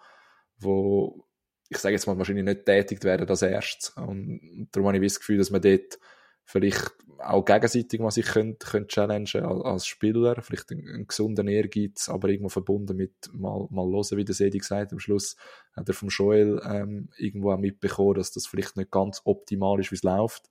wo 0.58 1.26
ich 1.68 1.78
sage 1.78 1.94
jetzt 1.94 2.06
mal, 2.06 2.16
wahrscheinlich 2.16 2.44
nicht 2.44 2.64
tätigt 2.64 3.02
werden 3.02 3.28
als 3.28 3.42
erstes. 3.42 3.90
Und 3.90 4.68
darum 4.70 4.86
habe 4.86 4.98
ich 4.98 5.12
das 5.12 5.18
Gefühl, 5.18 5.38
dass 5.38 5.50
man 5.50 5.60
dort 5.60 5.98
vielleicht 6.44 6.92
auch 7.18 7.44
gegenseitig 7.44 7.98
mal 7.98 8.12
sich 8.12 8.26
könnte, 8.26 8.64
könnte 8.64 8.94
challengen 8.94 9.44
als, 9.44 9.64
als 9.64 9.86
Spieler, 9.86 10.40
vielleicht 10.40 10.70
einen, 10.70 10.88
einen 10.88 11.06
gesunden 11.08 11.48
Ehrgeiz, 11.48 12.08
aber 12.08 12.28
irgendwo 12.28 12.48
verbunden 12.48 12.96
mit 12.96 13.12
mal, 13.32 13.66
mal 13.70 13.86
hören, 13.86 14.16
wie 14.16 14.24
der 14.24 14.36
Sedi 14.36 14.58
gesagt 14.58 14.92
am 14.92 15.00
Schluss 15.00 15.36
hat 15.74 15.88
er 15.88 15.94
vom 15.94 16.10
Joel 16.10 16.62
ähm, 16.64 17.10
irgendwo 17.18 17.50
auch 17.50 17.58
mitbekommen, 17.58 18.14
dass 18.14 18.30
das 18.30 18.46
vielleicht 18.46 18.76
nicht 18.76 18.92
ganz 18.92 19.20
optimal 19.24 19.80
ist, 19.80 19.90
wie 19.90 19.96
es 19.96 20.04
läuft. 20.04 20.48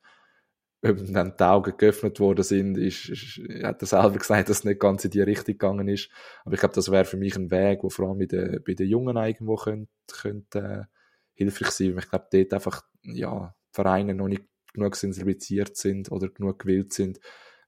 Ob 0.83 0.97
dann 1.11 1.35
die 1.35 1.43
Augen 1.43 1.75
geöffnet 1.75 2.19
worden 2.19 2.43
sind, 2.43 2.77
ist, 2.77 3.09
ist, 3.09 3.41
hat 3.63 3.81
er 3.81 3.87
selber 3.87 4.19
gesagt, 4.19 4.49
dass 4.49 4.59
es 4.59 4.63
nicht 4.63 4.79
ganz 4.79 5.03
in 5.05 5.11
die 5.11 5.21
Richtung 5.21 5.53
gegangen 5.53 5.87
ist. 5.87 6.09
Aber 6.45 6.53
ich 6.53 6.59
glaube, 6.59 6.75
das 6.75 6.91
wäre 6.91 7.05
für 7.05 7.17
mich 7.17 7.35
ein 7.35 7.49
Weg, 7.49 7.83
wo 7.83 7.89
vor 7.89 8.07
allem 8.07 8.19
bei 8.19 8.25
den, 8.27 8.63
bei 8.63 8.75
den 8.75 8.87
Jungen 8.87 9.17
irgendwo 9.17 9.55
könnte, 9.55 9.91
könnte 10.11 10.59
äh, 10.59 10.85
hilfreich 11.33 11.71
sein. 11.71 11.95
Weil 11.95 12.03
ich 12.03 12.09
glaube, 12.09 12.27
dort 12.31 12.53
einfach, 12.53 12.83
ja, 13.01 13.55
Vereine 13.71 14.13
noch 14.13 14.27
nicht 14.27 14.43
genug 14.73 14.95
sensibilisiert 14.95 15.75
sind 15.77 16.11
oder 16.11 16.29
genug 16.29 16.59
gewillt 16.59 16.93
sind, 16.93 17.19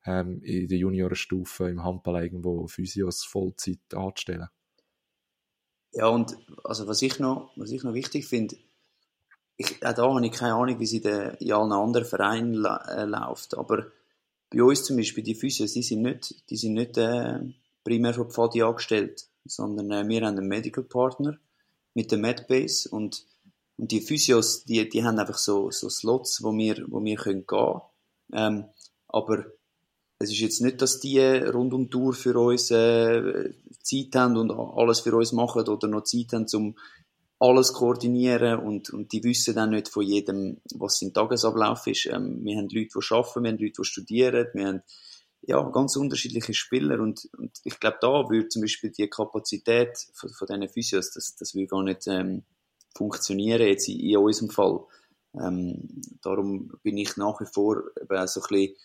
ähm, 0.05 0.41
in 0.43 0.67
der 0.67 0.77
Juniorenstufe 0.77 1.67
im 1.67 1.83
Handball 1.83 2.23
irgendwo 2.23 2.67
Physios 2.67 3.23
Vollzeit 3.23 3.79
anzustellen. 3.93 4.47
Ja, 5.91 6.07
und 6.07 6.37
also 6.63 6.87
was 6.87 7.01
ich 7.01 7.19
noch, 7.19 7.51
was 7.55 7.71
ich 7.71 7.83
noch 7.83 7.93
wichtig 7.93 8.27
finde, 8.27 8.55
ich, 9.59 9.85
auch 9.85 9.93
da 9.93 10.03
habe 10.03 10.25
ich 10.25 10.31
keine 10.31 10.55
Ahnung, 10.55 10.79
wie 10.79 10.85
es 10.85 10.93
in, 10.93 11.03
in 11.03 11.53
allen 11.53 11.71
anderen 11.71 12.07
Vereinen 12.07 12.55
la, 12.55 12.77
äh, 12.87 13.05
läuft, 13.05 13.55
aber 13.55 13.85
bei 14.49 14.63
uns 14.63 14.83
zum 14.83 14.97
Beispiel, 14.97 15.23
die 15.23 15.35
Physios, 15.35 15.73
die 15.73 15.83
sind 15.83 16.01
nicht, 16.01 16.49
die 16.49 16.57
sind 16.57 16.73
nicht 16.73 16.97
äh, 16.97 17.39
primär 17.83 18.15
von 18.15 18.31
Pfadi 18.31 18.63
angestellt, 18.63 19.27
sondern 19.45 19.91
äh, 19.91 20.07
wir 20.07 20.25
haben 20.25 20.37
einen 20.37 20.47
Medical 20.47 20.83
Partner 20.83 21.37
mit 21.93 22.09
der 22.11 22.17
Medbase 22.17 22.89
und 22.89 23.25
und 23.79 23.91
die 23.91 24.01
Physios, 24.01 24.65
die, 24.65 24.89
die 24.89 25.05
haben 25.05 25.19
einfach 25.19 25.37
so, 25.37 25.71
so 25.71 25.89
Slots, 25.89 26.43
wo 26.43 26.51
wir, 26.51 26.83
wo 26.89 27.01
wir 27.01 27.15
können 27.15 27.47
gehen. 27.47 27.81
Ähm, 28.33 28.65
Aber 29.07 29.45
es 30.19 30.31
ist 30.31 30.39
jetzt 30.39 30.61
nicht, 30.61 30.81
dass 30.81 30.99
die 30.99 31.17
rund 31.21 31.73
um 31.73 31.85
die 31.85 31.89
Tour 31.89 32.11
für 32.11 32.37
uns 32.37 32.71
äh, 32.71 33.53
Zeit 33.81 34.13
haben 34.15 34.35
und 34.35 34.51
alles 34.51 34.99
für 34.99 35.15
uns 35.15 35.31
machen 35.31 35.65
oder 35.65 35.87
noch 35.87 36.03
Zeit 36.03 36.33
haben, 36.33 36.45
um 36.53 36.75
alles 37.39 37.73
koordinieren 37.73 38.59
und, 38.59 38.89
und 38.89 39.13
die 39.13 39.23
wissen 39.23 39.55
dann 39.55 39.69
nicht 39.69 39.87
von 39.87 40.03
jedem, 40.03 40.57
was 40.75 40.99
sein 40.99 41.13
Tagesablauf 41.13 41.87
ist. 41.87 42.05
Ähm, 42.07 42.43
wir 42.43 42.57
haben 42.57 42.67
Leute, 42.69 42.99
die 42.99 43.13
arbeiten, 43.13 43.43
wir 43.43 43.51
haben 43.51 43.57
Leute, 43.57 43.73
die 43.79 43.85
studieren, 43.85 44.47
wir 44.53 44.67
haben 44.67 44.81
ja, 45.41 45.61
ganz 45.69 45.95
unterschiedliche 45.95 46.53
Spieler 46.53 46.99
und, 46.99 47.29
und 47.37 47.51
ich 47.63 47.79
glaube, 47.79 47.97
da 48.01 48.29
würde 48.29 48.49
zum 48.49 48.61
Beispiel 48.61 48.91
die 48.91 49.09
Kapazität 49.09 49.97
von, 50.13 50.29
von 50.31 50.47
diesen 50.47 50.67
Physios, 50.67 51.11
das, 51.11 51.35
das 51.35 51.55
will 51.55 51.65
gar 51.65 51.81
nicht 51.81 52.07
ähm, 52.07 52.43
funktionieren, 52.95 53.65
jetzt 53.65 53.87
in, 53.87 53.99
in 54.01 54.17
unserem 54.17 54.49
Fall. 54.49 54.81
Ähm, 55.41 56.01
darum 56.21 56.73
bin 56.83 56.97
ich 56.97 57.15
nach 57.15 57.39
wie 57.39 57.45
vor 57.45 57.83
eben 58.01 58.27
so 58.27 58.41
ein 58.41 58.47
bisschen, 58.49 58.75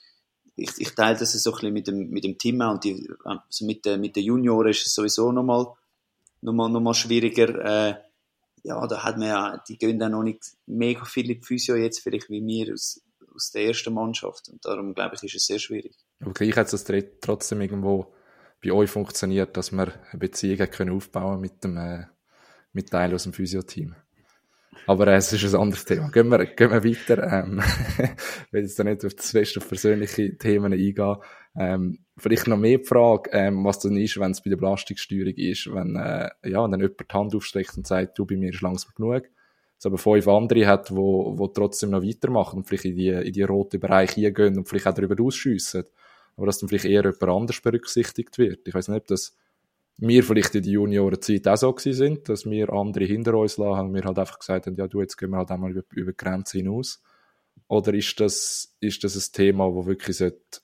ich, 0.57 0.71
ich 0.79 0.95
teile 0.95 1.19
das 1.19 1.33
so 1.33 1.51
ein 1.51 1.55
bisschen 1.55 1.73
mit 1.73 1.89
dem, 1.89 2.11
mit 2.11 2.23
dem 2.23 2.39
Team 2.39 2.61
und 2.61 2.85
die, 2.85 3.09
also 3.25 3.67
mit, 3.67 3.85
den, 3.85 4.01
mit 4.01 4.15
den 4.15 4.25
Junioren 4.25 4.71
ist 4.71 4.87
es 4.87 4.95
sowieso 4.95 5.33
nochmal 5.33 5.67
noch 6.45 6.53
mal, 6.53 6.69
noch 6.69 6.81
mal 6.81 6.95
schwieriger. 6.95 7.89
Äh, 7.89 7.95
ja, 8.65 8.85
da 8.87 9.05
hat 9.05 9.19
man 9.19 9.29
ja, 9.29 9.63
die 9.69 9.79
gehen 9.79 9.99
dann 9.99 10.13
noch 10.13 10.23
nicht 10.23 10.43
mega 10.67 11.05
viele 11.05 11.37
Physio 11.41 11.77
jetzt 11.77 12.01
vielleicht 12.01 12.31
wie 12.31 12.45
wir 12.45 12.73
aus, 12.73 13.01
aus 13.35 13.53
der 13.53 13.67
ersten 13.67 13.95
Mannschaft 13.95 14.49
und 14.49 14.65
darum 14.65 14.95
glaube 14.95 15.15
ich, 15.15 15.23
ist 15.23 15.37
es 15.37 15.47
sehr 15.47 15.59
schwierig. 15.59 15.95
Aber 16.21 16.33
gleich 16.33 16.57
hat 16.57 16.73
es 16.73 16.85
trotzdem 17.21 17.61
irgendwo 17.61 18.15
bei 18.63 18.73
euch 18.73 18.91
funktioniert, 18.91 19.57
dass 19.57 19.71
wir 19.71 19.93
eine 20.11 20.19
Beziehung 20.19 20.71
können 20.71 20.97
aufbauen 20.97 21.41
mit 21.41 21.63
dem 21.63 21.77
äh, 21.77 22.07
mit 22.73 22.91
Teil 22.91 23.15
aus 23.15 23.23
dem 23.23 23.33
Physio-Team. 23.33 23.95
Aber 24.87 25.07
äh, 25.07 25.17
es 25.17 25.33
ist 25.33 25.55
ein 25.55 25.61
anderes 25.61 25.85
Thema. 25.85 26.11
Gehen 26.11 26.29
wir, 26.29 26.45
gehen 26.47 26.71
wir 26.71 26.85
weiter. 26.85 27.23
Ähm, 27.23 27.63
ich 27.99 28.53
will 28.53 28.63
jetzt 28.63 28.79
da 28.79 28.85
nicht 28.85 29.05
auf 29.05 29.15
das 29.15 29.31
fest 29.31 29.57
auf 29.57 29.69
persönliche 29.69 30.37
Themen 30.37 30.73
eingehen. 30.73 31.17
Ähm, 31.57 31.99
vielleicht 32.17 32.49
noch 32.49 32.57
mehr 32.57 32.79
die 32.79 32.85
Frage, 32.85 33.31
ähm, 33.33 33.65
was 33.65 33.79
dann 33.79 33.97
ist, 33.97 34.19
wenn 34.19 34.33
es 34.33 34.43
bei 34.43 34.51
der 34.51 34.57
Belastungssteuerung 34.57 35.35
ist, 35.35 35.73
wenn, 35.73 35.97
äh, 35.97 36.31
ja, 36.45 36.67
dann 36.67 36.81
jemand 36.81 37.01
die 37.01 37.15
Hand 37.15 37.35
aufstreckt 37.35 37.77
und 37.77 37.87
sagt, 37.87 38.19
du, 38.19 38.27
bei 38.27 38.37
mir 38.37 38.51
ist 38.51 38.61
langsam 38.61 38.93
genug. 38.97 39.25
Es 39.79 39.87
aber 39.87 39.99
fünf 39.99 40.27
andere 40.29 40.67
hat, 40.67 40.95
wo, 40.95 41.39
wo 41.39 41.47
trotzdem 41.49 41.91
noch 41.91 42.03
weitermachen 42.03 42.59
und 42.59 42.65
vielleicht 42.65 42.87
in 42.87 42.97
die, 42.97 43.09
in 43.09 43.33
die 43.33 43.43
roten 43.43 43.81
Bereich 43.81 44.13
hingehen 44.13 44.57
und 44.57 44.69
vielleicht 44.69 44.87
auch 44.87 44.95
darüber 44.95 45.23
ausschiessen. 45.23 45.85
Aber 46.37 46.47
dass 46.47 46.59
dann 46.59 46.69
vielleicht 46.69 46.87
eher 46.87 47.03
jemand 47.03 47.23
anders 47.23 47.61
berücksichtigt 47.61 48.39
wird. 48.39 48.67
Ich 48.67 48.75
weiß 48.75 48.89
nicht, 48.89 49.03
ob 49.03 49.07
das 49.07 49.37
wir 49.99 50.25
vielleicht 50.25 50.55
in 50.57 50.63
der 50.63 50.73
Juniorenzeit 50.73 51.47
auch 51.47 51.57
so 51.57 51.73
gewesen 51.73 51.97
sind, 51.97 52.29
dass 52.29 52.47
wir 52.47 52.73
andere 52.73 53.05
hinter 53.05 53.35
uns 53.35 53.59
lassen, 53.59 53.77
haben 53.77 53.95
wir 53.95 54.03
halt 54.03 54.19
einfach 54.19 54.39
gesagt 54.41 54.67
haben, 54.67 54.77
ja 54.77 54.89
du, 54.89 55.01
jetzt 55.01 55.17
gehen 55.17 55.31
wir 55.31 55.39
halt 55.39 55.51
einmal 55.51 55.71
über, 55.71 55.83
über 55.93 56.11
die 56.11 56.17
Grenze 56.17 56.59
hinaus. 56.59 57.01
Oder 57.69 57.95
ist 57.95 58.19
das, 58.19 58.75
ist 58.81 59.05
das 59.05 59.17
ein 59.17 59.33
Thema, 59.33 59.73
wo 59.73 59.87
wirklich 59.87 60.17
sollte, 60.17 60.61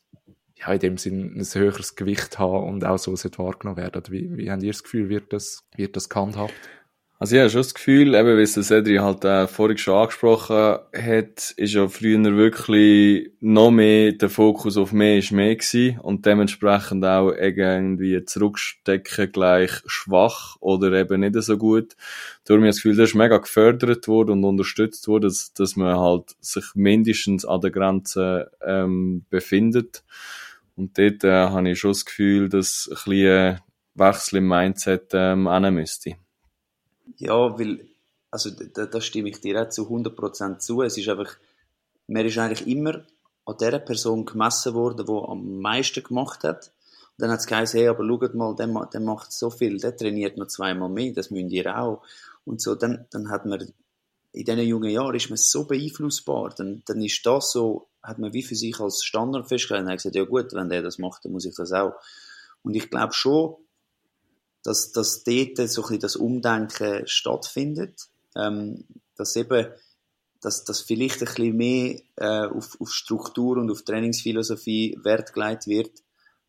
ja, 0.61 0.73
in 0.73 0.81
dem 0.81 0.99
Sinn 0.99 1.37
ein 1.37 1.45
höheres 1.45 1.97
Gewicht 1.97 2.39
haben 2.39 2.69
und 2.69 2.85
auch 2.85 2.99
so 2.99 3.13
wahrgenommen 3.13 3.77
werden? 3.77 4.03
Wie, 4.11 4.37
wie 4.37 4.51
habt 4.51 4.63
ihr 4.63 4.73
das 4.73 4.83
Gefühl, 4.83 5.09
wird 5.09 5.33
das, 5.33 5.65
wird 5.77 5.97
das 5.97 6.09
gehandhabt? 6.09 6.53
Also 7.23 7.37
ich 7.37 7.41
habe 7.41 7.51
schon 7.51 7.61
das 7.61 7.75
Gefühl, 7.75 8.15
eben 8.15 8.39
wie 8.39 8.43
es 8.43 8.55
Cedri 8.55 8.97
halt 8.97 9.27
äh, 9.27 9.47
vorhin 9.47 9.77
schon 9.77 9.95
angesprochen 9.95 10.79
hat, 10.97 11.51
ist 11.55 11.75
ja 11.75 11.87
früher 11.87 12.35
wirklich 12.35 13.31
noch 13.41 13.71
mehr 13.71 14.13
der 14.13 14.31
Fokus 14.31 14.79
auf 14.79 14.93
mehr 14.93 15.19
ist 15.19 15.31
mehr 15.31 15.55
gewesen 15.55 16.01
und 16.01 16.25
dementsprechend 16.25 17.05
auch 17.05 17.33
irgendwie 17.33 18.25
zurückstecken 18.25 19.33
gleich 19.33 19.71
schwach 19.85 20.57
oder 20.61 20.93
eben 20.93 21.21
nicht 21.21 21.35
so 21.43 21.59
gut. 21.59 21.95
Darum 22.45 22.63
habe 22.63 22.71
ich 22.71 22.77
das 22.77 22.83
Gefühl, 22.83 22.97
das 22.97 23.11
ist 23.11 23.17
mega 23.17 23.37
gefördert 23.37 24.09
worden 24.09 24.31
und 24.31 24.45
unterstützt 24.45 25.07
worden, 25.07 25.25
dass, 25.25 25.53
dass 25.53 25.77
man 25.77 25.99
halt 25.99 26.37
sich 26.41 26.65
mindestens 26.75 27.45
an 27.45 27.61
der 27.61 27.71
Grenze 27.71 28.51
ähm, 28.67 29.27
befindet. 29.29 30.05
Und 30.81 30.97
dort 30.97 31.25
äh, 31.25 31.31
habe 31.31 31.69
ich 31.69 31.79
schon 31.79 31.91
das 31.91 32.07
Gefühl, 32.07 32.49
dass 32.49 32.89
ein 32.89 32.95
bisschen 32.95 33.61
Wechsel 33.95 34.39
im 34.39 34.49
Mindset 34.49 35.11
ähm, 35.13 35.43
müsste. 35.75 36.17
Ja, 37.19 37.59
weil, 37.59 37.87
also 38.31 38.49
da, 38.49 38.87
da 38.87 39.01
stimme 39.03 39.29
ich 39.29 39.43
dir 39.43 39.69
zu 39.69 39.91
100% 39.91 40.59
zu. 40.59 40.81
Es 40.81 40.97
ist 40.97 41.07
einfach, 41.11 41.37
man 42.07 42.25
ist 42.25 42.39
eigentlich 42.39 42.67
immer 42.67 43.05
an 43.45 43.57
der 43.61 43.79
Person 43.79 44.25
gemessen 44.25 44.73
worden, 44.73 45.05
die 45.05 45.13
am 45.13 45.61
meisten 45.61 46.03
gemacht 46.03 46.45
hat. 46.45 46.73
Und 47.19 47.25
dann 47.25 47.31
hat 47.31 47.41
es 47.41 47.47
geheißen, 47.47 47.79
hey, 47.79 47.89
aber 47.89 48.07
schaut 48.07 48.35
mal, 48.35 48.57
der, 48.57 48.69
der 48.91 49.01
macht 49.01 49.33
so 49.33 49.51
viel, 49.51 49.77
der 49.77 49.95
trainiert 49.95 50.39
noch 50.39 50.47
zweimal 50.47 50.89
mehr, 50.89 51.13
das 51.13 51.31
müsst 51.31 51.53
ihr 51.53 51.79
auch. 51.79 52.01
Und 52.47 52.63
so, 52.63 52.75
dann, 52.75 53.05
dann 53.11 53.29
hat 53.29 53.45
man, 53.45 53.71
in 54.33 54.45
diesen 54.47 54.61
jungen 54.61 54.89
Jahren 54.89 55.15
ist 55.15 55.29
man 55.29 55.37
so 55.37 55.65
beeinflussbar, 55.65 56.55
dann, 56.57 56.83
dann 56.87 57.03
ist 57.03 57.27
das 57.27 57.53
so, 57.53 57.90
hat 58.03 58.19
man 58.19 58.33
wie 58.33 58.43
für 58.43 58.55
sich 58.55 58.79
als 58.81 59.05
Standard 59.05 59.49
festgestellt 59.49 59.83
und 59.83 59.89
hat 59.89 59.99
gesagt, 59.99 60.17
ja 60.17 60.25
gut, 60.25 60.53
wenn 60.53 60.69
der 60.69 60.83
das 60.83 60.99
macht, 60.99 61.25
dann 61.25 61.33
muss 61.33 61.45
ich 61.45 61.55
das 61.55 61.73
auch. 61.73 61.95
Und 62.63 62.75
ich 62.75 62.91
glaube 62.91 63.13
schon, 63.13 63.57
dass, 64.63 64.93
dass 64.93 65.25
dort 65.25 65.57
so 65.57 65.83
ein 65.83 65.89
bisschen 65.89 66.01
das 66.01 66.17
Umdenken 66.17 67.07
stattfindet, 67.07 68.09
ähm, 68.37 68.85
dass 69.17 69.37
eben, 69.37 69.67
dass, 70.41 70.65
dass 70.65 70.81
vielleicht 70.81 71.21
ein 71.21 71.27
bisschen 71.27 71.57
mehr 71.57 72.01
äh, 72.17 72.47
auf, 72.47 72.81
auf 72.81 72.91
Struktur 72.91 73.57
und 73.59 73.71
auf 73.71 73.83
Trainingsphilosophie 73.83 74.99
Wert 75.03 75.33
gelegt 75.33 75.67
wird, 75.67 76.03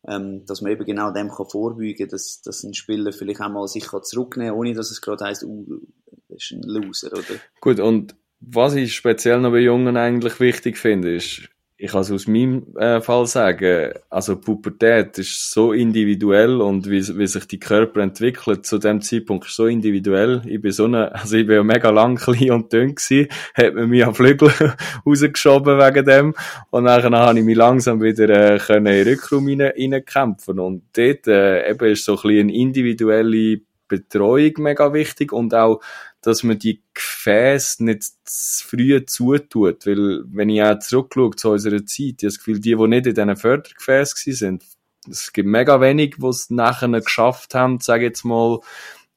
ähm, 0.06 0.44
dass 0.46 0.60
man 0.60 0.72
eben 0.72 0.84
genau 0.84 1.10
dem 1.10 1.30
kann 1.30 1.48
vorbeugen, 1.48 2.08
dass, 2.08 2.42
dass 2.42 2.64
ein 2.64 2.74
Spieler 2.74 3.12
vielleicht 3.12 3.40
einmal 3.40 3.68
sich 3.68 3.86
kann 3.86 4.02
zurücknehmen 4.02 4.52
kann, 4.52 4.58
ohne 4.58 4.74
dass 4.74 4.90
es 4.90 5.00
gerade 5.00 5.24
heisst, 5.24 5.44
uh, 5.44 5.80
das 6.28 6.42
ist 6.42 6.52
ein 6.52 6.62
Loser, 6.62 7.12
oder? 7.12 7.40
Gut, 7.60 7.78
und 7.78 8.14
was 8.44 8.74
ich 8.74 8.94
speziell 8.94 9.40
noch 9.40 9.52
bei 9.52 9.60
Jungen 9.60 9.96
eigentlich 9.96 10.40
wichtig 10.40 10.76
finde, 10.76 11.14
ist, 11.14 11.48
ich 11.76 11.90
kann 11.90 12.02
es 12.02 12.12
aus 12.12 12.28
meinem 12.28 12.76
äh, 12.76 13.00
Fall 13.00 13.26
sagen, 13.26 13.92
also 14.08 14.36
Pubertät 14.36 15.18
ist 15.18 15.50
so 15.50 15.72
individuell 15.72 16.60
und 16.60 16.88
wie, 16.88 17.00
wie 17.18 17.26
sich 17.26 17.44
die 17.48 17.58
Körper 17.58 18.00
entwickelt 18.02 18.64
zu 18.64 18.78
dem 18.78 19.00
Zeitpunkt 19.00 19.46
ist 19.46 19.56
so 19.56 19.66
individuell. 19.66 20.42
Ich 20.46 20.60
bin 20.60 20.70
so 20.70 20.84
eine, 20.84 21.12
also 21.12 21.36
ich 21.36 21.46
bin 21.46 21.56
ja 21.56 21.64
mega 21.64 21.90
lang, 21.90 22.16
klein 22.22 22.52
und 22.52 22.72
dünn 22.72 22.94
gewesen, 22.94 23.26
hat 23.54 23.74
man 23.74 23.88
mich 23.88 24.06
am 24.06 24.14
Flügel 24.14 24.52
rausgeschoben 25.06 25.78
wegen 25.78 26.04
dem 26.04 26.34
und 26.70 26.84
nachher 26.84 27.10
habe 27.10 27.38
ich 27.38 27.44
mich 27.44 27.56
langsam 27.56 28.00
wieder 28.00 28.28
äh, 28.28 28.58
können 28.58 28.86
in 28.86 29.04
den 29.04 29.08
Rückraum 29.08 29.48
rein, 29.48 29.60
reinkämpfen 29.62 30.60
und 30.60 30.84
dort 30.96 31.26
äh, 31.26 31.68
eben 31.68 31.90
ist 31.90 32.04
so 32.04 32.12
ein 32.12 32.22
bisschen 32.22 32.40
eine 32.40 32.54
individuelle 32.54 33.60
Betreuung 33.88 34.52
mega 34.58 34.92
wichtig 34.94 35.32
und 35.32 35.52
auch 35.52 35.80
dass 36.22 36.44
man 36.44 36.58
die 36.58 36.82
Gefäße 36.94 37.84
nicht 37.84 38.04
zu 38.24 38.66
früh 38.66 39.04
zutut. 39.04 39.86
Weil, 39.86 40.24
wenn 40.26 40.48
ich 40.48 40.62
auch 40.62 40.78
zurückschaue 40.78 41.36
zu 41.36 41.50
unserer 41.50 41.84
Zeit, 41.84 41.98
ich 41.98 42.08
habe 42.10 42.26
das 42.26 42.38
Gefühl, 42.38 42.60
die, 42.60 42.76
die 42.76 42.88
nicht 42.88 43.06
in 43.06 43.14
diesen 43.14 43.36
Fördergefäßen 43.36 44.32
sind, 44.32 44.64
es 45.10 45.32
gibt 45.32 45.48
mega 45.48 45.80
wenig, 45.80 46.16
die 46.18 46.26
es 46.26 46.48
nachher 46.50 46.88
geschafft 46.88 47.54
haben, 47.54 47.80
sage 47.80 48.04
jetzt 48.04 48.24
mal, 48.24 48.60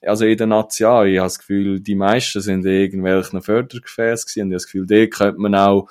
also 0.02 0.26
in 0.26 0.38
den 0.38 0.50
Nationen, 0.50 1.12
ich 1.12 1.20
habe 1.20 1.28
das 1.28 1.40
Gefühl, 1.40 1.80
die 1.80 1.96
meisten 1.96 2.42
sind 2.42 2.66
in 2.66 2.72
irgendwelchen 2.72 3.42
Fördergefäßen 3.42 4.28
gewesen, 4.28 4.42
und 4.42 4.48
ich 4.48 4.54
habe 4.54 4.56
das 4.56 4.66
Gefühl, 4.66 4.88
die 4.88 5.10
könnte 5.10 5.42
man 5.42 5.56
auch, 5.56 5.88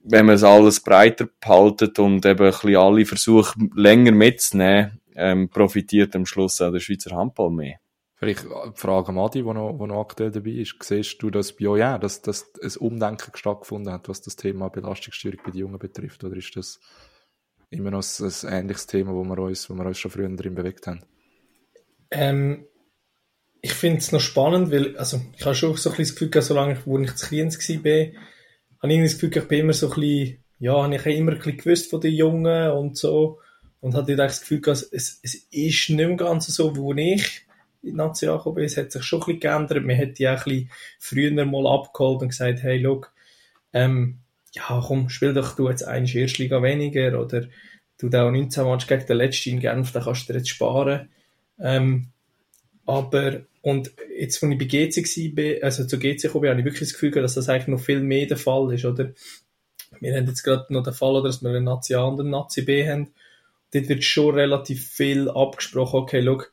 wenn 0.00 0.26
man 0.26 0.34
es 0.34 0.44
alles 0.44 0.80
breiter 0.80 1.28
behaltet 1.40 1.98
und 1.98 2.26
eben 2.26 2.44
ein 2.44 2.50
bisschen 2.50 2.76
alle 2.76 3.06
versucht, 3.06 3.56
länger 3.74 4.12
mitzunehmen, 4.12 5.00
ähm, 5.16 5.48
profitiert 5.48 6.14
am 6.16 6.26
Schluss 6.26 6.60
auch 6.60 6.72
der 6.72 6.80
Schweizer 6.80 7.16
Handball 7.16 7.50
mehr. 7.50 7.78
Vielleicht 8.16 8.44
die 8.44 8.80
Frage 8.80 9.08
an 9.08 9.18
Adi, 9.18 9.42
die 9.42 9.52
noch, 9.52 9.72
noch 9.72 10.00
aktuell 10.00 10.30
dabei 10.30 10.50
ist. 10.50 10.76
Siehst 10.80 11.20
du 11.22 11.30
das 11.30 11.56
bei 11.56 11.66
euch 11.66 12.00
dass, 12.00 12.22
dass 12.22 12.52
ein 12.62 12.76
Umdenken 12.78 13.36
stattgefunden 13.36 13.92
hat, 13.92 14.08
was 14.08 14.22
das 14.22 14.36
Thema 14.36 14.68
Belastungsstörung 14.68 15.40
bei 15.44 15.50
den 15.50 15.60
Jungen 15.60 15.78
betrifft? 15.78 16.22
Oder 16.22 16.36
ist 16.36 16.54
das 16.54 16.80
immer 17.70 17.90
noch 17.90 18.04
ein, 18.04 18.26
ein 18.26 18.52
ähnliches 18.52 18.86
Thema, 18.86 19.12
wo 19.12 19.24
wir 19.24 19.38
uns, 19.38 19.68
wo 19.68 19.74
wir 19.74 19.84
uns 19.84 19.98
schon 19.98 20.12
früher 20.12 20.28
drin 20.28 20.54
bewegt 20.54 20.86
haben? 20.86 21.02
Ähm, 22.10 22.66
ich 23.60 23.72
finde 23.72 23.98
es 23.98 24.12
noch 24.12 24.20
spannend, 24.20 24.70
weil, 24.70 24.96
also, 24.96 25.20
ich 25.36 25.44
habe 25.44 25.54
schon 25.54 25.76
so 25.76 25.90
ein 25.90 25.96
bisschen 25.96 26.04
das 26.04 26.12
Gefühl 26.14 26.30
gehabt, 26.30 26.46
solange 26.46 26.72
ich, 26.74 26.86
wo 26.86 26.98
ich 26.98 27.14
zu 27.16 27.26
Kriens 27.26 27.58
war, 27.58 28.06
habe 28.82 28.92
ich 28.92 29.02
das 29.02 29.14
Gefühl, 29.14 29.36
ich 29.36 29.48
bin 29.48 29.60
immer 29.60 29.72
so 29.72 29.88
ein 29.90 30.00
bisschen, 30.00 30.44
ja, 30.58 30.82
habe 30.82 30.94
ich 30.94 31.06
immer 31.06 31.32
ein 31.32 31.38
bisschen 31.38 31.56
gewusst 31.56 31.90
von 31.90 32.00
den 32.00 32.12
Jungen 32.12 32.70
und 32.70 32.96
so. 32.96 33.40
Und 33.80 33.94
hatte 33.94 34.16
das 34.16 34.40
Gefühl 34.40 34.60
gehabt, 34.60 34.86
es, 34.92 35.18
es 35.22 35.34
ist 35.34 35.90
nicht 35.90 35.90
mehr 35.90 36.16
ganz 36.16 36.46
so, 36.46 36.76
wo 36.76 36.94
ich 36.94 37.44
in 37.84 37.92
die 37.92 37.96
Nation 37.96 38.36
gekommen. 38.36 38.64
Es 38.64 38.76
hat 38.76 38.92
sich 38.92 39.02
schon 39.02 39.20
ein 39.20 39.26
bisschen 39.26 39.40
geändert. 39.40 39.84
Man 39.84 39.98
hat 39.98 40.18
die 40.18 40.28
auch 40.28 40.32
ein 40.32 40.44
bisschen 40.44 40.70
früher 40.98 41.44
mal 41.44 41.66
abgeholt 41.66 42.22
und 42.22 42.28
gesagt, 42.28 42.62
hey, 42.62 42.78
look, 42.78 43.12
ähm, 43.72 44.18
ja, 44.52 44.82
komm, 44.86 45.08
spiel 45.08 45.34
doch 45.34 45.56
du 45.56 45.68
jetzt 45.68 45.82
eine 45.82 46.12
Erstliga 46.12 46.62
weniger 46.62 47.20
oder 47.20 47.46
du 47.98 48.08
da 48.08 48.26
auch 48.26 48.30
19 48.30 48.64
Match 48.64 48.86
gegen 48.86 49.06
den 49.06 49.16
letzten 49.16 49.50
in 49.50 49.60
Genf, 49.60 49.92
da 49.92 50.00
kannst 50.00 50.28
du 50.28 50.32
dir 50.32 50.38
jetzt 50.38 50.48
sparen. 50.48 51.08
Ähm, 51.58 52.08
aber, 52.86 53.42
und 53.62 53.90
jetzt, 54.18 54.42
als 54.42 54.52
ich 54.52 54.58
bei 54.58 54.64
GC 54.64 55.36
war, 55.36 55.64
also 55.64 55.84
zu 55.84 55.98
GC 55.98 56.22
gekommen 56.22 56.42
bin, 56.42 56.50
habe 56.50 56.60
ich 56.60 56.66
wirklich 56.66 56.88
das 56.88 56.92
Gefühl 56.92 57.10
dass 57.10 57.34
das 57.34 57.48
eigentlich 57.48 57.68
noch 57.68 57.80
viel 57.80 58.00
mehr 58.00 58.26
der 58.26 58.36
Fall 58.36 58.72
ist, 58.72 58.84
oder? 58.84 59.12
Wir 60.00 60.14
haben 60.16 60.26
jetzt 60.26 60.42
gerade 60.42 60.72
noch 60.72 60.82
den 60.82 60.92
Fall, 60.92 61.22
dass 61.22 61.42
wir 61.42 61.50
einen 61.50 61.64
Nazi 61.64 61.94
A 61.94 62.02
und 62.02 62.20
einen 62.20 62.30
Nazi 62.30 62.62
B 62.62 62.88
haben. 62.88 63.12
Dort 63.72 63.88
wird 63.88 64.04
schon 64.04 64.34
relativ 64.34 64.88
viel 64.88 65.30
abgesprochen, 65.30 66.00
okay, 66.00 66.20
look, 66.20 66.52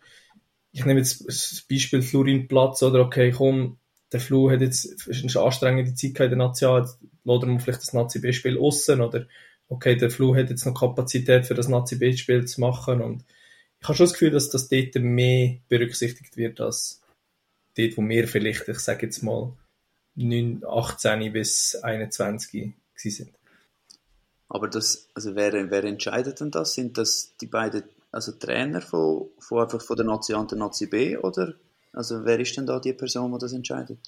ich 0.71 0.85
nehme 0.85 0.99
jetzt 0.99 1.25
das 1.27 1.65
Beispiel 1.69 2.01
Florinplatz, 2.01 2.83
oder 2.83 3.01
okay, 3.01 3.31
komm, 3.31 3.77
der 4.11 4.19
Flu 4.19 4.51
hat 4.51 4.61
jetzt 4.61 5.07
eine 5.07 5.45
anstrengende 5.45 5.93
Zeit 5.95 6.19
in 6.19 6.29
der 6.29 6.37
Nation, 6.37 6.89
oder 7.23 7.47
man 7.47 7.59
vielleicht 7.59 7.81
das 7.81 7.93
Nazi 7.93 8.19
B-Spiel 8.19 8.57
aussen, 8.57 9.01
oder 9.01 9.27
okay, 9.67 9.95
der 9.95 10.11
Flu 10.11 10.35
hat 10.35 10.49
jetzt 10.49 10.65
noch 10.65 10.79
Kapazität 10.79 11.45
für 11.45 11.55
das 11.55 11.67
Nazi 11.67 11.97
B-Spiel 11.97 12.45
zu 12.45 12.61
machen, 12.61 13.01
und 13.01 13.23
ich 13.79 13.87
habe 13.87 13.95
schon 13.95 14.05
das 14.05 14.13
Gefühl, 14.13 14.31
dass 14.31 14.49
das 14.49 14.69
dort 14.69 14.95
mehr 14.95 15.57
berücksichtigt 15.67 16.37
wird, 16.37 16.61
als 16.61 17.01
dort, 17.77 17.97
wo 17.97 18.07
wir 18.07 18.27
vielleicht, 18.27 18.67
ich 18.67 18.79
sage 18.79 19.07
jetzt 19.07 19.23
mal, 19.23 19.53
9, 20.15 20.63
18 20.67 21.31
bis 21.33 21.75
21 21.75 22.73
sind. 22.95 23.31
Aber 24.49 24.67
das, 24.67 25.07
also 25.13 25.35
wer, 25.35 25.53
wer 25.71 25.83
entscheidet 25.85 26.41
denn 26.41 26.51
das? 26.51 26.73
Sind 26.73 26.97
das 26.97 27.33
die 27.39 27.47
beiden, 27.47 27.83
also 28.11 28.33
Trainer 28.33 28.81
von, 28.81 29.29
von 29.39 29.61
einfach 29.61 29.81
von 29.81 29.95
der 29.95 30.05
Nazi 30.05 30.33
A 30.33 30.39
und 30.39 30.51
der 30.51 30.57
Nazi 30.57 30.87
B 30.87 31.17
oder? 31.17 31.53
Also 31.93 32.23
wer 32.25 32.39
ist 32.39 32.55
denn 32.55 32.65
da 32.65 32.79
die 32.79 32.93
Person, 32.93 33.31
die 33.31 33.37
das 33.39 33.53
entscheidet? 33.53 33.99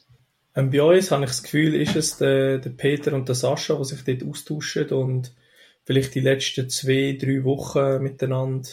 Ähm, 0.55 0.69
bei 0.69 0.81
uns 0.81 1.11
habe 1.11 1.23
ich 1.23 1.31
das 1.31 1.43
Gefühl, 1.43 1.75
ist 1.75 1.95
es 1.95 2.17
der, 2.17 2.59
der 2.59 2.69
Peter 2.69 3.13
und 3.13 3.27
der 3.27 3.35
Sascha, 3.35 3.75
die 3.75 3.83
sich 3.83 4.03
dort 4.03 4.23
austauschen 4.23 4.89
und 4.89 5.33
vielleicht 5.83 6.15
die 6.15 6.21
letzten 6.21 6.69
zwei, 6.69 7.17
drei 7.19 7.43
Wochen 7.43 8.01
miteinander 8.01 8.69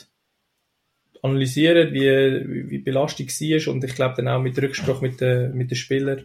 analysieren, 1.22 1.92
wie, 1.92 2.70
wie 2.70 2.78
Belastung 2.78 3.26
war 3.26 3.72
und 3.72 3.84
ich 3.84 3.94
glaube 3.94 4.14
dann 4.16 4.28
auch 4.28 4.40
mit 4.40 4.60
Rücksprache 4.60 5.02
mit 5.02 5.20
den, 5.20 5.54
mit 5.54 5.70
den 5.70 5.76
Spielern 5.76 6.24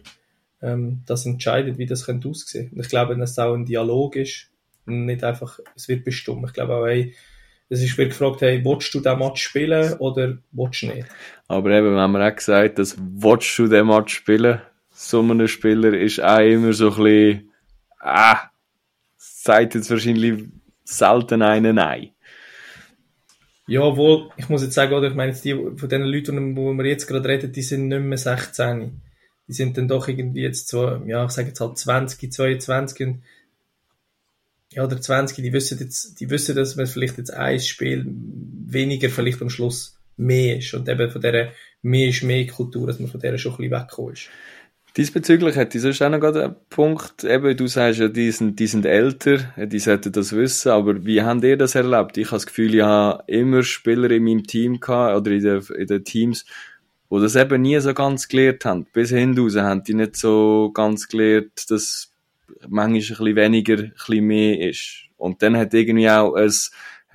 ähm, 0.62 1.02
das 1.06 1.26
entscheidet, 1.26 1.78
wie 1.78 1.86
das 1.86 2.06
könnte 2.06 2.28
aussehen. 2.28 2.70
Und 2.72 2.80
ich 2.80 2.88
glaube, 2.88 3.16
dass 3.16 3.32
es 3.32 3.38
auch 3.38 3.54
ein 3.54 3.66
Dialog 3.66 4.16
ist 4.16 4.48
nicht 4.86 5.24
einfach, 5.24 5.58
es 5.74 5.88
wird 5.88 6.04
bestimmt. 6.04 6.44
Ich 6.46 6.52
glaube 6.52 6.76
auch, 6.76 6.86
hey, 6.86 7.14
es 7.68 7.82
ist 7.82 7.98
wird 7.98 8.10
gefragt, 8.10 8.42
hey, 8.42 8.64
willst 8.64 8.94
du 8.94 9.00
den 9.00 9.18
Match 9.18 9.42
spielen 9.42 9.94
oder 9.94 10.38
willst 10.52 10.82
du 10.82 10.86
nicht? 10.86 11.08
Aber 11.48 11.70
eben, 11.70 11.96
wenn 11.96 12.10
man 12.10 12.22
auch 12.22 12.34
gesagt 12.34 12.78
dass 12.78 12.96
willst 12.98 13.58
du 13.58 13.66
den 13.66 13.86
Match 13.86 14.14
spielen, 14.14 14.60
so 14.90 15.20
ein 15.20 15.48
Spieler 15.48 15.92
ist 15.92 16.22
auch 16.22 16.38
immer 16.38 16.72
so 16.72 16.90
ein 16.90 17.02
bisschen, 17.02 17.52
ah, 18.00 18.50
sagt 19.16 19.74
jetzt 19.74 19.90
wahrscheinlich 19.90 20.44
selten 20.84 21.42
einen 21.42 21.76
Nein. 21.76 22.10
Ja, 23.68 23.96
wohl, 23.96 24.30
ich 24.36 24.48
muss 24.48 24.62
jetzt 24.62 24.74
sagen, 24.74 24.94
oder, 24.94 25.08
ich 25.08 25.14
meine, 25.14 25.32
die, 25.32 25.54
von 25.54 25.88
den 25.88 26.02
Leuten, 26.02 26.56
wo 26.56 26.72
wir 26.72 26.84
jetzt 26.84 27.06
gerade 27.06 27.28
reden, 27.28 27.52
die 27.52 27.62
sind 27.62 27.88
nicht 27.88 28.00
mehr 28.00 28.16
16. 28.16 29.02
Die 29.48 29.52
sind 29.52 29.76
dann 29.76 29.88
doch 29.88 30.06
irgendwie 30.06 30.42
jetzt 30.42 30.68
so, 30.68 31.02
ja, 31.04 31.24
ich 31.24 31.32
sage 31.32 31.48
jetzt 31.48 31.60
halt 31.60 31.76
20, 31.76 32.32
22 32.32 33.06
und, 33.06 33.22
ja, 34.72 34.84
oder 34.84 35.00
20, 35.00 35.42
die 35.42 35.52
wissen 35.52 35.78
jetzt, 35.78 36.20
die 36.20 36.30
wissen, 36.30 36.56
dass 36.56 36.76
man 36.76 36.86
vielleicht 36.86 37.18
jetzt 37.18 37.32
ein 37.32 37.60
Spiel 37.60 38.04
weniger 38.06 39.10
vielleicht 39.10 39.40
am 39.42 39.50
Schluss 39.50 39.98
mehr 40.16 40.58
ist 40.58 40.74
und 40.74 40.88
eben 40.88 41.10
von 41.10 41.20
dieser 41.20 41.48
mehr 41.82 42.08
ist 42.08 42.22
mehr 42.22 42.46
Kultur, 42.46 42.86
dass 42.86 42.98
man 42.98 43.08
von 43.08 43.20
der 43.20 43.38
schon 43.38 43.52
ein 43.52 43.58
bisschen 43.58 43.72
weggekommen 43.72 44.12
ist. 44.14 44.28
Diesbezüglich 44.96 45.56
hätte 45.56 45.76
ich 45.76 45.82
sonst 45.82 46.00
auch 46.00 46.08
noch 46.08 46.20
gerade 46.20 46.44
einen 46.44 46.56
Punkt. 46.70 47.22
Eben, 47.22 47.54
du 47.54 47.66
sagst 47.66 48.00
ja, 48.00 48.08
die 48.08 48.30
sind, 48.30 48.58
die 48.58 48.66
sind 48.66 48.86
älter, 48.86 49.52
die 49.58 49.78
sollten 49.78 50.10
das 50.10 50.32
wissen, 50.32 50.72
aber 50.72 51.04
wie 51.04 51.20
habt 51.20 51.44
ihr 51.44 51.58
das 51.58 51.74
erlebt? 51.74 52.16
Ich 52.16 52.28
habe 52.28 52.36
das 52.36 52.46
Gefühl, 52.46 52.74
ich 52.74 52.80
habe 52.80 53.22
immer 53.26 53.62
Spieler 53.62 54.10
in 54.10 54.24
meinem 54.24 54.44
Team 54.44 54.80
gehabt, 54.80 55.14
oder 55.14 55.30
in 55.32 55.42
den, 55.42 55.62
in 55.78 55.86
den 55.86 56.02
Teams, 56.02 56.46
die 57.10 57.20
das 57.20 57.36
eben 57.36 57.60
nie 57.60 57.78
so 57.78 57.92
ganz 57.92 58.26
gelernt 58.26 58.64
haben. 58.64 58.86
Bis 58.90 59.10
hinaus 59.10 59.56
haben 59.56 59.84
die 59.84 59.92
nicht 59.92 60.16
so 60.16 60.70
ganz 60.72 61.08
gelernt, 61.08 61.70
dass 61.70 62.15
manchmal 62.68 62.86
ein 62.86 62.92
bisschen 62.98 63.36
weniger, 63.36 63.78
ein 63.78 63.92
bisschen 63.92 64.26
mehr 64.26 64.68
ist. 64.68 65.04
Und 65.16 65.42
dann 65.42 65.56
hat 65.56 65.74
irgendwie 65.74 66.10
auch 66.10 66.36
es 66.36 66.70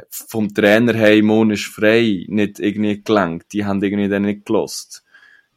vom 0.10 0.54
Trainer, 0.54 0.93
hey, 0.93 1.22
Mon 1.22 1.52
ist 1.52 1.66
frei, 1.66 2.26
nicht 2.28 2.60
irgendwie 2.60 3.04
gelangt. 3.04 3.45
Die 3.54 3.66
haben 3.66 3.84
irgendwie 3.84 4.10
dann 4.10 4.24
nicht 4.24 4.45
gelost. 4.45 5.04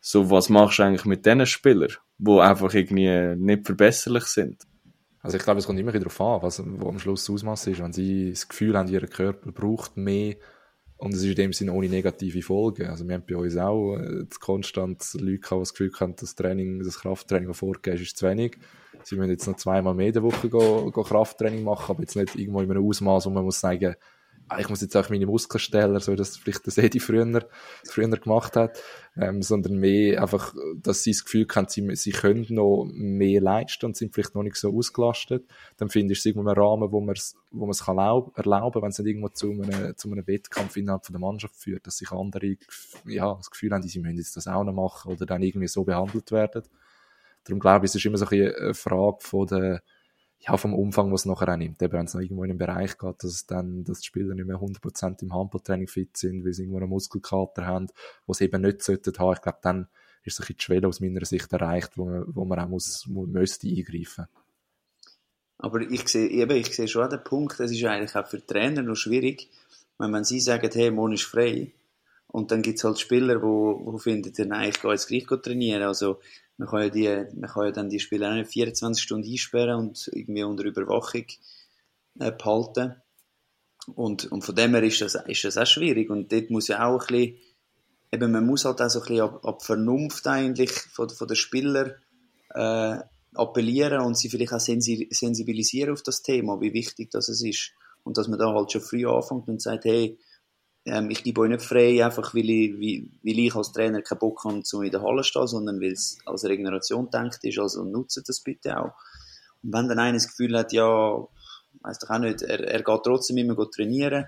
So, 0.01 0.31
was 0.31 0.51
machst 0.51 0.79
du 0.79 0.83
eigentlich 0.83 1.07
mit 1.07 1.25
diesen 1.25 1.47
Spielern? 1.47 1.97
die 2.19 2.41
einfach 2.41 2.73
irgendwie 2.75 3.35
nicht 3.37 3.67
verbesserlich 3.67 4.25
sind. 4.25 4.67
Also 5.23 5.37
ich 5.37 5.43
glaube, 5.43 5.61
es 5.61 5.67
kommt 5.67 5.79
immer 5.79 5.93
darauf 5.93 6.21
an, 6.21 6.43
was 6.43 6.63
wo 6.65 6.89
am 6.89 6.99
Schluss 6.99 7.25
das 7.25 7.35
Ausmaß 7.35 7.69
ist. 7.69 7.83
Wenn 7.83 7.93
sie 7.93 8.31
das 8.31 8.49
Gefühl 8.49 8.77
haben, 8.77 8.89
ihr 8.89 9.07
Körper 9.07 9.53
braucht 9.53 9.97
mehr 9.97 10.37
und 10.97 11.13
es 11.13 11.21
ist 11.21 11.31
in 11.31 11.35
dem 11.35 11.53
Sinne 11.53 11.73
ohne 11.73 11.89
negative 11.89 12.43
Folgen. 12.43 12.87
Also 12.87 13.07
wir 13.07 13.15
haben 13.15 13.25
bei 13.29 13.37
uns 13.37 13.57
auch 13.57 13.97
äh, 13.97 14.25
konstant 14.41 15.03
Leute 15.15 15.39
gehabt, 15.39 15.53
die 15.53 15.63
das 15.63 15.75
Gefühl 15.75 15.93
haben, 16.01 16.17
das 16.17 16.35
Training, 16.35 16.83
das 16.83 17.01
Krafttraining, 17.01 17.49
das 17.49 17.59
vorgegeben 17.59 17.97
ist, 17.97 18.03
ist 18.03 18.17
zu 18.17 18.27
wenig. 18.27 18.57
Sie 19.03 19.17
müssen 19.17 19.31
jetzt 19.31 19.47
noch 19.47 19.57
zweimal 19.57 19.95
mehr 19.95 20.09
in 20.09 20.13
der 20.13 20.23
Woche 20.23 20.49
go, 20.49 20.91
go 20.91 21.03
Krafttraining 21.03 21.65
machen, 21.65 21.91
aber 21.91 22.01
jetzt 22.01 22.17
nicht 22.17 22.37
irgendwo 22.37 22.61
in 22.61 22.71
einem 22.71 22.87
Ausmaß, 22.87 23.27
wo 23.27 23.31
man 23.31 23.45
muss 23.45 23.61
sagen, 23.61 23.97
ich 24.59 24.69
muss 24.69 24.83
jetzt 24.83 24.97
auch 24.97 25.09
meine 25.09 25.27
Muskeln 25.27 25.59
stellen, 25.59 25.99
so 26.01 26.15
dass 26.15 26.37
vielleicht 26.37 26.67
das 26.67 26.77
Edi 26.77 27.01
früher, 27.01 27.49
früher 27.85 28.09
gemacht 28.09 28.57
hat, 28.57 28.79
ähm, 29.17 29.43
sondern 29.43 29.79
mehr 29.79 30.21
einfach, 30.21 30.55
dass 30.77 31.03
sie 31.03 31.13
das 31.13 31.25
Gefühl 31.25 31.47
haben, 31.55 31.69
sie, 31.69 31.97
sie 31.97 32.13
können 32.13 32.47
noch 32.51 32.85
mehr 32.85 33.41
leisten 33.41 33.87
und 33.87 33.97
sind 33.97 34.13
vielleicht 34.13 34.35
noch 34.35 34.43
nicht 34.43 34.57
so 34.57 34.77
ausgelastet. 34.77 35.47
Dann 35.79 35.89
finde 35.89 36.13
ich 36.13 36.19
es 36.19 36.27
irgendwo 36.27 36.49
einen 36.49 36.59
Rahmen, 36.59 36.93
wo 36.93 37.01
man 37.01 37.15
es, 37.15 37.37
wo 37.51 37.65
man 37.65 37.71
es 37.71 37.85
kann 37.85 37.99
erlauben, 37.99 38.83
wenn 38.83 38.91
es 38.91 38.99
nicht 38.99 39.09
irgendwo 39.09 39.29
zu 39.29 39.51
einem, 39.51 39.97
zu 39.97 40.11
einem 40.11 40.27
Wettkampf 40.27 40.77
innerhalb 40.77 41.07
von 41.07 41.15
der 41.15 41.21
Mannschaft 41.21 41.57
führt, 41.57 41.87
dass 41.87 41.97
sich 41.97 42.13
andere, 42.13 42.57
ja, 43.07 43.35
das 43.35 43.51
Gefühl 43.51 43.73
haben, 43.73 43.83
sie 43.83 43.99
müssen 43.99 44.19
jetzt 44.19 44.37
das 44.37 44.47
auch 44.47 44.65
noch 44.65 44.75
machen 44.75 45.13
oder 45.13 45.25
dann 45.25 45.43
irgendwie 45.43 45.69
so 45.69 45.85
behandelt 45.85 46.31
werden. 46.33 46.65
Darum 47.45 47.61
glaube 47.61 47.85
ich, 47.87 47.91
es 47.91 47.97
ist 47.97 48.05
immer 48.05 48.19
so 48.19 48.27
eine 48.27 48.75
Frage 48.75 49.19
von 49.21 49.47
der, 49.47 49.83
ja, 50.47 50.57
vom 50.57 50.75
Umfang, 50.75 51.13
was 51.13 51.23
es 51.23 51.27
nachher 51.27 51.49
auch 51.53 51.57
nimmt. 51.57 51.81
Eben, 51.83 51.93
wenn 51.93 52.05
es 52.07 52.15
noch 52.15 52.21
irgendwo 52.21 52.45
in 52.45 52.51
einen 52.51 52.59
Bereich 52.59 52.99
geht, 52.99 53.23
dass 53.23 53.31
es 53.31 53.47
dann, 53.47 53.85
dass 53.85 54.01
die 54.01 54.07
Spieler 54.07 54.35
nicht 54.35 54.47
mehr 54.47 54.59
100% 54.59 55.23
im 55.23 55.35
Handballtraining 55.35 55.89
fit 55.89 56.17
sind, 56.17 56.45
weil 56.45 56.53
sie 56.53 56.63
irgendwo 56.63 56.79
einen 56.79 56.91
Muskelkater 56.91 57.65
haben, 57.65 57.89
wo 58.27 58.35
sie 58.35 58.45
eben 58.45 58.63
nicht 58.63 58.83
sollten 58.83 59.17
haben. 59.19 59.35
Ich 59.35 59.43
glaube, 59.43 59.59
dann 59.63 59.89
ist 60.23 60.41
ein 60.41 60.47
die 60.49 60.63
Schwelle 60.63 60.89
aus 60.89 61.01
meiner 61.01 61.25
Sicht 61.25 61.53
erreicht, 61.53 61.97
wo 61.97 62.05
man, 62.05 62.25
wo 62.35 62.45
man 62.45 62.59
auch 62.59 62.69
muss, 62.69 63.07
müsste 63.07 63.69
eingreifen. 63.69 64.27
Aber 65.59 65.81
ich 65.81 66.09
sehe, 66.09 66.29
eben, 66.29 66.57
ich 66.57 66.75
sehe 66.75 66.89
schon 66.89 67.09
den 67.09 67.25
Punkt, 67.25 67.59
das 67.59 67.71
ist 67.71 67.85
eigentlich 67.85 68.15
auch 68.17 68.27
für 68.27 68.45
Trainer 68.45 68.83
noch 68.83 68.97
schwierig, 68.97 69.49
wenn 69.99 70.11
man 70.11 70.25
sie 70.25 70.41
sagt, 70.41 70.75
hey, 70.75 70.91
Mon 70.91 71.13
ist 71.13 71.25
frei. 71.25 71.73
Und 72.35 72.51
dann 72.51 72.63
gibt 72.63 72.79
es 72.79 72.85
halt 72.85 72.99
Spieler, 72.99 73.41
wo, 73.43 73.81
wo 73.85 73.97
finden, 73.97 74.33
nein, 74.49 74.71
ich 74.71 74.83
gehe 74.83 74.91
jetzt 74.91 75.07
gleich 75.07 75.25
trainieren. 75.41 75.85
Also, 75.85 76.19
man 76.57 76.69
kann 76.69 76.83
ja, 76.83 76.89
die, 76.89 77.37
man 77.39 77.49
kann 77.49 77.67
ja 77.67 77.71
dann 77.71 77.89
die 77.89 78.01
Spieler 78.01 78.31
auch 78.31 78.35
nicht 78.35 78.51
24 78.51 79.01
Stunden 79.01 79.31
einsperren 79.31 79.79
und 79.79 80.11
irgendwie 80.13 80.43
unter 80.43 80.65
Überwachung 80.65 81.27
äh, 82.19 82.33
behalten. 82.33 82.97
Und, 83.95 84.33
und 84.33 84.43
von 84.43 84.57
dem 84.57 84.73
her 84.75 84.83
ist 84.83 85.01
das, 85.01 85.15
ist 85.15 85.45
das 85.45 85.57
auch 85.57 85.67
schwierig. 85.67 86.11
Und 86.11 86.33
dort 86.33 86.51
muss 86.51 86.67
ja 86.67 86.85
auch 86.85 87.03
ein 87.03 87.07
bisschen, 87.07 87.37
eben, 88.11 88.33
man 88.33 88.45
muss 88.45 88.65
halt 88.65 88.83
auch 88.83 88.91
so 88.91 88.99
ein 89.03 89.07
bisschen 89.07 89.23
ab, 89.23 89.47
ab 89.47 89.63
Vernunft 89.63 90.27
eigentlich 90.27 90.73
von, 90.73 91.09
von 91.11 91.29
den 91.29 91.37
Spielern 91.37 91.95
äh, 92.53 92.99
appellieren 93.35 94.01
und 94.01 94.19
sie 94.19 94.29
vielleicht 94.29 94.55
auch 94.55 94.59
sensibilisieren 94.59 95.93
auf 95.93 96.03
das 96.03 96.23
Thema, 96.23 96.61
wie 96.61 96.73
wichtig 96.73 97.13
das 97.13 97.29
ist. 97.29 97.71
Und 98.03 98.19
dass 98.19 98.27
man 98.27 98.41
da 98.41 98.53
halt 98.53 98.73
schon 98.73 98.81
früh 98.81 99.07
anfängt 99.07 99.47
und 99.47 99.63
sagt, 99.63 99.85
hey, 99.85 100.19
ähm, 100.87 101.11
ich 101.11 101.23
gebe 101.23 101.41
euch 101.41 101.51
nicht 101.51 101.63
frei, 101.63 102.05
einfach 102.05 102.35
weil 102.35 102.51
ich, 102.51 102.75
weil, 102.75 103.39
ich 103.39 103.55
als 103.55 103.73
Trainer 103.73 104.03
keinen 104.03 104.19
Bock 104.19 104.45
habe, 104.45 104.63
zu 104.63 104.83
in 104.83 104.91
der 104.91 105.03
Halle 105.03 105.23
zu 105.23 105.29
stehen, 105.29 105.47
sondern 105.47 105.81
weil 105.81 105.93
es 105.93 106.19
als 106.27 106.45
Regeneration 106.45 107.11
denkt 107.11 107.39
ist, 107.43 107.59
also 107.59 107.85
nutzt 107.85 108.23
das 108.27 108.41
bitte 108.41 108.79
auch. 108.79 108.93
Und 109.63 109.73
wenn 109.73 109.89
dann 109.89 109.99
einer 109.99 110.15
das 110.15 110.29
Gefühl 110.29 110.57
hat, 110.59 110.73
ja, 110.73 111.27
weiß 111.81 111.99
doch 112.01 112.11
auch 112.11 112.19
nicht, 112.19 112.43
er, 112.43 112.61
er 112.61 112.83
geht 112.83 113.03
trotzdem 113.03 113.39
immer 113.39 113.71
trainieren, 113.71 114.27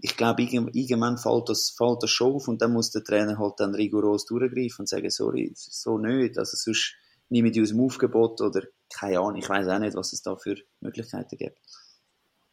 ich 0.00 0.16
glaube, 0.16 0.42
irgendwann 0.42 1.18
fällt 1.18 1.48
das, 1.48 1.70
fällt 1.76 2.02
das 2.02 2.10
schon 2.10 2.32
auf 2.32 2.48
und 2.48 2.60
dann 2.60 2.72
muss 2.72 2.90
der 2.90 3.04
Trainer 3.04 3.38
halt 3.38 3.54
dann 3.58 3.74
rigoros 3.74 4.24
durchgreifen 4.24 4.80
und 4.80 4.88
sagen, 4.88 5.10
sorry, 5.10 5.52
so 5.54 5.98
nicht, 5.98 6.38
also 6.38 6.56
sonst 6.56 6.94
nehme 7.28 7.48
ich 7.48 7.54
die 7.54 7.62
aus 7.62 7.68
dem 7.68 7.80
Aufgebot 7.80 8.40
oder 8.40 8.62
keine 8.92 9.20
Ahnung, 9.20 9.36
ich 9.36 9.48
weiß 9.48 9.68
auch 9.68 9.78
nicht, 9.78 9.96
was 9.96 10.12
es 10.12 10.22
da 10.22 10.34
für 10.36 10.56
Möglichkeiten 10.80 11.36
gibt. 11.36 11.58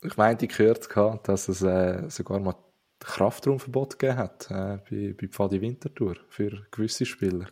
Ich 0.01 0.15
meinte, 0.15 0.45
ich 0.45 0.55
gehört, 0.55 1.27
dass 1.27 1.49
es 1.49 1.61
äh, 1.61 2.09
sogar 2.09 2.39
mal 2.39 2.55
Kraftraumverbot 2.99 3.97
gegeben 3.97 4.17
hat 4.17 4.49
äh, 4.51 4.77
bei, 4.89 5.15
bei 5.19 5.27
Pfadi 5.27 5.61
Winterthur 5.61 6.15
für 6.29 6.65
gewisse 6.71 7.05
Spieler. 7.05 7.47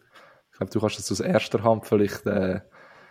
Ich 0.51 0.57
glaube, 0.57 0.71
du 0.71 0.79
kannst 0.79 0.99
das 0.99 1.11
aus 1.11 1.19
erster 1.19 1.63
Hand 1.63 1.85
vielleicht 1.85 2.25
äh, 2.25 2.61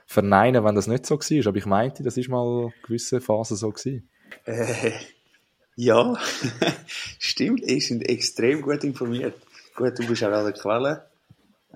verneinen, 0.07 0.65
wenn 0.65 0.75
das 0.75 0.87
nicht 0.87 1.07
so 1.07 1.19
war. 1.19 1.47
Aber 1.47 1.57
ich 1.57 1.67
meinte, 1.67 2.03
das 2.03 2.17
ist 2.17 2.29
mal 2.29 2.73
gewisse 2.83 3.21
Phase 3.21 3.57
so 3.57 3.71
gewesen. 3.71 4.09
Äh, 4.45 4.93
ja, 5.77 6.17
stimmt. 6.87 7.69
Die 7.69 7.81
sind 7.81 8.09
extrem 8.09 8.63
gut 8.63 8.83
informiert. 8.85 9.35
Gut, 9.75 9.99
du 9.99 10.07
bist 10.07 10.25
auch 10.25 10.33
an 10.33 10.45
der 10.45 10.55
Quelle. 10.55 11.07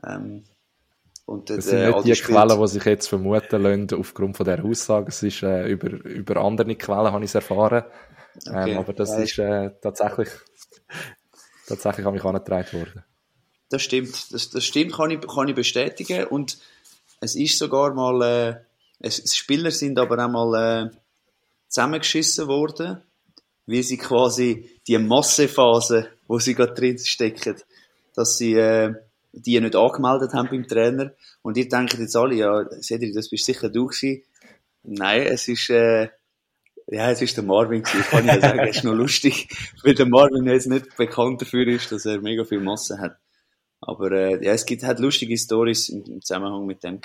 Ähm, 0.06 0.44
und, 1.26 1.48
das 1.48 1.66
sind 1.66 1.86
nicht 1.86 2.04
die 2.18 2.22
Quellen, 2.22 2.61
die 2.61 2.66
sich 2.66 2.84
jetzt 2.84 3.08
vermuten 3.08 3.62
lassen 3.62 3.88
aufgrund 3.94 4.36
von 4.36 4.46
dieser 4.46 4.64
Aussage. 4.64 5.08
Es 5.08 5.22
ist 5.22 5.42
äh, 5.42 5.68
über, 5.68 5.88
über 6.04 6.36
andere 6.38 6.74
Quellen, 6.74 7.12
habe 7.12 7.24
ich 7.24 7.30
es 7.30 7.34
erfahren. 7.34 7.84
Ähm, 8.46 8.54
okay. 8.54 8.70
Ähm, 8.72 8.78
aber 8.78 8.92
das 8.94 9.16
ist 9.16 9.38
äh, 9.38 9.70
tatsächlich, 9.80 10.28
tatsächlich 11.66 12.07
an 12.07 12.14
mich 12.14 12.24
angetragen 12.24 12.72
worden. 12.72 13.05
Das 13.68 13.82
stimmt. 13.82 14.32
Das, 14.32 14.51
das 14.51 14.64
stimmt, 14.64 14.95
kann 14.95 15.11
ich, 15.11 15.20
kann 15.20 15.49
ich 15.49 15.55
bestätigen. 15.55 16.26
Und 16.26 16.59
es 17.20 17.36
ist 17.36 17.59
sogar 17.59 17.95
mal, 17.95 18.22
äh, 18.22 18.57
es, 18.99 19.36
Spieler 19.36 19.70
sind 19.70 19.99
aber 19.99 20.24
auch 20.24 20.30
mal 20.30 20.91
äh, 20.91 20.91
zusammengeschissen 21.68 22.49
worden, 22.49 23.01
wie 23.66 23.82
sie 23.82 23.97
quasi 23.97 24.70
die 24.86 24.99
Massephase, 24.99 26.09
wo 26.26 26.38
sie 26.38 26.55
gerade 26.55 26.74
drin 26.74 26.99
stecken, 26.99 27.57
dass 28.14 28.36
sie 28.36 28.55
äh, 28.55 28.95
die 29.32 29.61
nicht 29.61 29.76
angemeldet 29.76 30.32
haben 30.34 30.49
beim 30.51 30.66
Trainer. 30.66 31.12
Und 31.43 31.57
ihr 31.57 31.68
denkt 31.68 31.97
jetzt 31.99 32.16
alle, 32.16 32.34
ja, 32.34 32.64
Cedric, 32.82 33.14
das 33.14 33.28
bist 33.28 33.45
sicher 33.45 33.68
du 33.68 33.86
gewesen. 33.86 34.22
Nein, 34.82 35.22
es 35.22 35.47
ist, 35.47 35.70
äh, 35.70 36.09
ja, 36.91 37.11
es 37.11 37.22
ist 37.22 37.36
der 37.36 37.45
Marvin 37.45 37.82
gewesen. 37.82 38.03
Kann 38.03 38.24
ich 38.24 38.34
ja 38.34 38.41
sagen, 38.41 38.59
es 38.61 38.76
ist 38.76 38.84
noch 38.84 38.95
lustig, 38.95 39.49
weil 39.84 39.95
der 39.95 40.07
Marvin 40.07 40.47
jetzt 40.47 40.66
nicht 40.66 40.97
bekannt 40.97 41.41
dafür 41.41 41.66
ist, 41.68 41.93
dass 41.93 42.05
er 42.05 42.20
mega 42.20 42.45
viel 42.45 42.61
Masse 42.61 42.99
hat. 42.99 43.16
Aber 43.80 44.12
äh, 44.12 44.45
ja, 44.45 44.53
es 44.53 44.66
gibt 44.66 44.82
halt 44.82 44.99
lustige 44.99 45.38
Stories 45.38 45.88
im, 45.88 46.20
Zusammenhang 46.20 46.66
mit 46.66 46.82
dem. 46.82 47.01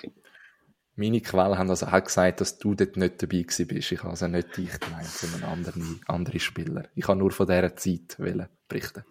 Meine 0.96 1.22
Quellen 1.22 1.58
haben 1.58 1.70
also 1.70 1.86
auch 1.88 2.04
gesagt, 2.04 2.42
dass 2.42 2.58
du 2.58 2.74
dort 2.74 2.98
nicht 2.98 3.22
dabei 3.22 3.42
gewesen 3.42 3.68
bist. 3.68 3.92
Ich 3.92 4.00
habe 4.00 4.10
also 4.10 4.28
nicht 4.28 4.58
dich 4.58 4.80
gemeint, 4.80 5.06
sondern 5.06 5.44
andere, 5.44 5.80
andere 6.08 6.40
Spieler. 6.40 6.86
Ich 6.96 7.08
habe 7.08 7.20
nur 7.20 7.32
von 7.32 7.48
dieser 7.48 7.76
Zeit 7.76 8.18
berichten. 8.68 9.04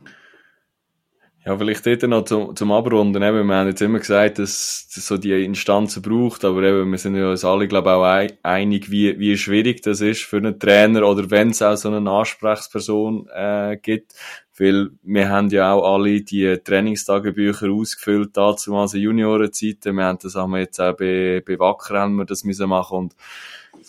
Ja, 1.46 1.58
vielleicht 1.58 1.84
dort 1.84 2.02
noch 2.04 2.24
zum, 2.24 2.56
zum 2.56 2.72
Abrunden. 2.72 3.22
Eben, 3.22 3.46
wir 3.46 3.54
haben 3.54 3.68
jetzt 3.68 3.82
immer 3.82 3.98
gesagt, 3.98 4.38
dass 4.38 4.88
es 4.96 5.06
so 5.06 5.18
die 5.18 5.44
Instanzen 5.44 6.00
braucht, 6.00 6.42
aber 6.42 6.62
eben, 6.62 6.90
wir 6.90 6.96
sind 6.96 7.16
ja 7.16 7.30
uns 7.30 7.44
alle, 7.44 7.68
glaube 7.68 7.90
ich, 7.90 8.32
auch 8.32 8.38
einig, 8.42 8.90
wie, 8.90 9.18
wie 9.18 9.36
schwierig 9.36 9.82
das 9.82 10.00
ist 10.00 10.22
für 10.22 10.38
einen 10.38 10.58
Trainer 10.58 11.06
oder 11.06 11.30
wenn 11.30 11.50
es 11.50 11.60
auch 11.60 11.76
so 11.76 11.90
eine 11.90 12.10
Ansprechperson 12.10 13.28
äh, 13.28 13.76
gibt. 13.76 14.14
Weil 14.56 14.90
wir 15.02 15.28
haben 15.28 15.50
ja 15.50 15.72
auch 15.74 15.94
alle 15.94 16.22
die 16.22 16.56
Trainingstagebücher 16.64 17.70
ausgefüllt, 17.70 18.30
dazu 18.34 18.74
also 18.76 18.96
Juniorenzeiten. 18.96 19.96
Wir 19.96 20.04
haben 20.04 20.18
das 20.22 20.36
haben 20.36 20.52
wir 20.52 20.60
jetzt 20.60 20.80
auch 20.80 20.96
bei, 20.96 21.42
bei 21.46 21.58
Wacker 21.58 21.98
haben 21.98 22.16
wir 22.16 22.24
das 22.24 22.44
müssen 22.44 22.68
machen 22.70 22.96
und 22.96 23.16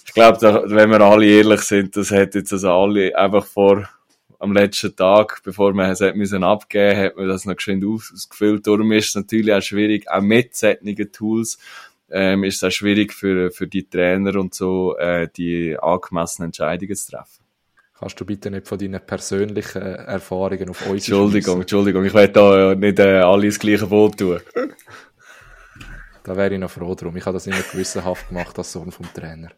ich 0.05 0.13
glaube, 0.13 0.65
wenn 0.67 0.89
wir 0.89 1.01
alle 1.01 1.25
ehrlich 1.25 1.61
sind, 1.61 1.95
das 1.95 2.11
hat 2.11 2.35
jetzt 2.35 2.51
also 2.51 2.71
alle 2.71 3.15
einfach 3.17 3.45
vor 3.45 3.87
am 4.45 4.53
letzten 4.53 4.95
Tag, 4.95 5.41
bevor 5.43 5.73
man 5.73 5.91
es 5.91 5.99
müssen 6.15 6.43
abgeben, 6.43 6.97
hat 6.97 7.17
man 7.17 7.27
das 7.27 7.45
noch 7.45 7.55
geschwind 7.55 7.83
ausgefüllt. 7.83 8.65
Darum 8.65 8.91
ist 8.91 9.09
es 9.09 9.15
natürlich 9.15 9.53
auch 9.53 9.61
schwierig, 9.61 10.09
auch 10.09 10.21
mit 10.21 10.55
solchen 10.55 11.11
Tools, 11.11 11.57
ähm, 12.09 12.43
ist 12.43 12.57
es 12.57 12.63
auch 12.63 12.71
schwierig 12.71 13.13
für, 13.13 13.51
für 13.51 13.67
die 13.67 13.89
Trainer 13.89 14.39
und 14.39 14.53
so, 14.53 14.95
äh, 14.97 15.27
die 15.35 15.77
angemessenen 15.77 16.49
Entscheidungen 16.49 16.95
zu 16.95 17.11
treffen. 17.11 17.43
Kannst 17.97 18.19
du 18.19 18.25
bitte 18.25 18.51
nicht 18.51 18.67
von 18.67 18.77
deinen 18.77 19.05
persönlichen 19.05 19.81
Erfahrungen 19.81 20.69
auf 20.69 20.81
uns 20.85 21.07
Entschuldigung, 21.07 21.61
Entschuldigung, 21.61 22.05
ich 22.05 22.13
werde 22.13 22.33
da 22.33 22.75
nicht 22.75 22.99
äh, 22.99 23.19
alle 23.19 23.47
das 23.47 23.57
gleiche 23.57 23.87
Boot 23.87 24.17
tun. 24.17 24.39
da 26.23 26.35
wäre 26.35 26.53
ich 26.53 26.59
noch 26.59 26.69
froh 26.69 26.93
drum. 26.93 27.15
Ich 27.15 27.25
habe 27.25 27.35
das 27.35 27.47
immer 27.47 27.61
gewissenhaft 27.71 28.27
gemacht 28.27 28.57
als 28.57 28.71
Sohn 28.71 28.91
vom 28.91 29.11
Trainer. 29.13 29.49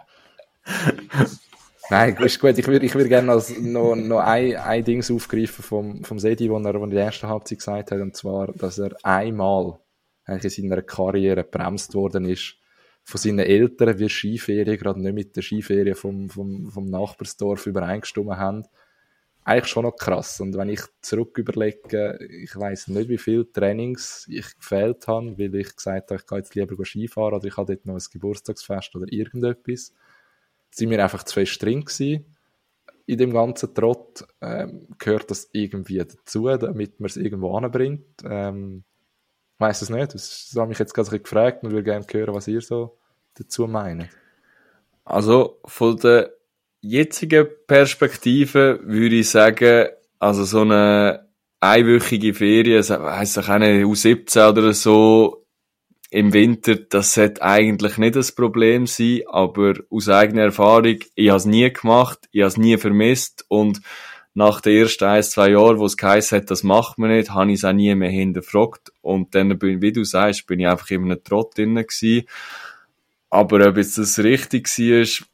Nein, 1.90 2.18
ist 2.18 2.40
gut. 2.40 2.58
Ich 2.58 2.68
würde 2.68 2.86
ich 2.86 2.96
würd 2.96 3.08
gerne 3.08 3.28
noch, 3.28 3.96
noch 3.96 4.20
ein, 4.20 4.56
ein 4.58 4.84
Ding 4.84 5.02
aufgreifen 5.10 5.64
vom, 5.64 6.04
vom 6.04 6.20
Sedi, 6.20 6.50
wo 6.50 6.58
er 6.60 6.76
in 6.76 6.90
der 6.90 7.06
ersten 7.06 7.28
Halbzeit 7.28 7.60
gesagt 7.60 7.92
hat, 7.92 8.02
und 8.02 8.16
zwar, 8.16 8.48
dass 8.48 8.78
er 8.78 8.98
einmal 9.04 9.80
in 10.28 10.50
seiner 10.50 10.82
Karriere 10.82 11.44
bremst 11.46 11.96
worden 11.96 12.26
ist 12.26 12.56
von 13.06 13.20
seinen 13.20 13.40
Eltern, 13.40 13.98
wie 14.00 14.10
Skiferien 14.10 14.78
gerade 14.78 15.02
nicht 15.02 15.14
mit 15.14 15.36
der 15.38 15.42
Skiferie 15.42 15.94
vom, 15.94 16.30
vom, 16.30 16.70
vom 16.70 16.90
Nachbarsdorf 16.90 17.66
übereingestimmt 17.66 18.36
haben. 18.36 18.66
Eigentlich 19.46 19.68
schon 19.72 19.86
noch 19.86 19.96
krass. 19.96 20.42
Und 20.42 20.58
wenn 20.58 20.68
ich 20.68 20.82
zurück 21.00 21.38
überlege, 21.38 22.20
ich 22.30 22.54
weiß 22.54 22.90
nicht, 22.90 23.08
wie 23.08 23.18
viele 23.18 23.50
Trainings 23.50 24.28
ich 24.30 24.58
gefehlt 24.58 25.08
habe, 25.08 25.38
weil 25.38 25.56
ich 25.56 25.74
gesagt 25.74 26.12
habe, 26.12 26.20
ich 26.20 26.28
gehe 26.28 26.38
jetzt 26.40 26.56
lieber 26.56 26.84
Skifahren 26.84 27.36
oder 27.36 27.48
ich 27.48 27.56
habe 27.56 27.74
dort 27.74 27.86
noch 27.86 27.94
ein 27.94 28.04
Geburtstagsfest 28.12 28.94
oder 28.98 29.06
irgendetwas 29.10 29.94
sind 30.78 30.92
wir 30.92 31.04
einfach 31.04 31.24
zu 31.24 31.34
fest 31.34 31.62
drin 31.62 31.84
gewesen. 31.84 32.26
In 33.08 33.18
dem 33.18 33.34
ganzen 33.34 33.74
Trott 33.74 34.26
ähm, 34.42 34.88
gehört 35.00 35.32
das 35.32 35.50
irgendwie 35.54 35.98
dazu, 35.98 36.46
damit 36.46 37.00
man 37.00 37.08
es 37.08 37.18
irgendwo 37.18 37.56
anbringt. 37.56 38.06
Ähm, 38.24 38.84
ich 39.56 39.60
weiss 39.60 39.82
es 39.82 39.90
nicht. 39.90 40.14
Das, 40.14 40.54
habe 40.56 40.68
mich 40.68 40.78
jetzt 40.78 40.94
gerade 40.94 41.20
gefragt 41.20 41.64
und 41.64 41.72
würde 41.72 41.84
gerne 41.84 42.06
hören, 42.12 42.36
was 42.36 42.48
ihr 42.48 42.62
so 42.62 42.98
dazu 43.34 43.66
meint. 43.66 44.10
Also 45.04 45.60
von 45.66 45.98
der 45.98 46.32
jetzigen 46.82 47.48
Perspektive 47.66 48.80
würde 48.84 49.16
ich 49.16 49.30
sagen, 49.30 49.88
also 50.20 50.44
so 50.44 50.62
eine 50.62 51.28
einwöchige 51.60 52.34
Ferien, 52.36 52.84
heisst 52.84 53.40
auch 53.40 53.50
eine 53.50 53.84
U17 53.84 54.50
oder 54.50 54.74
so, 54.74 55.47
im 56.10 56.34
Winter, 56.34 56.76
das 56.76 57.14
sollte 57.14 57.42
eigentlich 57.42 57.98
nicht 57.98 58.16
das 58.16 58.32
Problem 58.32 58.88
sein, 58.88 59.22
aber 59.28 59.74
aus 59.90 60.08
eigener 60.08 60.44
Erfahrung, 60.44 61.00
ich 61.16 61.30
habe 61.30 61.38
es 61.38 61.46
nie 61.46 61.72
gemacht, 61.72 62.30
ich 62.32 62.42
habe 62.42 62.48
es 62.48 62.58
nie 62.58 62.78
vermisst 62.78 63.46
und 63.50 63.82
nach 64.34 64.62
den 64.62 64.84
ersten 64.84 65.06
ein, 65.06 65.24
zwei 65.24 65.50
Jahren, 65.50 65.80
wo 65.80 65.86
es 65.86 65.98
geheißen 65.98 66.38
hat, 66.38 66.52
das 66.52 66.64
macht 66.64 67.00
man 67.00 67.10
nicht, 67.10 67.32
habe 67.32 67.52
ich 67.52 67.58
es 67.58 67.66
auch 67.66 67.74
nie 67.74 67.94
mehr 67.96 68.12
hinterfragt 68.12 68.94
und 69.02 69.34
dann, 69.34 69.58
bin, 69.58 69.82
wie 69.82 69.92
du 69.92 70.04
sagst, 70.04 70.46
bin 70.46 70.60
ich 70.60 70.68
einfach 70.68 70.92
in 70.92 71.06
einem 71.06 71.24
Trott 71.24 71.58
drin 71.58 71.76
gewesen. 71.76 72.28
Aber 73.30 73.68
ob 73.68 73.78
jetzt 73.78 73.98
das 73.98 74.20
richtig 74.20 74.68
war, 74.68 75.28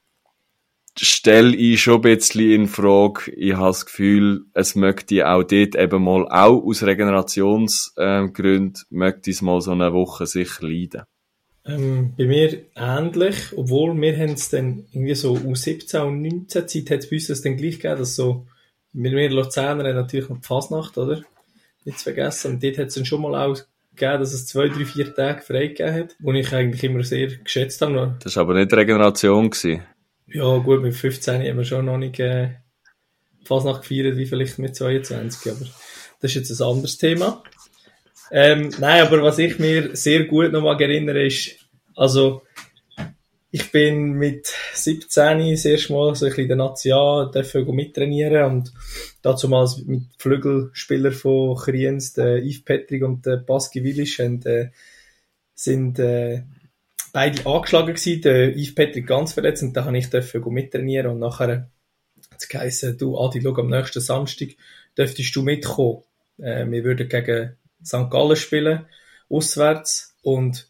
stelle 1.00 1.56
ich 1.56 1.82
schon 1.82 1.96
ein 1.96 2.02
bisschen 2.02 2.52
in 2.52 2.68
Frage. 2.68 3.32
Ich 3.32 3.54
habe 3.54 3.68
das 3.68 3.86
Gefühl, 3.86 4.46
es 4.54 4.76
möchte 4.76 5.28
auch 5.28 5.44
dort 5.44 5.76
eben 5.76 6.04
mal, 6.04 6.28
auch 6.28 6.64
aus 6.64 6.84
Regenerationsgründen, 6.84 8.74
äh, 8.76 8.96
möchte 8.96 9.32
es 9.32 9.42
mal 9.42 9.62
so 9.62 9.72
eine 9.72 9.94
Woche 9.94 10.26
sicher 10.28 10.68
leiden. 10.68 11.04
Ähm, 11.66 12.14
bei 12.18 12.26
mir 12.26 12.66
ähnlich, 12.76 13.36
obwohl 13.56 14.00
wir 14.00 14.18
haben 14.18 14.34
es 14.34 14.50
dann 14.50 14.86
irgendwie 14.92 15.16
so 15.16 15.38
aus 15.38 15.64
17 15.64 16.02
und 16.02 16.22
19 16.22 16.68
Zeit 16.68 16.90
hat 16.90 17.00
es 17.00 17.10
bei 17.10 17.16
uns 17.16 17.28
das 17.28 17.42
dann 17.42 17.56
gleich 17.56 17.80
gegeben, 17.80 18.00
dass 18.00 18.16
so, 18.16 18.46
wir, 18.92 19.12
wir 19.12 19.30
Luzerner 19.30 19.86
haben 19.86 19.96
natürlich 19.96 20.28
noch 20.28 20.42
die 20.42 20.48
Fasnacht, 20.48 20.98
oder? 20.98 21.24
Nicht 21.86 22.00
zu 22.00 22.04
vergessen. 22.04 22.54
Und 22.54 22.64
dort 22.64 22.78
hat 22.78 22.88
es 22.88 22.96
dann 22.96 23.06
schon 23.06 23.22
mal 23.22 23.36
auch 23.36 23.58
gegeben, 23.96 24.20
dass 24.20 24.34
es 24.34 24.48
zwei, 24.48 24.68
drei, 24.68 24.86
vier 24.86 25.16
Tage 25.16 25.42
frei 25.42 25.68
gegeben 25.68 25.94
hat, 25.94 26.16
wo 26.20 26.34
ich 26.34 26.52
eigentlich 26.54 26.84
immer 26.84 27.04
sehr 27.04 27.28
geschätzt 27.28 27.82
habe. 27.82 28.18
Das 28.22 28.36
war 28.36 28.44
aber 28.44 28.56
nicht 28.56 28.74
Regeneration 28.74 29.50
gewesen. 29.50 29.84
Ja, 30.28 30.58
gut, 30.58 30.82
mit 30.82 30.96
15 30.96 31.42
haben 31.42 31.58
wir 31.58 31.66
schon 31.66 31.86
noch 31.86 31.98
nicht 31.98 32.20
äh, 32.20 32.52
fast 33.46 33.66
nach 33.66 33.82
gefeiert 33.82 34.18
wie 34.18 34.26
vielleicht 34.26 34.60
mit 34.60 34.76
22, 34.76 35.52
aber 35.52 35.66
das 36.22 36.32
ist 36.32 36.50
jetzt 36.50 36.62
ein 36.62 36.68
anderes 36.68 36.98
Thema. 36.98 37.44
Ähm, 38.32 38.74
nein, 38.80 39.02
aber 39.06 39.22
was 39.22 39.38
ich 39.38 39.60
mir 39.60 39.96
sehr 39.96 40.24
gut 40.26 40.52
noch 40.52 40.62
mal 40.62 40.82
erinnere, 40.82 41.26
ist, 41.26 41.56
also, 41.96 42.42
ich 43.52 43.72
bin 43.72 44.14
mit 44.14 44.52
17 44.74 45.52
das 45.52 45.66
erste 45.66 45.94
Mal 45.94 46.16
so 46.16 46.26
ein 46.26 46.30
bisschen 46.30 46.44
in 46.44 46.48
der 46.48 46.58
National 46.58 47.30
dürfen 47.30 47.76
mittrainieren 47.76 48.52
und 48.52 48.74
dazu 49.22 49.48
mal 49.48 49.70
mit 49.86 50.06
Flügelspieler 50.18 51.12
von 51.12 51.56
Kriens, 51.56 52.14
der 52.14 52.44
Yves 52.44 52.64
Petrig 52.64 53.04
und 53.04 53.26
der 53.28 53.38
Baski 53.38 53.84
Willisch, 53.84 54.20
und, 54.20 54.48
äh, 54.48 54.72
sind 55.54 56.00
äh, 56.00 56.42
beide 57.14 57.46
angeschlagen 57.46 57.96
gewesen, 57.96 58.22
der 58.22 58.58
Yves 58.58 58.76
Patrick 58.76 59.08
ganz 59.08 59.32
verletzt 59.32 59.64
und 59.64 59.78
da 59.78 59.86
habe 59.86 59.98
ich 59.98 60.10
dürfen 60.10 60.44
mittrainieren 60.52 61.12
und 61.12 61.20
nachher 61.20 61.70
hat 62.32 62.50
geheißen, 62.50 62.98
du 62.98 63.18
Adi, 63.18 63.42
schau, 63.42 63.56
am 63.56 63.70
nächsten 63.70 64.02
Samstag 64.02 64.50
dürftest 64.98 65.34
du 65.36 65.44
mitkommen. 65.44 66.04
Äh, 66.40 66.70
wir 66.70 66.84
würden 66.84 67.08
gegen 67.08 67.56
St. 67.86 68.10
Gallen 68.10 68.36
spielen, 68.36 68.86
auswärts, 69.30 70.14
und 70.24 70.70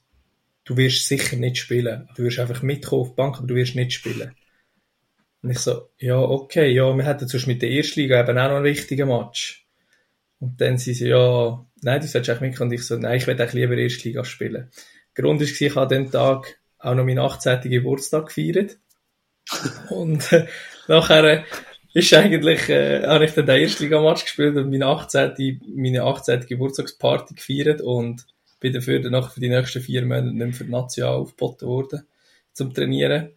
du 0.66 0.76
wirst 0.78 1.08
sicher 1.08 1.38
nicht 1.38 1.58
spielen. 1.58 2.10
Du 2.16 2.24
wirst 2.24 2.40
einfach 2.40 2.62
mitkommen 2.62 3.02
auf 3.02 3.10
die 3.10 3.16
Bank, 3.16 3.38
aber 3.38 3.48
du 3.48 3.56
wirst 3.56 3.76
nicht 3.76 3.94
spielen. 3.94 4.36
Und 5.42 5.52
ich 5.52 5.60
so, 5.60 5.90
ja, 5.98 6.18
okay, 6.18 6.72
ja, 6.72 6.96
wir 6.96 7.06
hätten 7.06 7.28
sonst 7.28 7.48
mit 7.48 7.62
der 7.62 7.70
Erstliga 7.70 8.20
eben 8.20 8.38
auch 8.38 8.50
noch 8.50 8.56
einen 8.56 8.66
wichtigen 8.66 9.10
Match. 9.10 9.68
Und 10.40 10.60
dann 10.60 10.78
sie 10.78 10.94
so, 10.94 11.06
ja, 11.06 11.66
nein, 11.82 12.02
du 12.02 12.08
solltest 12.08 12.30
eigentlich 12.30 12.52
mitkommen. 12.52 12.72
Und 12.72 12.76
ich 12.76 12.86
so, 12.86 12.98
nein, 12.98 13.18
ich 13.18 13.28
will 13.28 13.40
eigentlich 13.40 13.54
lieber 13.54 13.78
Erstliga 13.78 14.26
spielen. 14.26 14.70
Grund 15.16 15.42
war, 15.42 15.48
ich 15.48 15.70
habe 15.76 15.82
an 15.82 15.90
dem 15.90 16.12
Tag 16.12 16.60
auch 16.80 16.96
noch 16.96 17.06
meinen 17.06 17.20
18. 17.20 17.62
Geburtstag 17.62 18.28
gefeiert. 18.28 18.78
Und 19.90 20.32
äh, 20.32 20.48
nachher 20.88 21.46
ist 21.94 22.14
eigentlich, 22.14 22.70
äh, 22.70 23.06
habe 23.06 23.26
ich 23.26 23.34
dann 23.34 23.46
den 23.46 23.62
Erstligamatch 23.62 24.24
gespielt 24.24 24.56
und 24.58 24.70
meine 24.70 24.88
18. 24.88 25.62
meine 25.76 26.04
18. 26.04 26.46
Geburtstagsparty 26.48 27.36
gefeiert 27.36 27.82
und 27.82 28.26
bin 28.60 28.74
dafür 28.74 29.00
dann 29.00 29.24
für 29.30 29.40
die 29.40 29.50
nächsten 29.50 29.82
vier 29.82 30.04
Monate 30.04 30.28
nicht 30.28 30.36
mehr 30.36 30.54
für 30.54 30.64
die 30.64 30.72
National 30.72 31.16
aufgeboten 31.16 31.68
worden, 31.68 32.08
zum 32.54 32.74
Trainieren. 32.74 33.32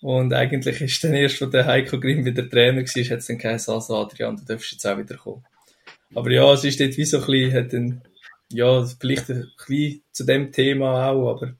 Und 0.00 0.34
eigentlich 0.34 0.80
ist 0.80 1.04
dann 1.04 1.14
erst, 1.14 1.40
als 1.42 1.52
der 1.52 1.66
Heiko 1.66 2.00
Grimm 2.00 2.24
wieder 2.24 2.48
Trainer 2.48 2.80
war, 2.80 3.04
hat 3.04 3.18
es 3.18 3.26
dann 3.26 3.38
geheißen, 3.38 3.72
also 3.72 3.96
Adrian, 3.96 4.36
du 4.36 4.44
darfst 4.44 4.72
jetzt 4.72 4.86
auch 4.86 4.98
wieder 4.98 5.16
kommen. 5.16 5.44
Aber 6.14 6.30
ja, 6.30 6.52
es 6.52 6.64
ist 6.64 6.80
dort 6.80 6.96
wie 6.96 7.04
so 7.04 7.18
ein 7.18 7.26
bisschen, 7.26 7.52
hat 7.52 7.72
dann, 7.72 8.02
ja, 8.52 8.84
vielleicht 8.84 9.30
ein 9.30 9.50
bisschen 9.56 10.02
zu 10.12 10.24
dem 10.24 10.52
Thema 10.52 11.08
auch, 11.08 11.30
aber 11.30 11.54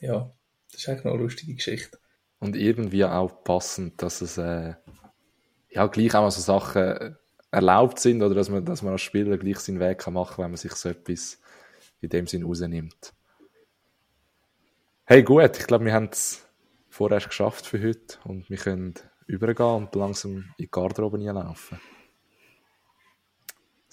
ja, 0.00 0.30
das 0.70 0.80
ist 0.80 0.88
eigentlich 0.88 1.04
noch 1.04 1.12
eine 1.12 1.22
lustige 1.22 1.54
Geschichte. 1.54 1.98
Und 2.40 2.56
irgendwie 2.56 3.04
auch 3.04 3.42
passend, 3.44 4.02
dass 4.02 4.20
es 4.20 4.36
äh, 4.36 4.74
ja 5.70 5.86
gleich 5.86 6.14
auch 6.14 6.22
mal 6.22 6.30
so 6.30 6.40
Sachen 6.40 7.16
erlaubt 7.50 8.00
sind 8.00 8.22
oder 8.22 8.34
dass 8.34 8.50
man, 8.50 8.64
dass 8.64 8.82
man 8.82 8.92
als 8.92 9.02
Spieler 9.02 9.38
gleich 9.38 9.60
seinen 9.60 9.80
Weg 9.80 9.98
kann 9.98 10.14
machen 10.14 10.36
kann, 10.36 10.44
wenn 10.44 10.50
man 10.50 10.58
sich 10.58 10.72
so 10.72 10.88
etwas 10.88 11.40
in 12.00 12.08
dem 12.10 12.26
Sinn 12.26 12.44
rausnimmt. 12.44 13.14
Hey, 15.04 15.22
gut, 15.22 15.56
ich 15.58 15.66
glaube, 15.66 15.84
wir 15.84 15.92
haben 15.92 16.08
es 16.10 16.46
vorerst 16.88 17.28
geschafft 17.28 17.66
für 17.66 17.82
heute 17.82 18.18
und 18.24 18.48
wir 18.50 18.56
können 18.56 18.94
übergehen 19.26 19.66
und 19.66 19.94
langsam 19.94 20.36
in 20.36 20.54
die 20.58 20.70
Garderobe 20.70 21.18
laufen. 21.18 21.80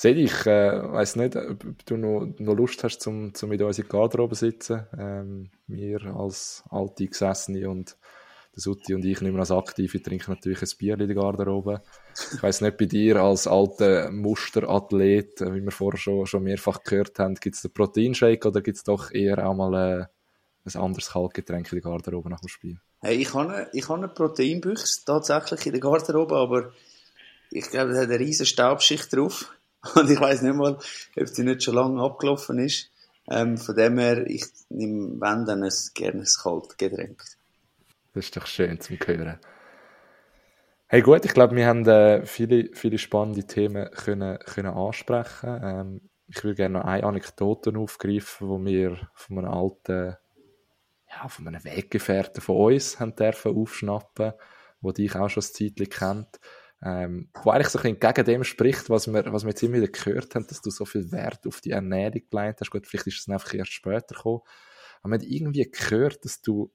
Seh 0.01 0.13
ich 0.13 0.47
äh, 0.47 0.81
weiß 0.81 1.17
nicht, 1.17 1.35
ob 1.35 1.85
du 1.85 1.95
noch, 1.95 2.25
noch 2.39 2.55
Lust 2.55 2.83
hast, 2.83 3.03
zum, 3.03 3.35
zum 3.35 3.49
mit 3.49 3.61
uns 3.61 3.77
in 3.77 3.83
der 3.83 3.99
Garderobe 3.99 4.35
zu 4.35 4.45
sitzen. 4.45 4.87
Ähm, 4.97 5.51
wir 5.67 6.03
als 6.15 6.63
alte 6.71 7.05
Gesessene 7.05 7.69
und 7.69 7.97
der 8.55 8.61
Sutti 8.63 8.95
und 8.95 9.05
ich 9.05 9.21
nicht 9.21 9.31
mehr 9.31 9.41
als 9.41 9.51
Aktive 9.51 10.01
trinken 10.01 10.31
natürlich 10.31 10.63
ein 10.63 10.77
Bier 10.79 10.99
in 10.99 11.05
der 11.05 11.15
Garderobe. 11.15 11.83
Ich 12.33 12.41
weiß 12.41 12.61
nicht, 12.61 12.77
bei 12.77 12.85
dir 12.85 13.17
als 13.17 13.45
alter 13.45 14.09
Musterathlet, 14.09 15.39
äh, 15.39 15.53
wie 15.53 15.61
wir 15.61 15.69
vorher 15.71 15.99
schon, 15.99 16.25
schon 16.25 16.45
mehrfach 16.45 16.81
gehört 16.81 17.19
haben, 17.19 17.35
gibt 17.35 17.57
es 17.57 17.61
den 17.61 17.71
Proteinshake 17.71 18.47
oder 18.47 18.61
gibt 18.61 18.77
es 18.77 18.83
doch 18.83 19.11
eher 19.11 19.47
auch 19.47 19.53
mal 19.53 19.75
äh, 19.75 20.05
ein 20.65 20.81
anderes 20.81 21.11
Kaltgetränk 21.11 21.71
in 21.71 21.79
der 21.79 21.91
Garderobe 21.91 22.31
nach 22.31 22.41
dem 22.41 22.49
Spiel? 22.49 22.79
Hey, 23.01 23.17
ich 23.17 23.35
habe 23.35 23.53
eine, 23.53 23.69
ich 23.71 23.87
habe 23.87 23.99
eine 23.99 24.07
Proteinbüchse 24.07 25.05
tatsächlich 25.05 25.63
in 25.67 25.73
der 25.73 25.81
Garderobe, 25.81 26.35
aber 26.37 26.71
ich 27.51 27.69
glaube, 27.69 27.91
es 27.91 27.99
hat 27.99 28.05
eine 28.05 28.19
riesige 28.19 28.47
Staubschicht 28.47 29.15
drauf. 29.15 29.53
Und 29.95 30.09
ich 30.09 30.19
weiß 30.19 30.41
nicht 30.43 30.55
mal, 30.55 30.77
ob 31.17 31.27
sie 31.27 31.43
nicht 31.43 31.63
schon 31.63 31.75
lange 31.75 32.01
abgelaufen 32.01 32.59
ist. 32.59 32.91
Ähm, 33.29 33.57
von 33.57 33.75
dem 33.75 33.97
her, 33.97 34.25
ich 34.27 34.45
nehme, 34.69 35.19
wenn, 35.19 35.45
dann 35.45 35.63
ein, 35.63 35.71
gerne 35.93 36.21
ein 36.21 36.27
Kaltgetränk. 36.41 37.23
Das 38.13 38.25
ist 38.25 38.35
doch 38.35 38.45
schön 38.45 38.79
zum 38.79 38.97
Hören. 38.97 39.39
Hey 40.87 41.01
gut, 41.01 41.23
ich 41.23 41.33
glaube, 41.33 41.55
wir 41.55 41.67
haben 41.67 41.87
äh, 41.87 42.25
viele, 42.25 42.69
viele 42.73 42.97
spannende 42.97 43.45
Themen 43.45 43.89
können, 43.91 44.37
können 44.39 44.73
ansprechen. 44.73 45.61
Ähm, 45.63 46.01
ich 46.27 46.43
würde 46.43 46.55
gerne 46.55 46.79
noch 46.79 46.85
eine 46.85 47.05
Anekdote 47.05 47.77
aufgreifen, 47.77 48.49
wo 48.49 48.63
wir 48.63 48.97
von 49.13 49.37
einem 49.37 49.51
alten, 49.51 50.17
ja, 51.09 51.27
von 51.29 51.47
einem 51.47 51.63
Weggefährten 51.63 52.41
von 52.41 52.73
uns 52.73 52.99
haben 52.99 53.15
dürfen 53.15 53.55
aufschnappen, 53.55 54.33
wo 54.81 54.91
dich 54.91 55.15
auch 55.15 55.29
schon 55.29 55.43
ein 55.43 55.53
Zeitchen 55.53 55.89
kennt. 55.89 56.39
Ähm, 56.83 57.29
wo 57.43 57.51
eigentlich 57.51 57.67
so 57.67 57.77
ein 57.79 57.95
bisschen 57.95 57.99
gegen 57.99 58.25
dem 58.25 58.43
spricht, 58.43 58.89
was 58.89 59.07
wir, 59.07 59.31
was 59.31 59.43
wir 59.43 59.49
jetzt 59.49 59.61
immer 59.61 59.77
wieder 59.77 59.87
gehört 59.87 60.33
haben, 60.33 60.47
dass 60.47 60.61
du 60.61 60.71
so 60.71 60.85
viel 60.85 61.11
Wert 61.11 61.45
auf 61.45 61.61
die 61.61 61.71
Ernährung 61.71 62.21
gelegt 62.29 62.61
hast. 62.61 62.71
Gut, 62.71 62.87
vielleicht 62.87 63.07
ist 63.07 63.19
es 63.19 63.29
einfach 63.29 63.53
erst 63.53 63.73
später 63.73 64.15
gekommen. 64.15 64.41
Aber 65.01 65.09
man 65.09 65.19
hat 65.19 65.27
irgendwie 65.27 65.69
gehört, 65.69 66.25
dass 66.25 66.41
du 66.41 66.71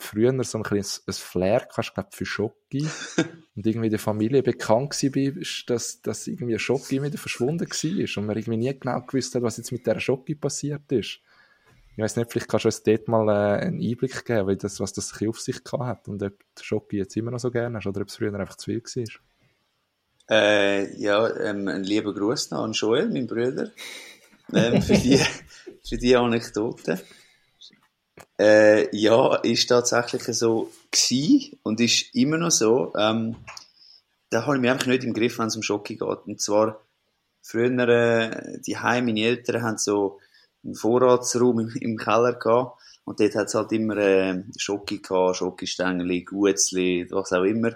früher 0.00 0.32
so 0.44 0.58
ein, 0.58 0.62
bisschen 0.62 1.04
ein 1.06 1.12
Flair 1.12 1.68
hast, 1.76 1.94
glaube 1.94 2.08
für 2.12 2.24
Schocki 2.24 2.88
und 3.56 3.66
irgendwie 3.66 3.90
der 3.90 3.98
Familie 3.98 4.42
bekannt 4.42 4.94
war, 5.02 5.44
dass, 5.66 6.00
dass 6.02 6.26
irgendwie 6.26 6.58
Schocki 6.58 7.02
wieder 7.02 7.18
verschwunden 7.18 7.68
war 7.68 8.18
und 8.22 8.26
man 8.26 8.36
irgendwie 8.36 8.56
nie 8.56 8.78
genau 8.78 9.00
gewusst 9.02 9.34
hat, 9.34 9.42
was 9.42 9.58
jetzt 9.58 9.72
mit 9.72 9.86
dieser 9.86 10.00
Schocki 10.00 10.34
passiert 10.34 10.90
ist. 10.90 11.20
Ich 11.92 11.98
weiß 11.98 12.16
nicht, 12.16 12.30
vielleicht 12.30 12.48
kannst 12.48 12.64
du 12.64 12.68
uns 12.68 12.82
dort 12.82 13.08
mal 13.08 13.28
äh, 13.28 13.60
einen 13.60 13.80
Einblick 13.80 14.24
geben, 14.24 14.48
wie 14.48 14.56
das, 14.56 14.80
was 14.80 14.92
das 14.92 15.12
auf 15.26 15.40
sich 15.40 15.62
gehabt 15.62 15.84
hat 15.84 16.08
und 16.08 16.22
ob 16.22 16.38
du 16.54 16.62
Schocki 16.62 16.96
jetzt 16.96 17.16
immer 17.16 17.30
noch 17.30 17.40
so 17.40 17.50
gerne 17.50 17.76
hast 17.76 17.86
oder 17.86 18.00
ob 18.00 18.08
es 18.08 18.16
früher 18.16 18.32
einfach 18.32 18.56
zu 18.56 18.70
viel 18.70 18.82
war. 18.82 19.29
Äh, 20.30 20.96
ja, 20.96 21.28
ähm, 21.40 21.66
ein 21.66 21.82
lieber 21.82 22.14
Gruß 22.14 22.52
noch 22.52 22.62
an 22.62 22.72
Joel, 22.72 23.08
mein 23.08 23.26
Bruder, 23.26 23.72
ähm, 24.52 24.80
für, 24.80 24.94
die, 24.94 25.18
für 25.88 25.96
die 25.96 26.14
Anekdote. 26.14 27.00
Äh, 28.38 28.96
ja, 28.96 29.34
ist 29.36 29.66
tatsächlich 29.66 30.22
so 30.38 30.70
gewesen 30.92 31.58
und 31.64 31.80
ist 31.80 32.14
immer 32.14 32.38
noch 32.38 32.52
so. 32.52 32.92
Ähm, 32.96 33.36
da 34.30 34.46
habe 34.46 34.54
ich 34.54 34.60
mich 34.60 34.70
einfach 34.70 34.86
nicht 34.86 35.02
im 35.02 35.14
Griff, 35.14 35.38
wenn 35.40 35.48
es 35.48 35.56
um 35.56 35.62
Schocke 35.62 35.96
geht. 35.96 36.26
Und 36.26 36.40
zwar, 36.40 36.80
früher, 37.42 37.88
äh, 37.88 38.60
die 38.60 38.78
Heim, 38.78 39.06
meine 39.06 39.22
Eltern 39.22 39.62
haben 39.62 39.78
so 39.78 40.20
einen 40.64 40.76
Vorratsraum 40.76 41.58
im, 41.58 41.74
im 41.80 41.96
Keller 41.96 42.34
gehabt. 42.34 42.80
Und 43.04 43.18
dort 43.18 43.34
hat 43.34 43.48
es 43.48 43.54
halt 43.54 43.72
immer 43.72 43.96
äh, 43.96 44.44
Schocke 44.56 45.00
gehabt, 45.00 45.36
Schokostängel, 45.36 46.22
Gutzli, 46.22 47.08
was 47.10 47.32
auch 47.32 47.42
immer. 47.42 47.72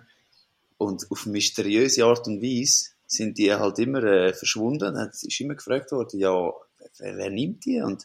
Und 0.84 1.10
auf 1.10 1.26
mysteriöse 1.26 2.04
Art 2.04 2.26
und 2.26 2.42
Weise 2.42 2.90
sind 3.06 3.38
die 3.38 3.52
halt 3.52 3.78
immer 3.78 4.02
äh, 4.04 4.32
verschwunden. 4.32 4.96
Es 4.96 5.22
ist 5.22 5.40
immer 5.40 5.54
gefragt 5.54 5.92
worden, 5.92 6.18
ja, 6.18 6.52
wer, 6.98 7.16
wer 7.16 7.30
nimmt 7.30 7.64
die? 7.64 7.80
Und 7.80 8.04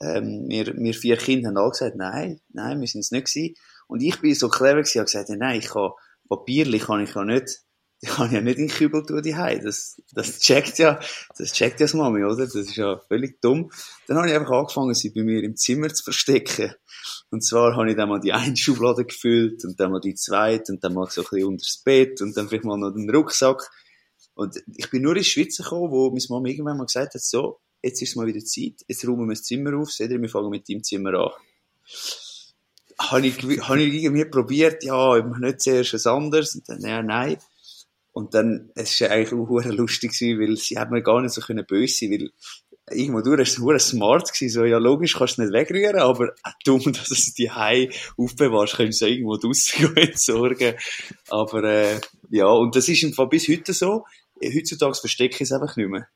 ähm, 0.00 0.48
wir, 0.48 0.76
wir 0.76 0.94
vier 0.94 1.16
Kinder 1.16 1.48
haben 1.48 1.56
alle 1.56 1.70
gesagt, 1.70 1.96
nein, 1.96 2.40
nein, 2.52 2.80
wir 2.80 2.88
sind 2.88 3.00
es 3.00 3.10
nicht 3.10 3.32
gewesen. 3.32 3.54
Und 3.86 4.02
ich 4.02 4.20
bin 4.20 4.34
so 4.34 4.48
clever 4.48 4.82
gewesen, 4.82 5.00
und 5.00 5.06
gesagt, 5.06 5.28
nein, 5.30 5.58
ich 5.58 5.68
kann, 5.68 5.90
Papierli 6.28 6.78
kann 6.78 7.02
ich 7.02 7.14
ja 7.14 7.24
nicht, 7.24 7.62
ich 8.26 8.32
ja 8.32 8.40
nicht 8.40 8.58
in 8.58 8.68
den 8.68 8.76
Kübel 8.76 9.04
tun, 9.04 9.22
die 9.22 9.32
Das, 9.32 10.00
das 10.12 10.38
checkt 10.38 10.78
ja, 10.78 11.00
das 11.38 11.52
checkt 11.52 11.80
ja 11.80 11.86
das 11.86 11.94
Mami, 11.94 12.24
oder? 12.24 12.44
Das 12.44 12.54
ist 12.54 12.76
ja 12.76 12.98
völlig 13.08 13.40
dumm. 13.40 13.70
Dann 14.06 14.18
habe 14.18 14.28
ich 14.28 14.34
einfach 14.34 14.50
angefangen, 14.50 14.94
sie 14.94 15.10
bei 15.10 15.22
mir 15.22 15.42
im 15.42 15.56
Zimmer 15.56 15.88
zu 15.88 16.04
verstecken. 16.04 16.74
Und 17.30 17.42
zwar 17.42 17.76
habe 17.76 17.90
ich 17.90 17.96
dann 17.96 18.08
mal 18.08 18.20
die 18.20 18.32
eine 18.32 18.56
Schublade 18.56 19.04
gefüllt 19.04 19.64
und 19.64 19.78
dann 19.80 19.92
mal 19.92 20.00
die 20.00 20.14
zweite 20.14 20.72
und 20.72 20.84
dann 20.84 20.94
mal 20.94 21.10
so 21.10 21.22
ein 21.22 21.26
bisschen 21.30 21.48
unter 21.48 21.64
das 21.64 21.78
Bett 21.78 22.20
und 22.20 22.36
dann 22.36 22.48
vielleicht 22.48 22.64
mal 22.64 22.78
noch 22.78 22.92
den 22.92 23.08
Rucksack. 23.10 23.70
Und 24.34 24.62
ich 24.76 24.90
bin 24.90 25.02
nur 25.02 25.12
in 25.12 25.22
die 25.22 25.24
Schweiz 25.24 25.56
gekommen, 25.56 25.90
wo 25.90 26.10
meine 26.10 26.24
Mama 26.28 26.48
irgendwann 26.48 26.76
mal 26.76 26.86
gesagt 26.86 27.14
hat, 27.14 27.22
so, 27.22 27.60
jetzt 27.82 28.02
ist 28.02 28.10
es 28.10 28.16
mal 28.16 28.26
wieder 28.26 28.44
Zeit, 28.44 28.84
jetzt 28.88 29.06
räumen 29.06 29.28
wir 29.28 29.34
das 29.34 29.44
Zimmer 29.44 29.76
auf, 29.78 29.92
seht 29.92 30.10
ihr, 30.10 30.20
wir 30.20 30.28
fangen 30.28 30.50
mit 30.50 30.68
deinem 30.68 30.82
Zimmer 30.82 31.14
an. 31.14 31.30
Habe 32.98 33.26
ich, 33.26 33.36
habe 33.68 33.82
ich 33.82 34.02
irgendwie 34.02 34.24
probiert, 34.24 34.82
ja, 34.84 35.16
ich 35.16 35.24
mache 35.24 35.40
nicht 35.40 35.60
zuerst 35.60 35.94
was 35.94 36.06
anderes, 36.06 36.54
und 36.54 36.68
dann, 36.68 36.80
ja, 36.80 37.02
nein. 37.02 37.36
Und 38.14 38.32
dann, 38.34 38.70
es 38.76 39.00
war 39.00 39.10
eigentlich 39.10 39.32
auch 39.32 39.64
lustig 39.72 40.12
gewesen, 40.12 40.40
weil 40.40 40.56
sie 40.56 40.78
haben 40.78 40.92
mir 40.92 41.02
gar 41.02 41.20
nicht 41.20 41.34
so 41.34 41.40
können 41.40 41.66
böse 41.66 41.94
sein, 41.98 42.12
weil 42.12 42.30
irgendwo 42.90 43.20
du 43.22 43.36
warst 43.36 43.58
hure 43.58 43.80
smart 43.80 44.32
gewesen, 44.32 44.52
so, 44.52 44.64
ja, 44.64 44.78
logisch 44.78 45.14
kannst 45.14 45.36
du 45.36 45.42
nicht 45.42 45.52
wegrühren, 45.52 45.98
aber 45.98 46.32
auch 46.44 46.52
dumm, 46.64 46.80
dass 46.92 47.08
du 47.08 47.32
die 47.36 47.50
Hai 47.50 47.90
aufbewahrst, 48.16 48.76
kannst 48.76 49.02
du 49.02 49.06
irgendwo 49.06 49.36
draussen 49.36 49.96
entsorgen. 49.96 50.74
Aber, 51.28 51.64
äh, 51.64 52.00
ja, 52.30 52.46
und 52.46 52.76
das 52.76 52.88
ist 52.88 53.02
im 53.02 53.12
Fall 53.12 53.28
bis 53.28 53.48
heute 53.48 53.72
so. 53.72 54.04
Heutzutage 54.42 54.94
verstecke 54.94 55.34
ich 55.34 55.40
es 55.42 55.52
einfach 55.52 55.76
nicht 55.76 55.88
mehr. 55.88 56.06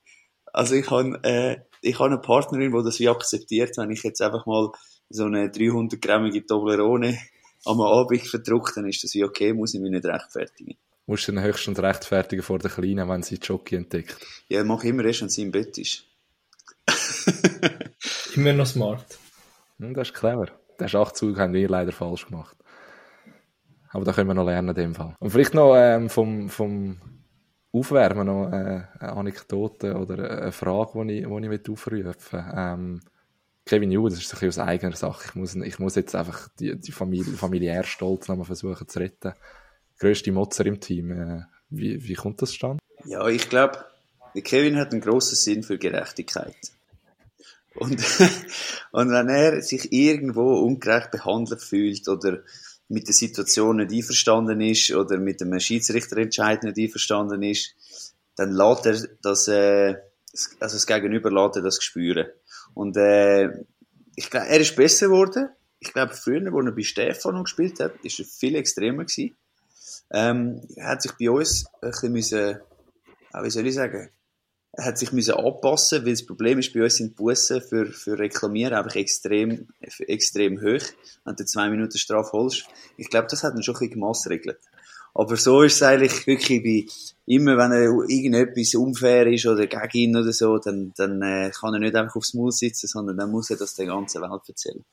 Also 0.53 0.77
ich 0.77 0.91
habe 0.91 1.19
äh, 1.25 1.57
ich 1.83 1.99
habe 1.99 2.11
eine 2.11 2.19
Partnerin, 2.19 2.73
die 2.73 2.85
das 2.85 2.99
wie 3.01 3.09
akzeptiert, 3.09 3.77
wenn 3.77 3.91
ich 3.91 4.03
jetzt 4.03 4.23
einfach 4.23 4.47
mal 4.47 4.71
so 5.09 5.25
eine 5.25 5.49
300-grammige 5.49 6.47
Toblerone 6.47 7.19
am 7.65 7.81
Abend 7.81 8.27
verdruckt, 8.27 8.77
dann 8.77 8.89
ist 8.89 9.03
das 9.05 9.15
wie 9.15 9.25
okay, 9.25 9.53
muss 9.53 9.75
ich 9.75 9.81
mich 9.81 9.91
nicht 9.91 10.05
rechtfertigen. 10.05 10.77
Musst 11.09 11.27
du 11.27 11.33
dann 11.33 11.43
höchstens 11.43 11.79
rechtfertigen 11.79 12.43
vor 12.43 12.59
der 12.59 12.71
Kleinen, 12.71 13.09
wenn 13.09 13.23
sie 13.23 13.37
Jockey 13.37 13.77
entdeckt? 13.77 14.19
Ja, 14.49 14.63
mach 14.63 14.85
immer 14.85 15.07
erst, 15.07 15.23
wenn 15.23 15.31
sie 15.31 15.41
im 15.41 15.51
Bett 15.51 15.79
ist. 15.79 16.05
immer 18.35 18.53
noch 18.53 18.67
smart. 18.67 19.19
Hm, 19.79 19.95
das 19.95 20.09
ist 20.09 20.15
clever. 20.15 20.49
Den 20.79 20.89
Schachzug 20.89 21.39
haben 21.39 21.55
wir 21.55 21.67
leider 21.67 21.93
falsch 21.93 22.27
gemacht. 22.27 22.55
Aber 23.89 24.05
da 24.05 24.13
können 24.13 24.29
wir 24.29 24.35
noch 24.35 24.45
lernen 24.45 24.69
in 24.69 24.75
dem 24.75 24.95
Fall. 24.95 25.17
Und 25.19 25.31
vielleicht 25.31 25.55
noch 25.55 25.75
ähm, 25.75 26.11
vom, 26.11 26.51
vom 26.51 26.99
Aufwärmen 27.73 28.27
noch 28.27 28.49
äh, 28.53 28.83
eine 28.99 29.13
Anekdote 29.13 29.97
oder 29.97 30.43
eine 30.43 30.53
Frage, 30.53 31.07
die 31.07 31.21
ich, 31.21 31.27
die 31.27 31.55
ich 31.55 31.71
aufrufen 31.71 32.45
ähm, 32.55 33.01
Kevin 33.65 33.91
Ju, 33.91 34.11
das 34.11 34.19
ist 34.19 34.27
ein 34.35 34.41
bisschen 34.41 34.63
aus 34.63 34.69
eigener 34.69 34.97
Sache. 34.97 35.25
Ich 35.29 35.35
muss, 35.35 35.55
ich 35.55 35.79
muss 35.79 35.95
jetzt 35.95 36.15
einfach 36.15 36.49
die, 36.61 36.79
die 36.79 36.93
Familie, 36.93 37.33
familiär 37.33 37.85
Stolz 37.85 38.29
nochmal 38.29 38.45
versuchen 38.45 38.87
zu 38.87 38.99
retten. 38.99 39.33
Größte 39.99 40.33
Motzer 40.33 40.67
im 40.67 40.81
Team. 40.81 41.11
Äh, 41.11 41.43
wie, 41.71 42.03
wie 42.07 42.15
kommt 42.15 42.41
das 42.43 42.55
stand? 42.55 42.81
Ja, 43.05 43.27
ich 43.29 43.49
glaube, 43.49 43.85
Kevin 44.43 44.77
hat 44.77 44.93
einen 44.93 45.01
grossen 45.01 45.37
Sinn 45.37 45.63
für 45.63 45.79
Gerechtigkeit. 45.79 46.57
Und, 47.75 48.03
und 48.93 49.11
wenn 49.11 49.29
er 49.29 49.63
sich 49.63 49.93
irgendwo 49.93 50.59
ungerecht 50.61 51.11
behandelt 51.11 51.63
fühlt 51.63 52.09
oder 52.09 52.43
mit 52.89 53.07
der 53.07 53.15
Situation 53.15 53.77
nicht 53.77 53.93
einverstanden 53.93 54.61
ist 54.61 54.91
oder 54.93 55.19
mit 55.19 55.41
dem 55.41 55.59
Schiedsrichterentscheid 55.59 56.63
nicht 56.63 56.79
einverstanden 56.79 57.43
ist, 57.43 57.75
dann 58.35 58.53
lässt 58.53 58.87
er 58.87 59.09
das, 59.23 59.49
äh, 59.49 59.97
also 60.61 60.77
das 60.77 60.87
Gegenüber 60.87 61.31
lässt 61.31 61.57
er 61.57 61.63
das 61.63 61.83
spüren. 61.83 62.29
Und 62.75 62.97
äh, 62.97 63.51
ich 64.17 64.31
glaube, 64.31 64.47
er 64.47 64.61
ist 64.61 64.77
besser 64.77 65.09
geworden. 65.09 65.51
Ich 65.81 65.93
glaube, 65.93 66.15
früher, 66.15 66.41
als 66.53 66.67
er 66.67 66.73
bei 66.73 66.83
Stefano 66.83 67.43
gespielt 67.43 67.79
hat, 67.79 67.93
ist 68.03 68.19
er 68.19 68.25
viel 68.25 68.55
extremer 68.57 69.05
gewesen. 69.05 69.37
Ähm, 70.11 70.63
hat 70.81 71.03
sich 71.03 71.13
bei 71.19 71.31
uns 71.31 71.67
ein 71.83 71.91
bisschen 71.91 72.13
müssen, 72.13 72.59
wie 73.43 73.51
soll 73.51 73.67
ich 73.67 73.75
sagen, 73.75 74.11
hat 74.77 74.99
sich 74.99 75.13
müssen 75.13 75.35
anpassen, 75.35 76.05
weil 76.05 76.13
das 76.13 76.27
Problem 76.27 76.59
ist, 76.59 76.73
bei 76.73 76.83
uns 76.83 76.97
sind 76.97 77.11
die 77.11 77.15
Bussen 77.15 77.61
für, 77.61 77.87
für 77.87 78.19
Reklamieren 78.19 78.75
einfach 78.75 78.95
extrem, 78.97 79.69
extrem 79.81 80.61
hoch, 80.61 80.87
wenn 81.25 81.37
du 81.37 81.45
zwei 81.45 81.69
Minuten 81.69 81.99
Strafe 81.99 82.33
holst. 82.33 82.65
Ich 82.97 83.11
glaube, 83.11 83.27
das 83.31 83.43
hat 83.43 83.55
ihn 83.55 83.63
schon 83.63 83.75
ein 83.75 83.81
bisschen 83.81 83.95
gemassregelt. 83.95 84.59
Aber 85.15 85.37
so 85.37 85.63
ist 85.63 85.77
es 85.77 85.83
eigentlich 85.83 86.27
wirklich 86.27 86.63
bei, 86.63 86.93
immer 87.27 87.57
wenn 87.57 87.73
er 87.73 87.87
irgendetwas 88.09 88.75
unfair 88.77 89.27
ist 89.27 89.47
oder 89.47 89.67
gegen 89.67 89.91
ihn 89.93 90.17
oder 90.17 90.33
so, 90.33 90.59
dann, 90.59 90.93
dann 90.97 91.21
äh, 91.23 91.51
kann 91.51 91.75
er 91.75 91.81
nicht 91.81 91.97
einfach 91.97 92.17
aufs 92.17 92.35
Maul 92.35 92.53
sitzen, 92.53 92.87
sondern 92.87 93.17
dann 93.17 93.31
muss 93.31 93.51
er 93.51 93.57
das 93.57 93.75
der 93.75 93.87
ganzen 93.87 94.23
Welt 94.23 94.43
erzählen. 94.47 94.85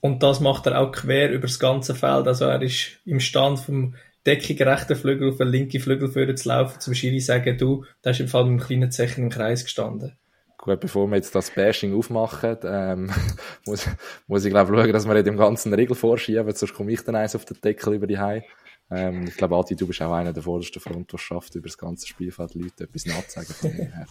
Und 0.00 0.22
das 0.22 0.40
macht 0.40 0.66
er 0.66 0.80
auch 0.80 0.92
quer 0.92 1.30
über 1.30 1.46
das 1.46 1.58
ganze 1.58 1.94
Feld. 1.94 2.26
Also 2.26 2.46
er 2.46 2.60
ist 2.60 2.98
im 3.04 3.20
Stand 3.20 3.60
vom 3.60 3.94
Deckung 4.26 4.56
rechten 4.66 4.96
Flügel 4.96 5.30
auf 5.30 5.38
den 5.38 5.48
linken 5.48 5.80
Flügel 5.80 6.10
führen 6.10 6.36
zu 6.36 6.48
laufen, 6.48 6.80
zum 6.80 6.94
Schiri 6.94 7.20
sagen, 7.20 7.56
du, 7.56 7.84
da 8.02 8.10
ist 8.10 8.20
im 8.20 8.28
Fall 8.28 8.44
mit 8.44 8.50
einem 8.50 8.60
kleinen 8.60 8.90
Zechen 8.90 9.24
im 9.24 9.30
Kreis 9.30 9.64
gestanden. 9.64 10.16
Gut, 10.58 10.78
bevor 10.78 11.08
wir 11.08 11.16
jetzt 11.16 11.34
das 11.34 11.50
Bashing 11.50 11.96
aufmachen, 11.96 12.58
ähm, 12.64 13.10
muss, 13.66 13.88
muss 14.26 14.44
ich 14.44 14.50
glaube 14.50 14.74
schauen, 14.74 14.92
dass 14.92 15.08
wir 15.08 15.22
dem 15.22 15.38
ganzen 15.38 15.72
Regel 15.72 15.96
vorschieben, 15.96 16.54
sonst 16.54 16.74
komme 16.74 16.92
ich 16.92 17.02
dann 17.02 17.14
eins 17.14 17.34
auf 17.34 17.46
den 17.46 17.58
Deckel 17.62 17.94
über 17.94 18.06
die 18.06 18.18
Hei. 18.18 18.44
Ähm, 18.90 19.24
ich 19.26 19.36
glaube, 19.36 19.56
Adi, 19.56 19.74
du 19.74 19.86
bist 19.86 20.02
auch 20.02 20.12
einer 20.12 20.34
der 20.34 20.42
vordersten 20.42 20.82
Front, 20.82 21.12
der 21.12 21.18
schafft, 21.18 21.54
über 21.54 21.68
das 21.68 21.78
ganze 21.78 22.06
Spielfeld 22.06 22.54
Leute 22.54 22.84
etwas 22.84 23.06
nachzusagen 23.06 23.54
von 23.54 23.70
mir 23.74 23.90
her. 23.90 24.06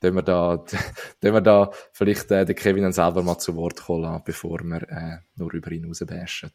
Dann 0.00 0.14
wir 0.14 0.22
da, 0.22 0.64
dann 1.20 1.34
wir 1.34 1.40
da 1.42 1.70
vielleicht 1.92 2.30
äh, 2.30 2.46
den 2.46 2.56
Kevin 2.56 2.90
selber 2.92 3.22
mal 3.22 3.38
zu 3.38 3.54
Wort 3.56 3.82
kommen 3.82 4.22
bevor 4.24 4.60
wir 4.60 4.82
äh, 4.88 5.18
nur 5.36 5.52
über 5.52 5.70
ihn 5.70 5.84
rausbashen. 5.84 6.52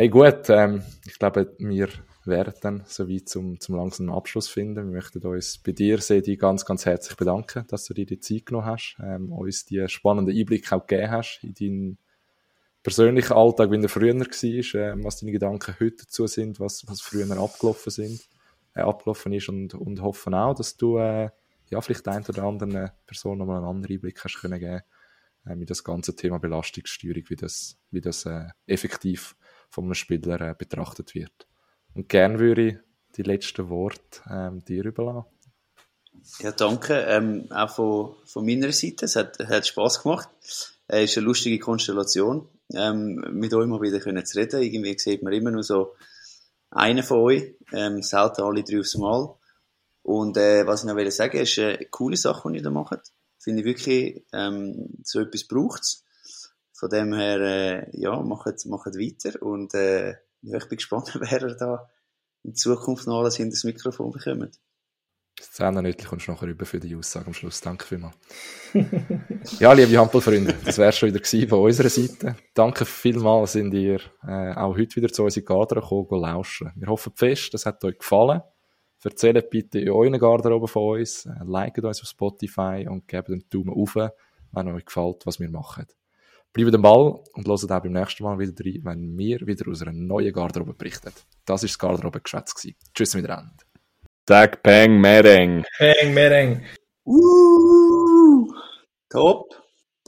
Hey 0.00 0.08
gut, 0.10 0.48
ähm, 0.48 0.84
ich 1.06 1.18
glaube, 1.18 1.56
wir 1.58 1.88
werden 2.24 2.54
dann 2.60 2.84
soweit 2.86 3.28
zum, 3.28 3.58
zum 3.58 3.74
langsamen 3.74 4.14
Abschluss 4.14 4.46
finden. 4.46 4.76
Wir 4.76 4.94
möchten 5.00 5.26
uns 5.26 5.58
bei 5.58 5.72
dir, 5.72 5.98
Sedi, 5.98 6.36
ganz, 6.36 6.64
ganz 6.64 6.86
herzlich 6.86 7.16
bedanken, 7.16 7.64
dass 7.66 7.84
du 7.86 7.94
dir 7.94 8.06
die 8.06 8.20
Zeit 8.20 8.46
genommen 8.46 8.66
hast, 8.66 8.96
ähm, 9.02 9.32
uns 9.32 9.64
die 9.64 9.88
spannenden 9.88 10.38
Einblicke 10.38 10.76
auch 10.76 10.86
gegeben 10.86 11.10
hast 11.10 11.40
in 11.42 11.54
deinen 11.54 11.98
persönlichen 12.84 13.32
Alltag, 13.32 13.72
wie 13.72 13.82
er 13.82 13.88
früher 13.88 14.14
war, 14.14 14.22
äh, 14.22 15.04
was 15.04 15.18
deine 15.18 15.32
Gedanken 15.32 15.74
heute 15.80 15.96
dazu 15.96 16.28
sind, 16.28 16.60
was, 16.60 16.86
was 16.86 17.00
früher 17.00 17.28
abgelaufen 17.36 17.90
sind, 17.90 18.20
äh, 18.76 18.82
abgelaufen 18.82 19.32
ist 19.32 19.48
und, 19.48 19.74
und 19.74 20.00
hoffen 20.00 20.32
auch, 20.32 20.54
dass 20.54 20.76
du 20.76 20.98
äh, 20.98 21.28
ja, 21.70 21.80
vielleicht 21.80 22.06
ein 22.06 22.24
oder 22.24 22.44
anderen 22.44 22.92
Person 23.04 23.38
nochmal 23.38 23.56
einen 23.56 23.66
anderen 23.66 23.96
Einblick 23.96 24.22
hast 24.22 24.40
können 24.40 24.60
geben, 24.60 24.82
äh, 25.44 25.56
mit 25.56 25.70
das 25.70 25.82
ganze 25.82 26.14
Thema 26.14 26.38
Belastungssteuerung, 26.38 27.24
wie 27.26 27.34
das, 27.34 27.76
wie 27.90 28.00
das 28.00 28.26
äh, 28.26 28.46
effektiv 28.68 29.34
von 29.68 29.84
einem 29.84 29.94
Spieler 29.94 30.40
äh, 30.40 30.54
betrachtet 30.56 31.14
wird. 31.14 31.46
Und 31.94 32.08
gern 32.08 32.38
würde 32.38 32.68
ich 32.68 32.76
die 33.16 33.22
letzten 33.22 33.68
Worte 33.68 34.22
ähm, 34.30 34.64
dir 34.64 34.84
überlassen. 34.84 35.26
Ja, 36.40 36.52
danke. 36.52 36.94
Ähm, 36.94 37.46
auch 37.50 37.70
von, 37.70 38.14
von 38.24 38.44
meiner 38.44 38.72
Seite. 38.72 39.06
Es 39.06 39.16
hat, 39.16 39.38
hat 39.38 39.66
Spass 39.66 40.02
gemacht. 40.02 40.28
Es 40.42 40.78
äh, 40.88 41.04
ist 41.04 41.16
eine 41.16 41.26
lustige 41.26 41.58
Konstellation, 41.58 42.48
ähm, 42.74 43.24
mit 43.32 43.52
euch 43.54 43.66
mal 43.66 43.80
wieder 43.80 44.00
können 44.00 44.24
zu 44.24 44.38
reden. 44.38 44.62
Irgendwie 44.62 44.98
sieht 44.98 45.22
man 45.22 45.32
immer 45.32 45.50
nur 45.50 45.62
so 45.62 45.94
einen 46.70 47.02
von 47.02 47.18
euch, 47.18 47.54
ähm, 47.72 48.02
selten 48.02 48.42
alle 48.42 48.62
drei 48.62 48.80
aufs 48.80 48.96
Mal. 48.96 49.34
Und 50.02 50.36
äh, 50.36 50.66
was 50.66 50.82
ich 50.82 50.86
noch 50.86 50.96
will 50.96 51.10
sagen 51.10 51.38
ist 51.38 51.58
eine 51.58 51.84
coole 51.90 52.16
Sache, 52.16 52.50
die 52.50 52.58
ihr 52.58 52.62
da 52.62 52.70
macht. 52.70 53.12
Finde 53.38 53.60
ich 53.60 53.66
wirklich, 53.66 54.24
ähm, 54.32 54.88
so 55.02 55.20
etwas 55.20 55.44
braucht 55.44 55.82
es. 55.82 56.04
Von 56.78 56.90
dem 56.90 57.12
her, 57.12 57.40
äh, 57.40 57.90
ja, 58.00 58.20
macht, 58.22 58.64
macht 58.66 58.94
weiter 58.94 59.42
und 59.42 59.74
äh, 59.74 60.10
ja, 60.42 60.58
ich 60.58 60.68
bin 60.68 60.76
gespannt, 60.76 61.10
wer 61.20 61.54
da 61.56 61.90
in 62.44 62.54
Zukunft 62.54 63.08
noch 63.08 63.18
alles 63.18 63.36
hinter 63.36 63.54
das 63.54 63.64
Mikrofon 63.64 64.12
bekommt. 64.12 64.60
Zehner 65.40 65.92
kommst 65.92 66.28
du 66.28 66.32
nachher 66.32 66.46
über 66.46 66.66
für 66.66 66.78
die 66.78 66.94
Aussage 66.94 67.26
am 67.26 67.34
Schluss. 67.34 67.60
Danke 67.60 67.84
vielmals. 67.84 68.16
ja, 69.58 69.72
liebe 69.72 69.96
Hampelfreunde, 69.98 70.54
das 70.64 70.78
wäre 70.78 70.92
schon 70.92 71.12
wieder 71.12 71.48
von 71.48 71.64
unserer 71.64 71.88
Seite. 71.88 72.36
Danke 72.54 72.84
vielmals, 72.84 73.52
sind 73.52 73.74
ihr 73.74 74.00
äh, 74.22 74.54
auch 74.54 74.76
heute 74.76 74.96
wieder 74.96 75.12
zu 75.12 75.24
unserer 75.24 75.44
Garderobe 75.44 76.16
gekommen, 76.16 76.22
lauschen. 76.22 76.72
Wir 76.76 76.88
hoffen 76.88 77.12
fest, 77.16 77.54
das 77.54 77.66
hat 77.66 77.82
euch 77.84 77.98
gefallen. 77.98 78.40
Erzählt 79.02 79.50
bitte 79.50 79.80
in 79.80 79.90
euren 79.90 80.18
Garderobe 80.18 80.68
von 80.68 81.00
uns, 81.00 81.26
äh, 81.26 81.44
liket 81.44 81.84
uns 81.84 82.02
auf 82.02 82.08
Spotify 82.08 82.86
und 82.88 83.08
gebt 83.08 83.28
einen 83.28 83.48
Daumen 83.50 83.70
auf, 83.70 83.96
wenn 84.52 84.68
euch 84.68 84.84
gefällt, 84.84 85.26
was 85.26 85.40
wir 85.40 85.50
machen. 85.50 85.86
Bleibt 86.52 86.74
am 86.74 86.82
Ball 86.82 87.20
und 87.34 87.46
hört 87.46 87.70
auch 87.70 87.82
beim 87.82 87.92
nächsten 87.92 88.24
Mal 88.24 88.38
wieder 88.38 88.52
rein, 88.64 88.80
wenn 88.84 89.18
wir 89.18 89.46
wieder 89.46 89.70
aus 89.70 89.82
einer 89.82 89.92
neuen 89.92 90.32
Garderobe 90.32 90.74
berichten. 90.74 91.12
Das 91.44 91.62
war 91.62 91.68
das 91.68 91.78
Garderobe-Geschwätz. 91.78 92.68
Tschüss 92.94 93.14
miteinander. 93.14 93.54
Tag, 94.26 94.62
Peng, 94.62 95.00
Mereng. 95.00 95.64
Peng, 95.78 96.14
Mereng. 96.14 96.62
Uh, 97.04 98.46
top. 99.08 99.54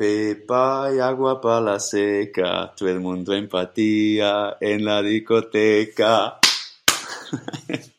Pepa 0.00 0.90
y 0.94 0.98
agua 0.98 1.42
para 1.42 1.60
la 1.60 1.78
seca, 1.78 2.72
todo 2.74 2.88
el 2.88 3.00
mundo 3.00 3.34
empatía 3.34 4.56
en 4.58 4.82
la 4.82 5.02
discoteca. 5.02 6.40